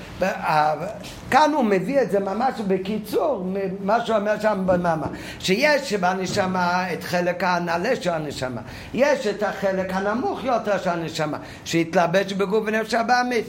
כאן 1.31 1.53
הוא 1.55 1.65
מביא 1.65 2.01
את 2.03 2.11
זה 2.11 2.21
ממש 2.21 2.55
בקיצור, 2.67 3.47
מה 3.81 4.07
שהוא 4.07 4.17
אומר 4.17 4.41
שם 4.41 4.63
במאמר, 4.67 5.07
שיש 5.39 5.93
בנשמה 5.93 6.93
את 6.93 7.05
חלק 7.05 7.45
הנעלה 7.45 7.97
של 8.01 8.11
הנשמה, 8.11 8.61
יש 8.95 9.27
את 9.27 9.43
החלק 9.43 9.93
הנמוך 9.93 10.45
יותר 10.45 10.79
של 10.79 10.91
הנשמה, 10.91 11.39
שהתלבש 11.65 12.33
בגוף 12.33 12.65
ונפש 12.67 12.95
הבעמית. 12.95 13.45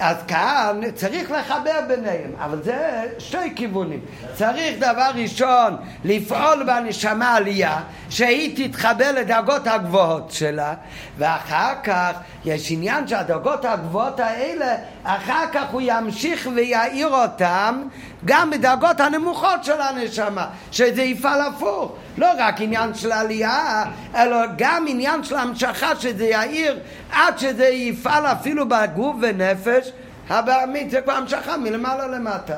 אז 0.00 0.16
כאן 0.28 0.80
צריך 0.94 1.30
לחבר 1.30 1.80
ביניהם, 1.88 2.30
אבל 2.38 2.62
זה 2.62 3.04
שתי 3.18 3.54
כיוונים. 3.56 4.00
צריך 4.34 4.76
דבר 4.78 5.10
ראשון 5.14 5.76
לפעול 6.04 6.62
בנשמה 6.66 7.34
עלייה, 7.34 7.80
שהיא 8.10 8.68
תתחבר 8.68 9.12
לדרגות 9.12 9.66
הגבוהות 9.66 10.30
שלה, 10.30 10.74
ואחר 11.18 11.72
כך 11.84 12.10
יש 12.44 12.72
עניין 12.72 13.08
שהדרגות 13.08 13.64
הגבוהות 13.64 14.20
האלה, 14.20 14.76
אחר 15.04 15.44
כך 15.52 15.64
הוא 15.70 15.80
ימשיך 15.84 16.48
ויעיר 16.54 17.08
אותם 17.08 17.82
גם 18.24 18.50
בדרגות 18.50 19.00
הנמוכות 19.00 19.64
של 19.64 19.80
הנשמה, 19.80 20.46
שזה 20.72 21.02
יפעל 21.02 21.40
הפוך. 21.40 21.92
לא 22.18 22.28
רק 22.38 22.60
עניין 22.60 22.94
של 22.94 23.12
עלייה, 23.12 23.84
אלא 24.14 24.38
גם 24.58 24.84
עניין 24.88 25.24
של 25.24 25.36
המשכה, 25.36 25.96
שזה 25.96 26.24
יאיר 26.24 26.78
עד 27.12 27.38
שזה 27.38 27.64
יפעל 27.64 28.26
אפילו 28.26 28.68
בגוף 28.68 29.16
ונפש, 29.20 29.92
הבעמית 30.28 30.90
זה 30.90 31.00
כבר 31.00 31.12
המשכה 31.12 31.56
מלמעלה 31.56 32.06
למטה. 32.06 32.56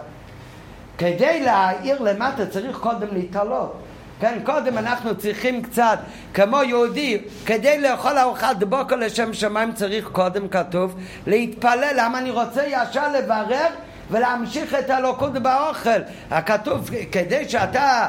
כדי 0.99 1.43
להאיר 1.45 2.03
למטה 2.03 2.47
צריך 2.47 2.77
קודם 2.77 3.09
להתעלות. 3.13 3.82
כן, 4.23 4.39
קודם 4.45 4.79
אנחנו 4.79 5.19
צריכים 5.19 5.63
קצת, 5.63 5.99
כמו 6.35 6.63
יהודי, 6.63 7.19
כדי 7.47 7.81
לאכול 7.81 8.19
ארוחת 8.19 8.57
בוקר 8.57 8.97
לשם 8.97 9.33
שמיים 9.33 9.73
צריך 9.73 10.09
קודם 10.13 10.49
כתוב 10.49 10.97
להתפלל. 11.27 11.93
למה 11.97 12.19
אני 12.19 12.31
רוצה 12.31 12.63
ישר 12.67 13.13
לברר 13.13 13.67
ולהמשיך 14.11 14.75
את 14.75 14.91
הלוקות 14.91 15.33
באוכל? 15.33 16.01
הכתוב, 16.31 16.91
כדי 17.13 17.49
שאתה 17.49 18.09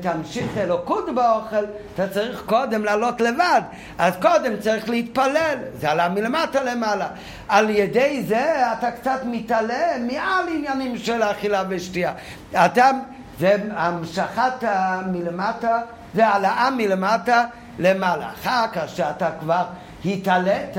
תמשיך 0.00 0.58
אלוקות 0.58 1.14
באוכל, 1.14 1.64
אתה 1.94 2.08
צריך 2.08 2.42
קודם 2.46 2.84
לעלות 2.84 3.20
לבד. 3.20 3.62
אז 3.98 4.14
קודם 4.22 4.56
צריך 4.60 4.88
להתפלל, 4.88 5.56
זה 5.74 5.90
עלה 5.90 6.08
מלמטה 6.08 6.62
למעלה. 6.62 7.08
על 7.48 7.70
ידי 7.70 8.22
זה 8.28 8.72
אתה 8.72 8.90
קצת 8.90 9.20
מתעלם 9.24 10.06
מעל 10.06 10.48
עניינים 10.48 10.98
של 10.98 11.22
אכילה 11.22 11.62
ושתייה. 11.68 12.12
אתה, 12.52 12.90
זה 13.38 13.56
המשכת 13.76 14.64
מלמטה, 15.06 15.78
זה 16.14 16.28
העלאה 16.28 16.70
מלמטה 16.70 17.44
למעלה. 17.78 18.30
אחר 18.42 18.64
כך 18.72 18.88
שאתה 18.88 19.30
כבר 19.40 19.64
התעלית, 20.04 20.76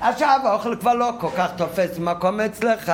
עכשיו 0.00 0.40
האוכל 0.44 0.76
כבר 0.80 0.94
לא 0.94 1.12
כל 1.20 1.28
כך 1.36 1.50
תופס 1.56 1.98
מקום 1.98 2.40
אצלך, 2.40 2.92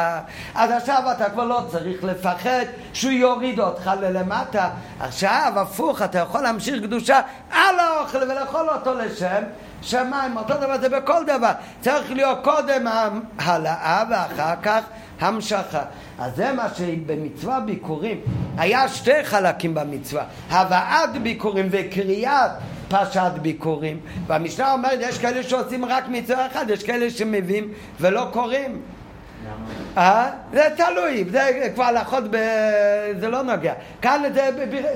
אז 0.54 0.70
עכשיו 0.70 1.02
אתה 1.16 1.30
כבר 1.30 1.44
לא 1.44 1.62
צריך 1.70 2.04
לפחד 2.04 2.64
שהוא 2.92 3.12
יוריד 3.12 3.60
אותך 3.60 3.90
ללמטה. 4.00 4.68
עכשיו, 5.00 5.52
הפוך, 5.56 6.02
אתה 6.02 6.18
יכול 6.18 6.40
להמשיך 6.42 6.82
קדושה 6.82 7.20
על 7.50 7.78
האוכל 7.78 8.22
ולאכול 8.22 8.68
אותו 8.68 8.94
לשם 8.94 9.42
שמיים. 9.82 10.36
אותו 10.36 10.54
דבר 10.54 10.80
זה 10.80 10.88
בכל 10.88 11.24
דבר. 11.24 11.52
צריך 11.80 12.12
להיות 12.12 12.38
קודם 12.44 12.86
העלאה 13.38 14.04
ואחר 14.10 14.54
כך 14.62 14.84
המשכה. 15.20 15.82
אז 16.18 16.36
זה 16.36 16.52
מה 16.52 16.68
שבמצווה 16.74 17.60
ביקורים, 17.60 18.20
היה 18.56 18.88
שתי 18.88 19.24
חלקים 19.24 19.74
במצווה, 19.74 20.24
הבאת 20.50 21.22
ביקורים 21.22 21.68
וקריאת 21.70 22.50
פרשת 22.88 23.32
ביקורים. 23.42 24.00
והמשנה 24.26 24.72
אומרת, 24.72 24.98
יש 25.02 25.18
כאלה 25.18 25.42
שעושים 25.42 25.84
רק 25.84 26.04
מצווה 26.08 26.46
אחת, 26.46 26.68
יש 26.68 26.82
כאלה 26.82 27.10
שמביאים 27.10 27.72
ולא 28.00 28.28
קוראים. 28.32 28.80
אה? 29.46 29.52
זה 30.52 30.68
תלוי, 30.76 31.24
זה 31.30 31.70
כבר 31.74 31.84
הלכות, 31.84 32.24
ב... 32.30 32.36
זה 33.20 33.28
לא 33.28 33.42
נוגע. 33.42 33.72
כאן 34.02 34.22
זה, 34.34 34.50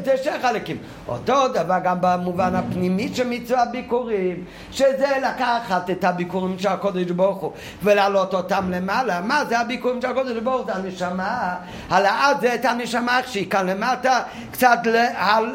זה 0.05 0.17
שני 0.17 0.39
חלקים. 0.43 0.77
אותו 1.09 1.49
דבר 1.49 1.79
גם 1.85 1.97
במובן 2.01 2.55
הפנימי 2.55 3.15
של 3.15 3.29
מצווה 3.29 3.65
ביקורים, 3.65 4.45
שזה 4.71 5.09
לקחת 5.23 5.91
את 5.91 6.05
הביקורים 6.05 6.59
של 6.59 6.69
הקודש 6.69 7.11
ברוך 7.11 7.39
הוא 7.39 7.53
ולהעלות 7.83 8.35
אותם 8.35 8.71
למעלה. 8.71 9.21
מה 9.21 9.45
זה 9.45 9.59
הביקורים 9.59 10.03
של 10.03 10.11
הקודש 10.11 10.37
ברוך 10.37 10.57
הוא? 10.57 10.67
זה 10.67 10.75
הנשמה. 10.75 11.57
העלאת 11.91 12.41
זה 12.41 12.55
את 12.55 12.65
הנשמה 12.65 13.21
שהיא 13.27 13.51
כאן 13.51 13.67
למטה, 13.67 14.21
קצת 14.53 14.79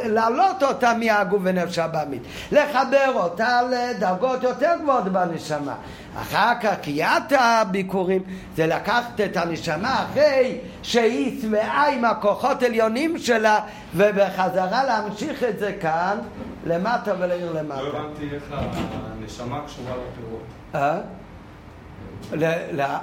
להעלות 0.03 0.63
אותה 0.63 0.93
מהגוף 0.93 1.41
ונפש 1.43 1.79
הבאמית. 1.79 2.21
לחבר 2.51 3.11
אותה 3.13 3.61
לדרגות 3.61 4.43
יותר 4.43 4.71
גבוהות 4.81 5.03
בנשמה. 5.03 5.73
אחר 6.21 6.51
כך 6.61 6.73
קריאת 6.81 7.31
הביקורים 7.39 8.21
זה 8.55 8.67
לקחת 8.67 9.21
את 9.21 9.37
הנשמה 9.37 10.03
אחרי 10.03 10.57
שהיא 10.83 11.41
שבעה 11.41 11.89
עם 11.89 12.05
הכוחות 12.05 12.63
עליונים 12.63 13.17
שלה 13.17 13.59
ובחזרה 13.95 14.83
להמשיך 14.83 15.43
את 15.43 15.59
זה 15.59 15.73
כאן 15.81 16.17
למטה 16.65 17.13
ולעיר 17.19 17.51
למטה. 17.51 17.81
לא 17.81 17.97
הבנתי 17.97 18.29
איך 18.35 18.43
הנשמה 18.51 19.61
קשורה 19.65 19.91
לפירות. 19.91 20.41
אה? 20.75 20.99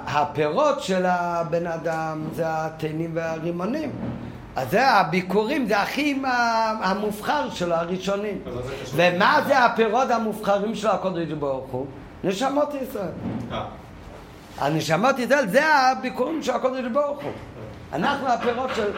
הפירות 0.07 0.81
של 0.81 1.05
הבן 1.05 1.67
אדם 1.67 2.23
זה 2.33 2.43
התאנים 2.47 3.11
והרימונים. 3.13 3.91
אז 4.55 4.71
זה 4.71 4.87
הביקורים, 4.87 5.67
זה 5.67 5.79
הכי 5.81 6.21
המובחר 6.83 7.49
שלו, 7.49 7.75
הראשונים. 7.75 8.37
ומה 8.95 9.41
זה 9.47 9.65
הפירות 9.65 10.11
המובחרים 10.11 10.75
של 10.75 10.87
הקודש 10.87 11.31
ברוך 11.31 11.71
הוא? 11.71 11.85
נשמות 12.25 12.73
ישראל. 12.81 13.07
אה. 13.51 13.65
הנשמות 14.57 15.19
ישראל 15.19 15.47
זה 15.47 15.65
הביקורים 15.67 16.43
של 16.43 16.51
הקודש 16.51 16.85
ברוך 16.93 17.23
הוא. 17.23 17.31
אנחנו 17.93 18.27
הפירות 18.27 18.69
של... 18.75 18.91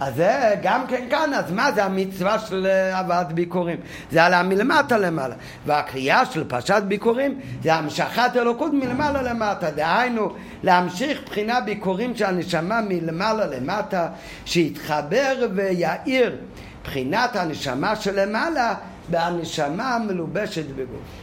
אז 0.00 0.14
זה 0.14 0.54
גם 0.62 0.86
כן 0.86 1.06
כאן, 1.10 1.34
אז 1.34 1.52
מה 1.52 1.72
זה 1.72 1.84
המצווה 1.84 2.38
של 2.38 2.66
הבאת 2.92 3.32
ביקורים? 3.32 3.76
זה 4.12 4.24
עלה 4.24 4.42
מלמטה 4.42 4.98
למעלה. 4.98 5.34
והקריאה 5.66 6.26
של 6.26 6.44
פרשת 6.44 6.82
ביקורים 6.88 7.40
זה 7.62 7.74
המשכת 7.74 8.30
אלוקות 8.36 8.72
מלמעלה 8.72 9.22
למטה. 9.22 9.70
דהיינו, 9.70 10.34
להמשיך 10.62 11.20
בחינה 11.26 11.60
ביקורים 11.60 12.16
של 12.16 12.24
הנשמה 12.24 12.80
מלמעלה 12.88 13.46
למטה, 13.46 14.08
שיתחבר 14.44 15.48
ויאיר 15.54 16.36
בחינת 16.84 17.36
הנשמה 17.36 17.96
שלמעלה 17.96 18.74
בהנשמה 19.08 19.94
המלובשת 19.94 20.66
בגוף. 20.66 21.19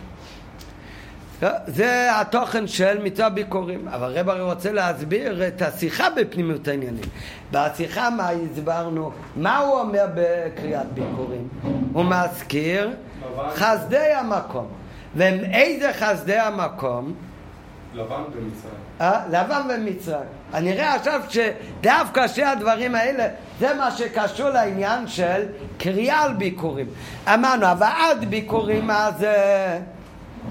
זה 1.67 2.19
התוכן 2.19 2.67
של 2.67 3.03
מצווה 3.03 3.29
ביקורים. 3.29 3.87
אבל 3.87 4.19
רב 4.19 4.29
הרי 4.29 4.41
רוצה 4.41 4.71
להסביר 4.71 5.47
את 5.47 5.61
השיחה 5.61 6.09
בפנימיות 6.09 6.67
העניינים. 6.67 7.03
בשיחה 7.51 8.09
מה 8.09 8.29
הסברנו? 8.29 9.11
מה 9.35 9.57
הוא 9.57 9.79
אומר 9.79 10.05
בקריאת 10.15 10.93
ביקורים? 10.93 11.47
הוא 11.93 12.05
מזכיר 12.05 12.93
חסדי 13.49 13.97
המקום. 13.97 14.67
ואיזה 15.15 15.93
חסדי 15.93 16.37
המקום? 16.37 17.13
לבן 17.93 18.15
ומצרים. 18.15 18.73
אה? 19.01 19.21
לבן 19.27 19.61
ומצרים. 19.69 20.29
אני 20.53 20.73
רואה 20.73 20.95
עכשיו 20.95 21.21
שדווקא 21.29 22.27
שני 22.27 22.43
הדברים 22.43 22.95
האלה 22.95 23.27
זה 23.59 23.73
מה 23.73 23.91
שקשור 23.91 24.49
לעניין 24.49 25.07
של 25.07 25.43
קריאה 25.77 26.23
על 26.23 26.33
ביקורים. 26.33 26.87
אמרנו, 27.27 27.65
הבאת 27.65 28.25
ביקורים 28.29 28.87
מה 28.87 29.09
זה... 29.17 29.79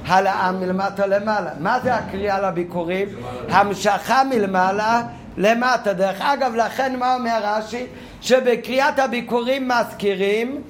העלאה 0.07 0.53
מלמטה 0.53 1.07
למעלה. 1.07 1.51
מה 1.61 1.81
זה 1.81 1.95
הקריאה 1.95 2.41
לביקורים? 2.41 3.09
המשכה 3.49 4.25
מלמעלה 4.25 5.03
למטה. 5.37 5.93
דרך 5.93 6.21
אגב, 6.21 6.55
לכן 6.55 6.99
מה 6.99 7.15
אומר 7.15 7.39
רש"י? 7.43 7.87
שבקריאת 8.21 8.99
הביקורים 8.99 9.69
מזכירים 9.69 10.63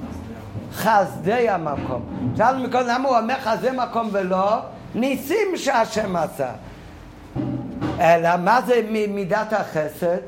חסדי 0.72 1.48
המקום. 1.48 2.02
שאלנו 2.36 2.68
מקודם 2.68 2.86
למה 2.88 3.08
הוא 3.08 3.18
אומר 3.18 3.34
חסדי 3.44 3.70
מקום 3.76 4.08
ולא 4.12 4.58
ניסים 4.94 5.56
שהשם 5.56 6.16
עשה. 6.16 6.50
אלא 8.00 8.36
מה 8.36 8.60
זה 8.66 8.80
מידת 9.08 9.52
החסד? 9.52 10.18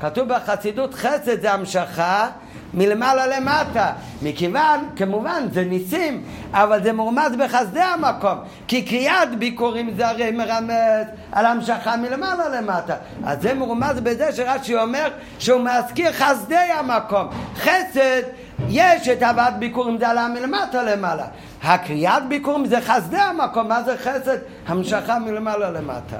כתוב 0.00 0.28
בחסידות 0.28 0.94
חסד 0.94 1.40
זה 1.40 1.52
המשכה 1.52 2.28
מלמעלה 2.74 3.26
למטה. 3.26 3.92
מכיוון, 4.22 4.88
כמובן, 4.96 5.46
זה 5.52 5.64
ניסים, 5.64 6.24
אבל 6.52 6.82
זה 6.82 6.92
מורמז 6.92 7.36
בחסדי 7.38 7.80
המקום. 7.80 8.38
כי 8.68 8.82
קריאת 8.82 9.38
ביקורים 9.38 9.94
זה 9.96 10.08
הרי 10.08 10.30
מרמז 10.30 11.06
על 11.32 11.46
המשכה 11.46 11.96
מלמעלה 11.96 12.48
למטה. 12.48 12.94
אז 13.24 13.42
זה 13.42 13.54
מורמז 13.54 14.00
בזה 14.00 14.32
שרש"י 14.32 14.74
אומר 14.76 15.08
שהוא 15.38 15.60
מזכיר 15.60 16.12
חסדי 16.12 16.56
המקום. 16.56 17.28
חסד, 17.56 18.22
יש 18.68 19.08
את 19.08 19.22
הבאת 19.22 19.58
ביקורים, 19.58 19.98
זה 19.98 20.08
עלה 20.08 20.28
מלמטה 20.28 20.82
למעלה. 20.82 21.26
הקריאת 21.62 22.28
ביקורים 22.28 22.66
זה 22.66 22.80
חסדי 22.80 23.18
המקום, 23.18 23.68
מה 23.68 23.82
זה 23.82 23.96
חסד? 23.96 24.38
המשכה 24.66 25.18
מלמעלה 25.18 25.70
למטה. 25.70 26.16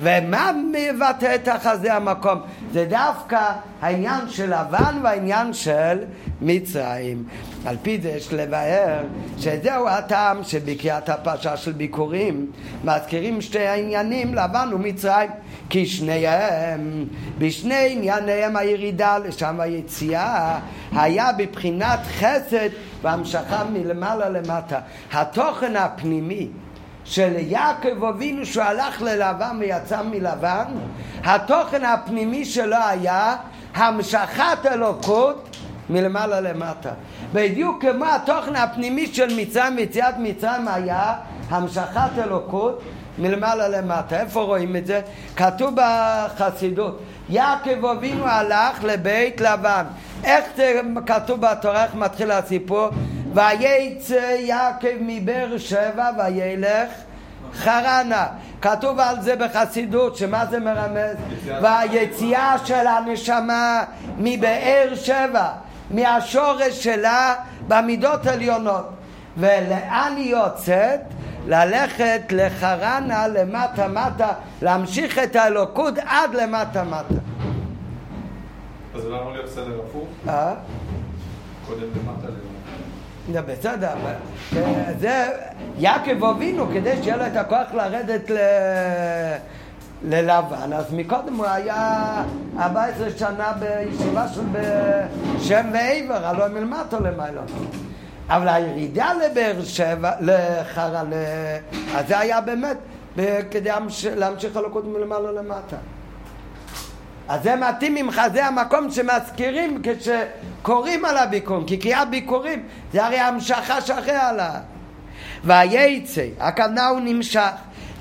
ומה 0.00 0.50
מבטא 0.72 1.34
את 1.34 1.48
החזה 1.48 1.94
המקום? 1.94 2.38
זה 2.72 2.86
דווקא 2.90 3.52
העניין 3.82 4.28
של 4.28 4.54
לבן 4.54 5.00
והעניין 5.02 5.52
של 5.52 5.98
מצרים. 6.42 7.24
על 7.66 7.76
פי 7.82 8.00
זה 8.02 8.08
יש 8.08 8.32
לבאר 8.32 9.02
שזהו 9.38 9.88
הטעם 9.88 10.44
שבקריאת 10.44 11.08
הפרשה 11.08 11.56
של 11.56 11.72
ביקורים 11.72 12.50
מזכירים 12.84 13.40
שתי 13.40 13.66
העניינים 13.66 14.34
לבן 14.34 14.70
ומצרים 14.74 15.30
כי 15.70 15.86
שניהם, 15.86 17.04
בשני 17.38 17.88
ענייניהם 17.90 18.56
הירידה 18.56 19.18
לשם 19.18 19.60
היציאה 19.60 20.58
היה 20.92 21.32
בבחינת 21.38 22.00
חסד 22.18 22.68
והמשכה 23.02 23.64
מלמעלה 23.72 24.28
למטה. 24.28 24.78
התוכן 25.12 25.76
הפנימי 25.76 26.48
של 27.04 27.32
יעקב 27.38 28.04
אבינו 28.04 28.46
שהוא 28.46 28.64
הלך 28.64 29.02
ללבן 29.02 29.56
ויצא 29.60 30.02
מלבן, 30.02 30.64
התוכן 31.24 31.84
הפנימי 31.84 32.44
שלו 32.44 32.76
היה 32.88 33.36
המשכת 33.74 34.66
אלוקות 34.72 35.56
מלמעלה 35.90 36.40
למטה. 36.40 36.90
בדיוק 37.32 37.84
כמו 37.84 38.04
התוכן 38.04 38.56
הפנימי 38.56 39.06
של 39.06 39.36
מצרים 39.36 39.76
ויציאת 39.76 40.14
מצרים 40.18 40.68
היה 40.68 41.14
המשכת 41.50 42.10
אלוקות 42.18 42.82
מלמעלה 43.18 43.68
למטה. 43.68 44.20
איפה 44.20 44.42
רואים 44.42 44.76
את 44.76 44.86
זה? 44.86 45.00
כתוב 45.36 45.74
בחסידות. 45.76 47.00
יעקב 47.28 47.86
אבינו 47.86 48.26
הלך 48.26 48.84
לבית 48.84 49.40
לבן. 49.40 49.84
איך 50.24 50.44
זה 50.56 50.80
כתוב 51.06 51.40
בתורה, 51.40 51.84
איך 51.84 51.94
מתחיל 51.94 52.30
הסיפור? 52.30 52.88
וייצא 53.34 54.36
יעקב 54.38 54.96
מבאר 55.00 55.58
שבע 55.58 56.10
וילך 56.18 56.88
חרנה. 57.54 58.26
כתוב 58.62 59.00
על 59.00 59.20
זה 59.20 59.36
בחסידות, 59.36 60.16
שמה 60.16 60.46
זה 60.46 60.60
מרמז? 60.60 61.16
והיציאה 61.62 62.56
של 62.64 62.86
הנשמה 62.86 63.84
מבאר 64.18 64.92
שבע, 64.94 65.48
מהשורש 65.90 66.84
שלה 66.84 67.34
במידות 67.68 68.26
עליונות. 68.26 68.90
ולאן 69.36 70.14
היא 70.16 70.30
יוצאת? 70.30 71.00
ללכת 71.46 72.20
לחרנה 72.30 73.28
למטה 73.28 73.88
מטה, 73.88 74.32
להמשיך 74.62 75.18
את 75.18 75.36
האלוקות 75.36 75.94
עד 75.98 76.34
למטה 76.34 76.84
מטה. 76.84 77.14
אז 78.94 79.06
למה 79.06 79.32
להיות 79.32 79.48
סדר 79.48 79.80
הפוך? 79.88 80.08
אה? 80.28 80.54
קודם 81.66 81.80
למטה 81.80 82.26
למטה. 82.28 82.53
בסדר, 83.32 83.94
זה 84.98 85.26
יעקב 85.78 86.24
אבינו, 86.24 86.66
כדי 86.74 87.02
שיהיה 87.02 87.16
לו 87.16 87.26
את 87.26 87.36
הכוח 87.36 87.74
לרדת 87.74 88.30
ל... 88.30 88.36
ללבן, 90.08 90.72
אז 90.72 90.92
מקודם 90.92 91.34
הוא 91.34 91.46
היה 91.46 92.22
14 92.58 93.10
שנה 93.18 93.52
בישיבה 93.58 94.28
של 94.28 94.42
שם 95.40 95.66
ועבר, 95.72 96.26
הלוא 96.26 96.48
מלמטו 96.48 97.00
למיילו. 97.00 97.40
אבל 98.28 98.48
הירידה 98.48 99.12
לבאר 99.12 99.64
שבע, 99.64 100.12
לחרא, 100.20 101.02
אז 101.94 102.08
זה 102.08 102.18
היה 102.18 102.40
באמת 102.40 102.76
כדי 103.50 103.70
להמשיך 104.16 104.56
הלוקות 104.56 104.84
מלמעלה 104.84 105.32
למטה. 105.32 105.76
אז 107.28 107.42
זה 107.42 107.56
מתאים 107.56 107.96
עם 107.96 108.10
חזה 108.10 108.46
המקום 108.46 108.90
שמזכירים 108.90 109.82
כשקוראים 109.82 111.04
על 111.04 111.16
הביקורים, 111.16 111.66
כי 111.66 111.76
קריאת 111.76 112.10
ביקורים 112.10 112.62
זה 112.92 113.04
הרי 113.04 113.18
המשכה 113.18 113.80
שאחרי 113.80 114.16
עליו. 114.16 114.54
וייצא, 115.44 116.24
הכוונה 116.40 116.86
הוא 116.86 117.00
נמשך. 117.00 117.50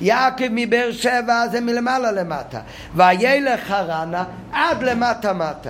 יעקב 0.01 0.45
מבאר 0.51 0.91
שבע 0.91 1.47
זה 1.51 1.61
מלמעלה 1.61 2.11
למטה. 2.11 2.59
וילך 2.95 3.59
חרנה 3.59 4.23
עד 4.53 4.83
למטה 4.83 5.33
מטה. 5.33 5.69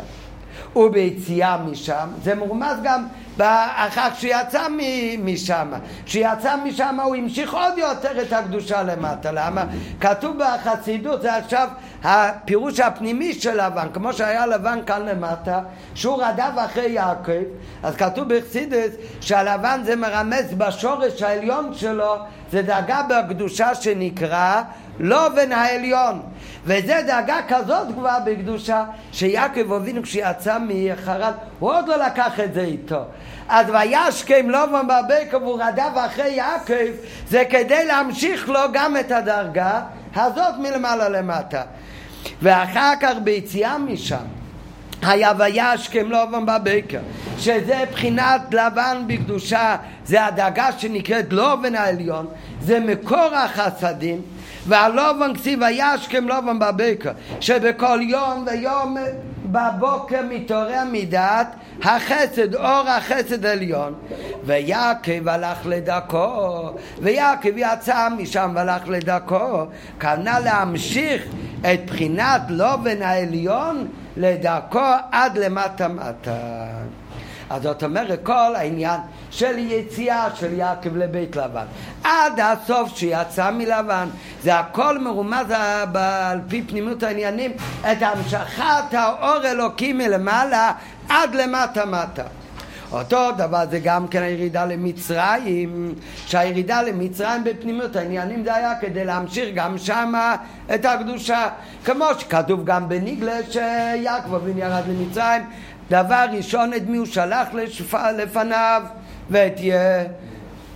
וביציאה 0.75 1.57
משם, 1.57 2.07
זה 2.23 2.35
מורמז 2.35 2.77
גם 2.83 3.05
אחר 3.39 4.07
שיצא 4.15 4.67
משם. 5.23 5.71
כשיצא 6.05 6.55
משם 6.63 6.99
הוא 6.99 7.15
המשיך 7.15 7.53
עוד 7.53 7.77
יותר 7.77 8.21
את 8.21 8.33
הקדושה 8.33 8.83
למטה. 8.83 9.31
למה? 9.31 9.65
כתוב 10.01 10.37
בחסידות, 10.37 11.21
זה 11.21 11.35
עכשיו 11.35 11.67
הפירוש 12.03 12.79
הפנימי 12.79 13.33
של 13.33 13.65
לבן, 13.65 13.87
כמו 13.93 14.13
שהיה 14.13 14.45
לבן 14.45 14.79
כאן 14.85 15.05
למטה, 15.05 15.61
שהוא 15.95 16.23
רדף 16.23 16.51
אחרי 16.65 16.89
יעקב, 16.91 17.43
אז 17.83 17.95
כתוב 17.95 18.33
בחסידות 18.33 18.91
שהלבן 19.21 19.81
זה 19.85 19.95
מרמז 19.95 20.53
בשורש 20.57 21.21
העליון 21.21 21.73
שלו, 21.73 22.15
זה 22.51 22.61
דאגה 22.61 23.01
בקדושה 23.09 23.75
שנקרא 23.75 24.61
לובן 24.99 25.52
העליון. 25.52 26.22
וזה 26.65 27.02
דאגה 27.07 27.40
כזאת 27.48 27.88
כבר 27.95 28.18
בקדושה, 28.26 28.84
שיעקב 29.11 29.74
אבינו 29.74 30.03
כשיצא 30.03 30.57
מחרן, 30.68 31.32
הוא 31.60 31.74
עוד 31.74 31.88
לא 31.88 31.98
לקח 31.98 32.40
את 32.40 32.53
זה 32.53 32.61
איתו. 32.61 33.03
אז 33.49 33.68
וישכם 33.70 34.49
לובן 34.49 34.88
בבקר 34.88 35.38
והוא 35.38 35.60
רדף 35.64 35.91
אחרי 35.95 36.30
יעקב, 36.30 36.91
זה 37.30 37.44
כדי 37.49 37.86
להמשיך 37.86 38.49
לו 38.49 38.60
גם 38.74 38.98
את 38.98 39.11
הדרגה 39.11 39.82
הזאת 40.15 40.53
מלמעלה 40.60 41.10
למטה. 41.10 41.61
ואחר 42.41 42.94
כך 42.99 43.14
ביציאה 43.24 43.78
משם, 43.78 44.26
היה 45.02 45.32
וישכם 45.38 46.10
לובן 46.10 46.45
בבקר, 46.45 46.99
שזה 47.38 47.84
בחינת 47.91 48.41
לבן 48.52 49.03
בקדושה, 49.07 49.76
זה 50.06 50.26
הדאגה 50.26 50.72
שנקראת 50.78 51.34
לובן 51.34 51.76
העליון, 51.76 52.28
זה 52.61 52.80
מקור 52.80 53.36
החסדים, 53.36 54.22
והלובן 54.68 55.34
כסיב 55.35 55.60
וישכם 55.61 56.27
לובן 56.27 56.60
בבקר, 56.60 57.11
שבכל 57.40 57.99
יום 58.02 58.45
ויום 58.48 58.98
בבוקר 59.45 60.22
מתעורר 60.30 60.84
מדעת 60.91 61.48
החסד, 61.84 62.56
אור 62.56 62.90
החסד 62.90 63.45
עליון. 63.45 63.94
ויעקב 64.44 65.27
הלך 65.27 65.57
לדרכו, 65.65 66.69
ויעקב 67.02 67.57
יצא 67.57 68.10
משם 68.18 68.52
והלך 68.56 68.88
לדרכו, 68.88 69.65
כנ"ל 69.99 70.40
להמשיך 70.44 71.23
את 71.61 71.85
בחינת 71.85 72.41
לובן 72.49 73.02
העליון 73.02 73.88
לדרכו 74.18 74.80
עד 75.11 75.38
למטה 75.38 75.88
מטה. 75.88 76.68
אז 77.49 77.64
זאת 77.64 77.84
אומרת, 77.84 78.20
כל 78.24 78.56
העניין 78.56 78.99
של 79.32 79.57
יציאה 79.57 80.28
של 80.36 80.53
יעקב 80.53 80.98
לבית 80.98 81.36
לבן, 81.36 81.65
עד 82.03 82.40
הסוף 82.40 82.98
שיצא 82.98 83.52
מלבן, 83.52 84.07
זה 84.44 84.60
הכל 84.60 84.99
מרומז 84.99 85.53
על 85.94 86.40
פי 86.48 86.64
פנימות 86.68 87.03
העניינים, 87.03 87.52
את 87.82 87.98
המשכת 88.02 88.94
האור 88.94 89.45
אלוקי 89.45 89.94
מלמעלה 89.94 90.72
עד 91.10 91.36
למטה 91.36 91.86
מטה. 91.86 92.24
אותו 92.94 93.32
דבר 93.38 93.64
זה 93.70 93.80
גם 93.80 94.07
כן 94.07 94.22
הירידה 94.22 94.65
למצרים, 94.65 95.95
שהירידה 96.26 96.82
למצרים 96.82 97.44
בפנימיות 97.44 97.95
העניינים 97.95 98.44
זה 98.44 98.56
היה 98.56 98.74
כדי 98.82 99.06
להמשיך 99.06 99.49
גם 99.56 99.78
שמה 99.78 100.36
את 100.76 100.86
הקדושה, 100.86 101.48
כמו 101.86 102.06
שכתוב 102.20 102.65
גם 102.65 102.90
בניגלה 102.90 103.38
שיעקב 103.52 104.34
אבינו 104.36 104.60
ירד 104.60 104.84
למצרים 104.88 105.44
דבר 105.89 106.26
ראשון 106.31 106.73
את 106.73 106.81
מי 106.88 106.97
הוא 106.97 107.05
שלח 107.05 107.47
לשפ... 107.53 107.93
לפניו? 108.18 108.84
ואת 109.30 109.60
י... 109.60 109.72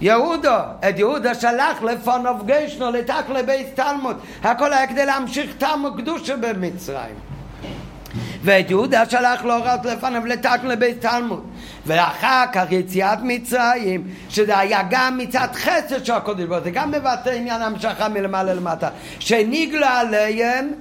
יהודו, 0.02 0.58
את 0.90 1.00
יהודה 1.00 1.36
שלח 1.36 1.82
לפניו 1.84 2.36
גשנו 2.46 2.92
לתק 2.92 3.30
לבית 3.30 3.76
תלמוד. 3.76 4.18
הכל 4.44 4.74
היה 4.74 4.88
כדי 4.88 5.06
להמשיך 5.06 5.54
תלמוד 5.58 5.98
קדושה 5.98 6.38
במצרים. 6.38 7.16
ואת 8.44 8.70
יהודה 8.70 9.06
שלח 9.06 9.46
לא 9.46 9.60
רק 9.64 9.86
לפניו 9.86 10.26
לתק 10.26 10.60
לבית 10.64 11.02
תלמוד. 11.02 11.44
ואחר 11.86 12.44
כך 12.54 12.72
יציאת 12.72 13.20
מצרים 13.24 14.04
שזה 14.30 14.60
היה 14.60 14.82
גם 14.90 15.18
מצד 15.18 15.48
חסד 15.54 16.06
של 16.06 16.14
הקודש 16.14 16.44
ברוך 16.44 16.64
זה 16.64 16.72
גם 16.72 16.92
מבטא 16.92 17.30
עניין 17.30 17.62
המשכה 17.62 18.10
מלמעלה 18.10 18.54
למטה. 18.54 18.90
שנגלה 19.20 20.00
עליהם 20.00 20.72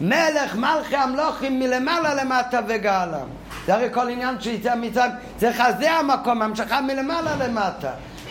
מלך 0.00 0.56
מלכי 0.56 0.96
המלוכים 0.96 1.58
מלמעלה 1.58 2.14
למטה 2.14 2.60
וגאלם 2.68 3.28
זה 3.66 3.74
הרי 3.74 3.88
כל 3.92 4.08
עניין 4.08 4.40
שיצא 4.40 4.74
מצרים, 4.74 5.10
זה 5.38 5.52
חזה 5.52 5.92
המקום, 5.92 6.42
המשכה 6.42 6.80
מלמעלה 6.80 7.36
למטה. 7.36 7.90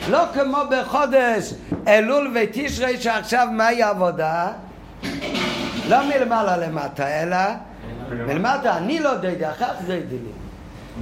לא 0.09 0.23
כמו 0.33 0.57
בחודש 0.69 1.53
אלול 1.87 2.35
ותשרי 2.35 3.01
שעכשיו 3.01 3.47
מהי 3.51 3.83
העבודה? 3.83 4.51
לא 5.89 5.97
מלמעלה 6.07 6.57
למטה, 6.57 7.07
אלא 7.21 7.37
מלמטה, 8.09 8.77
אני 8.77 8.99
לא 8.99 9.15
דיידי, 9.15 9.49
אחר 9.49 9.65
כך 9.65 9.81
דיידי 9.85 10.15
לי. 10.15 10.31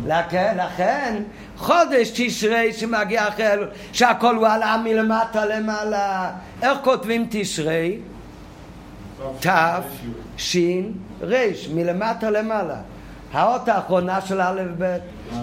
לכן, 0.06 0.57
לכן, 0.65 1.23
חודש 1.57 2.11
תשרי 2.15 2.73
שמגיע 2.73 3.27
אחרי 3.27 3.53
אלול, 3.53 3.68
שהכל 3.94 4.35
הוא 4.35 4.48
עלה 4.48 4.77
מלמטה 4.77 5.45
למעלה. 5.45 6.31
איך 6.61 6.77
כותבים 6.84 7.27
תשרי? 7.30 7.98
ת', 9.39 9.47
ש', 10.37 10.57
ר', 11.21 11.35
מלמטה 11.73 12.29
למעלה. 12.29 12.75
האות 13.33 13.67
האחרונה 13.67 14.21
של 14.21 14.41
א' 14.41 14.61
ב', 14.77 14.97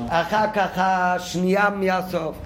אחר 0.09 0.47
כך 0.55 0.69
השנייה 0.77 1.71
מהסוף, 1.71 2.37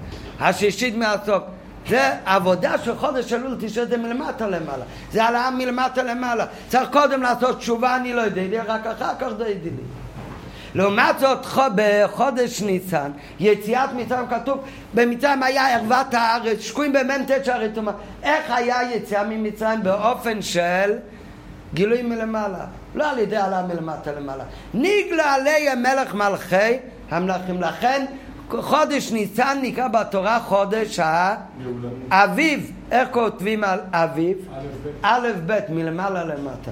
השישית 0.41 0.97
מהסוף. 0.97 1.43
זה 1.89 2.11
עבודה 2.27 2.79
של 2.79 2.97
חודש 2.97 3.33
אלול 3.33 3.57
תשעה 3.61 3.85
זה 3.85 3.97
מלמטה 3.97 4.47
למעלה. 4.47 4.85
זה 5.13 5.25
העלאה 5.25 5.51
מלמטה 5.51 6.03
למעלה. 6.03 6.47
צריך 6.69 6.91
קודם 6.91 7.23
לעשות 7.23 7.59
תשובה, 7.59 7.97
אני 7.97 8.13
לא 8.13 8.21
יודע 8.21 8.43
לי, 8.43 8.59
רק 8.59 8.87
אחר 8.87 9.15
כך 9.19 9.27
יודע 9.27 9.45
לי. 9.45 9.71
לעומת 10.75 11.19
זאת 11.19 11.47
בחודש 11.75 12.63
ניסן, 12.63 13.11
יציאת 13.41 13.93
מצרים 13.97 14.27
כתוב, 14.27 14.65
במצרים 14.95 15.43
היה 15.43 15.75
ערוות 15.77 16.15
הארץ, 16.15 16.61
שקועים 16.61 16.93
במ"ט 16.93 17.45
שערי 17.45 17.69
טומאה. 17.75 17.95
איך 18.23 18.51
היה 18.51 18.93
יציאה 18.93 19.25
ממצרים 19.25 19.83
באופן 19.83 20.43
של 20.43 20.93
גילוי 21.75 22.03
מלמעלה? 22.03 22.65
לא 22.95 23.11
על 23.11 23.19
ידי 23.19 23.37
עלה 23.37 23.63
מלמטה 23.63 24.13
למעלה. 24.13 24.45
נגלה 24.75 25.35
עליהם 25.35 25.83
מלך 25.83 26.15
מלכי 26.15 26.79
המלכים. 27.11 27.61
לכן 27.61 28.07
חודש 28.51 29.13
ניסן 29.13 29.59
נקרא 29.63 29.89
בתורה 29.89 30.41
חודש 30.41 31.01
האביב. 32.11 32.73
איך 32.91 33.09
כותבים 33.13 33.65
על 33.65 33.81
אביב? 33.93 34.37
א' 35.03 35.29
ב' 35.47 35.59
מלמעלה 35.69 36.25
למטה. 36.25 36.71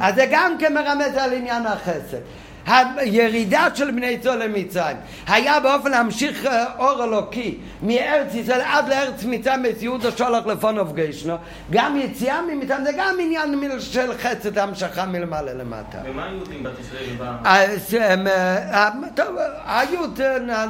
אז 0.00 0.14
זה 0.14 0.26
גם 0.30 0.52
כן 0.58 0.74
מרמז 0.74 1.16
על 1.16 1.32
עניין 1.32 1.66
החסד. 1.66 2.18
הירידה 2.66 3.68
של 3.74 3.90
בני 3.90 4.06
ישראל 4.06 4.42
למצרים 4.42 4.96
היה 5.26 5.60
באופן 5.60 5.90
להמשיך 5.90 6.46
אה, 6.46 6.64
אור 6.78 7.04
אלוקי 7.04 7.58
מארץ 7.82 8.34
ישראל 8.34 8.60
עד 8.60 8.88
לארץ 8.88 9.24
מצרים 9.24 9.66
את 9.66 9.82
יהודה 9.82 10.10
שולח 10.10 10.46
לפונוב 10.46 10.94
גשנו 10.94 11.36
גם 11.70 11.96
יציאה 11.96 12.42
ממצרים 12.42 12.84
זה 12.84 12.92
גם 12.98 13.16
עניין 13.20 13.78
של 13.78 14.12
חסד 14.18 14.58
המשכה 14.58 15.06
מלמעלה 15.06 15.54
למטה 15.54 15.98
ומה 16.04 16.26
היהודים 16.26 16.62
בתשרי 16.62 17.16
אז 17.44 17.94
אה, 17.94 18.88
טוב, 19.14 19.36
היהוד 19.66 20.20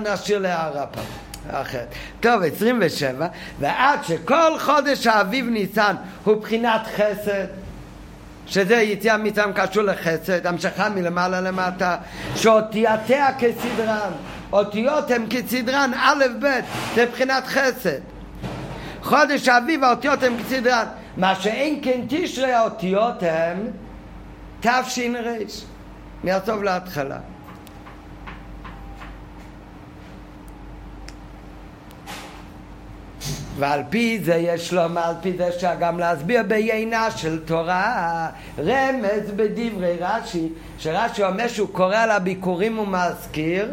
נשאיר 0.04 0.38
להערה 0.38 0.86
פעם 0.86 1.04
אחרת. 1.50 1.94
טוב, 2.20 2.42
27, 2.42 3.26
ועד 3.60 4.04
שכל 4.04 4.58
חודש 4.58 5.06
האביב 5.06 5.48
ניסן 5.48 5.94
הוא 6.24 6.34
בחינת 6.34 6.80
חסד 6.96 7.46
שזה 8.46 8.74
יציאה 8.74 9.16
מצרים 9.16 9.52
קשור 9.52 9.82
לחסד, 9.82 10.46
המשכה 10.46 10.88
מלמעלה 10.88 11.40
למטה, 11.40 11.96
שאותיותיה 12.36 13.26
כסדרן, 13.38 14.10
אותיות 14.52 15.10
הן 15.10 15.26
כסדרן, 15.30 15.90
א' 15.96 16.24
ב', 16.42 16.46
זה 16.94 17.06
מבחינת 17.06 17.44
חסד. 17.46 18.00
חודש 19.02 19.48
האביב 19.48 19.84
האותיות 19.84 20.22
הן 20.22 20.32
כסדרן, 20.38 20.86
מה 21.16 21.34
שאין 21.34 21.80
כן 21.82 22.00
תשרי 22.08 22.52
האותיות 22.52 23.22
הן 23.22 23.56
תש"ר, 24.60 25.22
מהסוף 26.24 26.62
להתחלה. 26.62 27.18
ועל 33.58 33.82
פי 33.90 34.20
זה 34.24 34.34
יש 34.34 34.72
לו, 34.72 34.80
על 34.80 35.14
פי 35.22 35.32
זה 35.36 35.48
אפשר 35.48 35.72
גם 35.80 35.98
להסביר 35.98 36.42
בעיינה 36.42 37.10
של 37.10 37.38
תורה 37.44 38.28
רמז 38.58 39.30
בדברי 39.36 39.96
רש"י, 40.00 40.48
שרש"י 40.78 41.24
אומר 41.24 41.48
שהוא 41.48 41.68
קורא 41.72 41.96
על 41.96 42.10
הביקורים 42.10 42.78
ומזכיר, 42.78 43.70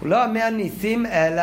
הוא 0.00 0.08
לא 0.08 0.24
אומר 0.24 0.50
ניסים 0.50 1.06
אלא 1.06 1.42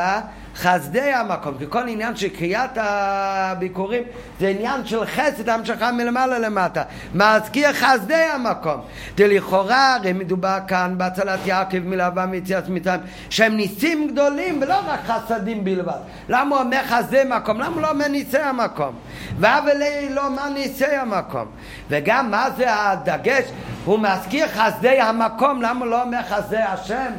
חסדי 0.60 1.14
המקום, 1.14 1.54
כי 1.60 1.66
כל 1.70 1.88
עניין 1.88 2.16
של 2.16 2.30
קריאת 2.30 2.78
הביקורים 2.82 4.04
זה 4.40 4.48
עניין 4.48 4.86
של 4.86 5.06
חסד 5.06 5.50
המשכה 5.50 5.92
מלמעלה 5.92 6.40
למטה, 6.40 6.84
מזכיר 7.14 7.74
חסדי 7.74 8.14
המקום. 8.14 8.82
לכאורה 9.18 9.96
הרי 9.96 10.14
מדובר 10.14 10.58
כאן 10.68 10.94
בהצלת 10.98 11.40
יעקב 11.46 11.80
מלווה 11.80 12.26
מיציאת 12.26 12.70
מצרים, 12.70 13.00
שהם 13.30 13.56
ניסים 13.56 14.08
גדולים 14.08 14.60
ולא 14.62 14.76
רק 14.88 15.00
חסדים 15.08 15.64
בלבד. 15.64 16.00
למה 16.30 16.56
הוא 16.56 16.64
אומר 16.64 16.82
חסדי 16.88 17.22
מקום? 17.30 17.60
למה 17.62 17.76
הוא 17.76 17.82
לא 17.82 17.90
אומר 17.90 18.08
ניסי 18.08 18.38
המקום? 18.38 18.96
ואבל 19.40 19.82
לא 20.10 20.28
אומר 20.28 20.50
ניסי 20.50 20.86
המקום. 20.86 21.46
וגם 21.90 22.32
מה 22.32 22.50
זה 22.58 22.66
הדגש? 22.70 23.44
הוא 23.86 24.00
מזכיר 24.00 24.48
חסדי 24.48 25.00
המקום, 25.02 25.62
למה 25.62 25.80
הוא 25.80 25.92
לא 25.92 26.04
אומר 26.04 26.20
חסדי 26.30 26.58
השם? 26.58 27.12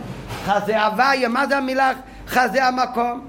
חסדי 0.44 0.74
הוויה, 0.74 1.28
מה 1.28 1.46
זה 1.46 1.56
המילה 1.56 1.92
חזה 2.30 2.64
המקום. 2.64 3.20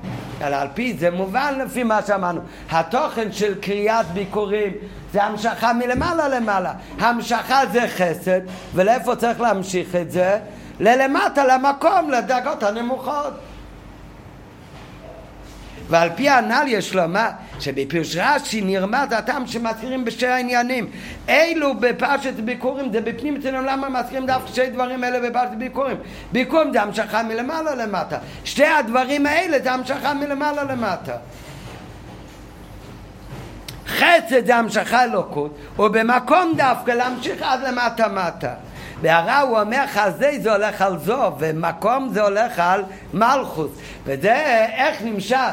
אלא 0.44 0.56
על 0.56 0.68
פי 0.74 0.94
זה 1.00 1.12
מובן 1.12 1.54
לפי 1.66 1.84
מה 1.84 2.00
שאמרנו. 2.08 2.42
התוכן 2.72 3.32
של 3.32 3.56
קריאת 3.62 4.06
ביקורים 4.06 4.72
זה 5.14 5.24
המשכה 5.24 5.74
מלמעלה 5.74 6.28
למעלה. 6.28 6.74
המשכה 7.00 7.62
זה 7.72 7.88
חסד, 7.88 8.42
ולאיפה 8.76 9.16
צריך 9.16 9.42
להמשיך 9.42 9.96
את 9.96 10.12
זה? 10.12 10.38
ללמטה, 10.80 11.46
למקום, 11.46 12.10
לדרגות 12.10 12.64
הנמוכות. 12.64 13.34
ועל 15.92 16.10
פי 16.16 16.30
הנ"ל 16.30 16.66
יש 16.68 16.96
לומר 16.96 17.30
שבפירוש 17.60 18.18
רש"י 18.18 18.62
נרמז 18.62 19.12
הטעם 19.12 19.48
שמזכירים 19.48 20.06
בשתי 20.06 20.28
העניינים. 20.28 20.90
אילו 21.28 21.74
בפרשת 21.80 22.34
ביקורים 22.34 22.92
זה 22.92 23.02
בפנים 23.02 23.36
אצלנו 23.36 23.62
למה 23.62 23.90
מזכירים 23.90 24.26
דווקא 24.26 24.48
שתי 24.48 24.70
דברים 24.70 25.04
אלה 25.04 25.30
בפרשת 25.30 25.52
ביקורים? 25.58 25.98
ביקורים 26.32 26.74
זה 26.74 26.82
המשכה 26.82 27.24
מלמעלה 27.24 27.76
למטה. 27.76 28.18
שתי 28.44 28.66
הדברים 28.66 29.26
האלה 29.26 29.60
זה 29.64 29.72
המשכה 29.72 30.14
מלמעלה 30.14 30.64
למטה. 30.64 31.14
חסד 33.88 34.46
זה 34.46 34.56
המשכה 34.56 35.04
אלוקות, 35.04 35.58
ובמקום 35.80 36.54
דווקא 36.58 36.92
להמשיך 36.92 37.42
עד 37.42 37.60
למטה 37.62 38.08
מטה. 38.08 38.54
בהרע 39.02 39.38
הוא 39.38 39.60
אומר 39.60 39.84
חזה 39.88 40.32
זה 40.42 40.54
הולך 40.54 40.82
על 40.82 40.98
זו, 41.00 41.32
ומקום 41.40 42.10
זה 42.14 42.22
הולך 42.22 42.60
על 42.60 42.84
מלכוס. 43.14 43.72
וזה 44.06 44.66
איך 44.76 45.02
נמשך 45.02 45.52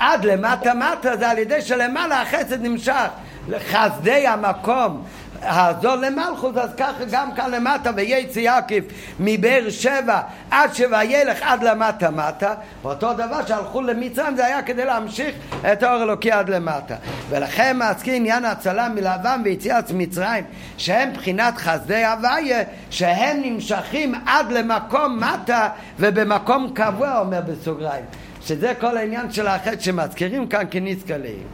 עד 0.00 0.24
למטה 0.24 0.74
מטה 0.74 1.16
זה 1.16 1.30
על 1.30 1.38
ידי 1.38 1.62
שלמעלה 1.62 2.22
החסד 2.22 2.62
נמשך 2.62 3.08
לחסדי 3.48 4.26
המקום 4.26 5.04
הזו 5.42 5.96
למלכות, 5.96 6.56
אז 6.56 6.70
ככה 6.76 7.04
גם 7.10 7.32
כאן 7.34 7.50
למטה, 7.50 7.90
וייצא 7.96 8.38
יעקב 8.38 8.80
מבאר 9.20 9.70
שבע 9.70 10.20
עד 10.50 10.74
שוילך 10.74 11.38
עד 11.40 11.62
למטה 11.62 12.10
מטה, 12.10 12.54
אותו 12.84 13.12
דבר 13.12 13.46
שהלכו 13.46 13.82
למצרים 13.82 14.36
זה 14.36 14.46
היה 14.46 14.62
כדי 14.62 14.84
להמשיך 14.84 15.34
את 15.72 15.82
האור 15.82 16.02
אלוקי 16.02 16.32
עד 16.32 16.48
למטה. 16.48 16.94
ולכן 17.28 17.76
מזכיר 17.78 18.14
עניין 18.14 18.44
הצלה 18.44 18.88
מלבן 18.88 19.40
ויציאת 19.44 19.90
מצרים, 19.90 20.44
שהם 20.76 21.12
בחינת 21.12 21.56
חסדי 21.56 22.04
הוויה, 22.04 22.62
שהם 22.90 23.40
נמשכים 23.42 24.14
עד 24.26 24.52
למקום 24.52 25.20
מטה 25.20 25.68
ובמקום 25.98 26.70
קבוע, 26.74 27.18
אומר 27.18 27.40
בסוגריים. 27.40 28.04
שזה 28.48 28.72
כל 28.80 28.96
העניין 28.96 29.32
של 29.32 29.46
החטא 29.46 29.80
שמזכירים 29.80 30.46
כאן 30.46 30.64
כנזכלים. 30.70 31.46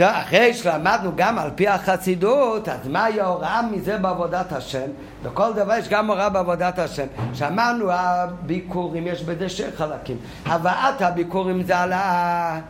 אחרי 0.00 0.54
שלמדנו 0.54 1.12
גם 1.16 1.38
על 1.38 1.50
פי 1.54 1.68
החסידות, 1.68 2.68
אז 2.68 2.88
מהי 2.88 3.20
ההוראה 3.20 3.62
מזה 3.62 3.98
בעבודת 3.98 4.52
השם? 4.52 4.86
לכל 5.24 5.52
דבר 5.52 5.74
יש 5.78 5.88
גם 5.88 6.10
הוראה 6.10 6.28
בעבודת 6.28 6.78
השם. 6.78 7.06
שאמרנו 7.34 7.90
הביקורים, 7.90 9.06
יש 9.06 9.22
בזה 9.22 9.48
שני 9.48 9.72
חלקים. 9.76 10.16
הבאת 10.46 11.02
הביקורים 11.02 11.62
זה 11.62 11.78
על 11.78 11.92
ה... 11.92 12.60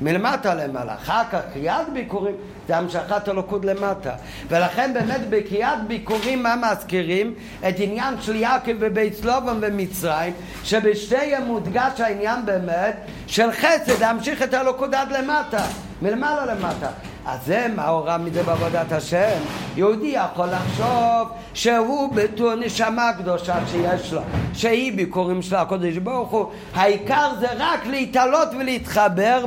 מלמטה 0.00 0.54
למעלה. 0.54 0.94
אחר 0.94 1.22
כך 1.32 1.40
קריאת 1.54 1.92
ביקורים 1.92 2.34
זה 2.68 2.76
המשכת 2.76 3.28
אלוקות 3.28 3.64
למטה. 3.64 4.12
ולכן 4.48 4.94
באמת 4.94 5.20
בקריאת 5.30 5.86
ביקורים 5.86 6.42
מה 6.42 6.54
מזכירים? 6.56 7.34
את 7.68 7.74
עניין 7.78 8.14
של 8.20 8.36
יעקב 8.36 8.72
בבית 8.72 9.14
סלובון 9.14 9.58
ומצרים, 9.62 10.32
שבשתיהם 10.64 11.44
מודגש 11.44 12.00
העניין 12.00 12.46
באמת 12.46 12.96
של 13.26 13.52
חסד 13.52 14.00
להמשיך 14.00 14.42
את 14.42 14.54
האלוקות 14.54 14.94
עד 14.94 15.12
למטה, 15.12 15.64
מלמעלה 16.02 16.54
למטה. 16.54 16.88
אז 17.28 17.38
זה 17.46 17.66
הוראה 17.86 18.18
מזה 18.18 18.42
בעבודת 18.42 18.92
השם. 18.92 19.38
יהודי 19.76 20.06
יכול 20.06 20.46
לחשוב 20.46 21.28
שהוא 21.54 22.12
בתור 22.14 22.54
נשמה 22.54 23.10
קדושה 23.18 23.54
שיש 23.66 24.12
לו, 24.12 24.20
שהיא 24.54 24.96
ביקורים 24.96 25.42
של 25.42 25.56
הקודש 25.56 25.96
ברוך 25.96 26.30
הוא. 26.30 26.46
העיקר 26.74 27.30
זה 27.40 27.46
רק 27.58 27.86
להתעלות 27.86 28.48
ולהתחבר 28.58 29.44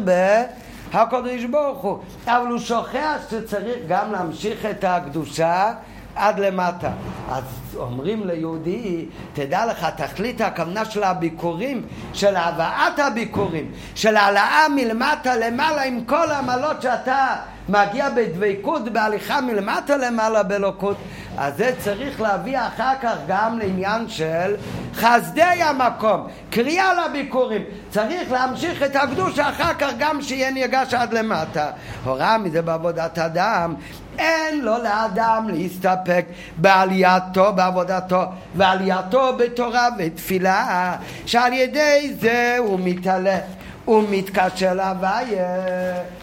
בהקודש 0.91 1.43
ברוך 1.43 1.81
הוא. 1.81 1.97
אבל 2.25 2.47
הוא 2.47 2.59
שוכח 2.59 3.17
שצריך 3.29 3.77
גם 3.87 4.11
להמשיך 4.11 4.65
את 4.65 4.83
הקדושה 4.83 5.73
עד 6.15 6.39
למטה. 6.39 6.91
אז 7.29 7.43
אומרים 7.75 8.27
ליהודי, 8.27 9.05
תדע 9.33 9.65
לך, 9.65 9.85
תכלית 9.97 10.41
הכוונה 10.41 10.85
של 10.85 11.03
הביקורים, 11.03 11.81
של 12.13 12.35
הבאת 12.35 12.99
הביקורים, 12.99 13.71
של 13.95 14.15
העלאה 14.15 14.69
מלמטה 14.75 15.35
למעלה 15.35 15.83
עם 15.83 16.05
כל 16.05 16.31
העמלות 16.31 16.81
שאתה 16.81 17.35
מגיע 17.71 18.09
בדבקות, 18.09 18.89
בהליכה 18.89 19.41
מלמטה 19.41 19.97
למעלה 19.97 20.43
באלוקות, 20.43 20.97
אז 21.37 21.57
זה 21.57 21.71
צריך 21.79 22.21
להביא 22.21 22.59
אחר 22.59 22.93
כך 23.01 23.15
גם 23.27 23.59
לעניין 23.59 24.09
של 24.09 24.55
חסדי 24.95 25.41
המקום, 25.41 26.27
קריאה 26.49 26.93
לביקורים. 26.93 27.61
צריך 27.89 28.31
להמשיך 28.31 28.83
את 28.83 28.95
הקדוש 28.95 29.39
אחר 29.39 29.73
כך 29.73 29.91
גם 29.99 30.21
שיהיה 30.21 30.51
נרגש 30.51 30.93
עד 30.93 31.13
למטה. 31.13 31.71
הוראה 32.03 32.37
מזה 32.37 32.61
בעבודת 32.61 33.19
אדם, 33.19 33.75
אין 34.17 34.61
לו 34.61 34.77
לאדם 34.77 35.47
להסתפק 35.49 36.25
בעלייתו, 36.57 37.53
בעבודתו, 37.53 38.21
ועלייתו 38.55 39.37
בתורה 39.37 39.87
ותפילה, 39.97 40.95
שעל 41.25 41.53
ידי 41.53 42.13
זה 42.19 42.55
הוא 42.59 42.79
מתעלה. 42.83 43.37
הוא 43.85 44.03
מתקשר 44.09 44.73
להוויה, 44.73 45.55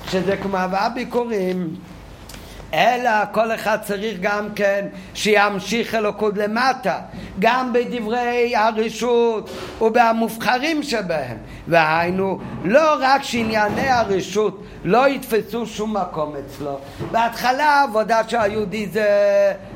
שזה 0.09 0.37
כמו 0.37 0.57
הוויה 0.57 0.89
ביקורים. 0.89 1.75
אלא 2.75 3.11
כל 3.33 3.55
אחד 3.55 3.79
צריך 3.83 4.19
גם 4.21 4.49
כן 4.55 4.87
שימשיך 5.15 5.95
אלוקות 5.95 6.37
למטה, 6.37 6.99
גם 7.39 7.73
בדברי 7.73 8.57
הרשות 8.57 9.51
ובמובחרים 9.81 10.83
שבהם. 10.83 11.37
והיינו, 11.69 12.39
לא 12.65 12.97
רק 13.01 13.23
שענייני 13.23 13.89
הרשות 13.89 14.65
לא 14.85 15.09
יתפסו 15.09 15.67
שום 15.67 15.97
מקום 15.97 16.35
אצלו. 16.37 16.79
בהתחלה 17.11 17.65
העבודה 17.65 18.21
של 18.29 18.37
היהודי 18.37 18.87
זה 18.87 19.09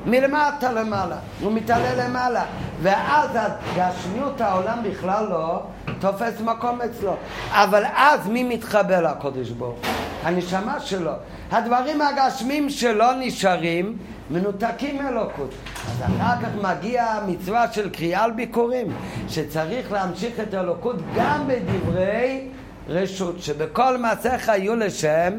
מלמטה 0.06 0.72
למעלה, 0.72 1.16
הוא 1.40 1.52
מתעלה 1.52 2.06
למעלה, 2.08 2.44
ואז 2.82 3.30
גשמיות 3.76 4.40
העולם 4.40 4.78
בכלל 4.82 5.26
לא 5.30 5.62
תופס 6.00 6.40
מקום 6.40 6.80
אצלו. 6.80 7.16
אבל 7.50 7.84
אז 7.96 8.28
מי 8.28 8.42
מתחבר 8.42 9.12
לקודש 9.12 9.50
ברוך? 9.50 9.78
הנשמה 10.22 10.80
שלו. 10.80 11.12
הדברים 11.50 12.00
הגשמים 12.02 12.70
שלו 12.70 13.06
נשארים 13.20 13.96
מנותקים 14.30 15.02
מאלוקות. 15.02 15.50
אז 15.90 16.02
אחר 16.02 16.42
כך 16.42 16.48
מגיע 16.62 17.04
המצווה 17.04 17.72
של 17.72 17.90
קריאה 17.90 18.24
על 18.24 18.30
ביקורים, 18.30 18.86
שצריך 19.28 19.92
להמשיך 19.92 20.40
את 20.40 20.54
האלוקות 20.54 20.96
גם 21.16 21.48
בדברי 21.48 22.48
רשות, 22.88 23.42
שבכל 23.42 23.98
מעשיך 23.98 24.48
יהיו 24.48 24.76
לשם 24.76 25.32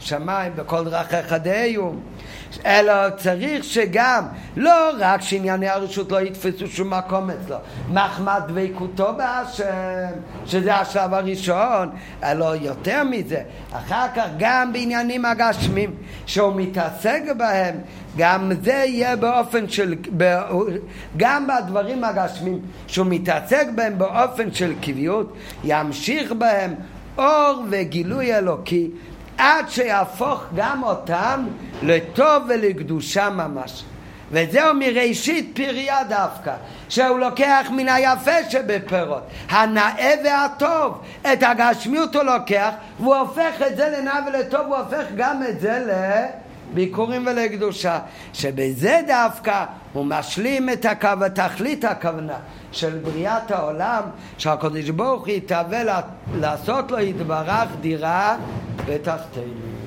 שמיים, 0.00 0.52
בכל 0.56 0.84
דרכיך 0.84 1.32
דיו. 1.32 1.90
אלא 2.66 3.10
צריך 3.16 3.64
שגם, 3.64 4.24
לא 4.56 4.90
רק 4.98 5.22
שענייני 5.22 5.68
הרשות 5.68 6.12
לא 6.12 6.20
יתפסו 6.20 6.66
שום 6.66 6.94
מקום 6.94 7.30
אצלו, 7.30 7.56
מחמד 7.88 8.40
דבקותו 8.48 9.14
בהשם, 9.16 10.10
שזה 10.46 10.74
השלב 10.74 11.14
הראשון, 11.14 11.90
אלא 12.24 12.54
יותר 12.60 13.04
מזה, 13.04 13.42
אחר 13.72 14.06
כך 14.16 14.26
גם 14.38 14.72
בעניינים 14.72 15.24
הגשמים, 15.24 15.94
שהוא 16.26 16.52
מתעסק 16.56 17.22
בהם, 17.36 17.74
גם 18.16 18.52
זה 18.62 18.72
יהיה 18.86 19.16
באופן 19.16 19.68
של, 19.68 19.94
גם 21.16 21.46
בדברים 21.46 22.04
הגשמים, 22.04 22.60
שהוא 22.86 23.06
מתעסק 23.10 23.66
בהם 23.74 23.98
באופן 23.98 24.52
של 24.52 24.72
קביעות, 24.80 25.32
ימשיך 25.64 26.32
בהם 26.32 26.74
אור 27.18 27.64
וגילוי 27.70 28.34
אלוקי 28.34 28.90
עד 29.38 29.68
שיהפוך 29.68 30.44
גם 30.56 30.82
אותם 30.82 31.46
לטוב 31.82 32.42
ולקדושה 32.48 33.30
ממש. 33.30 33.84
וזהו 34.30 34.74
מראשית 34.74 35.50
פריה 35.54 36.04
דווקא, 36.04 36.52
שהוא 36.88 37.18
לוקח 37.18 37.66
מן 37.70 37.88
היפה 37.88 38.50
שבפירות, 38.50 39.22
הנאה 39.48 40.14
והטוב, 40.24 41.02
את 41.32 41.42
הגשמיות 41.42 42.14
הוא 42.14 42.22
לוקח, 42.22 42.70
והוא 43.00 43.16
הופך 43.16 43.62
את 43.66 43.76
זה 43.76 43.88
לנאה 43.98 44.20
ולטוב, 44.26 44.60
הוא 44.66 44.76
הופך 44.76 45.04
גם 45.16 45.42
את 45.48 45.60
זה 45.60 45.86
לביקורים 46.72 47.26
ולקדושה, 47.26 47.98
שבזה 48.32 49.00
דווקא 49.06 49.64
הוא 49.92 50.06
משלים 50.06 50.70
את 50.70 50.84
הקו, 50.84 51.08
תכלית 51.34 51.84
הכוונה 51.84 52.36
של 52.72 52.98
בריאת 52.98 53.50
העולם, 53.50 54.02
שהקדוש 54.38 54.90
ברוך 54.90 55.26
הוא 55.26 55.28
יתהווה 55.28 56.00
לעשות 56.34 56.90
לו 56.90 57.00
יתברך 57.00 57.68
דירה 57.80 58.36
בתחתינו. 58.86 59.77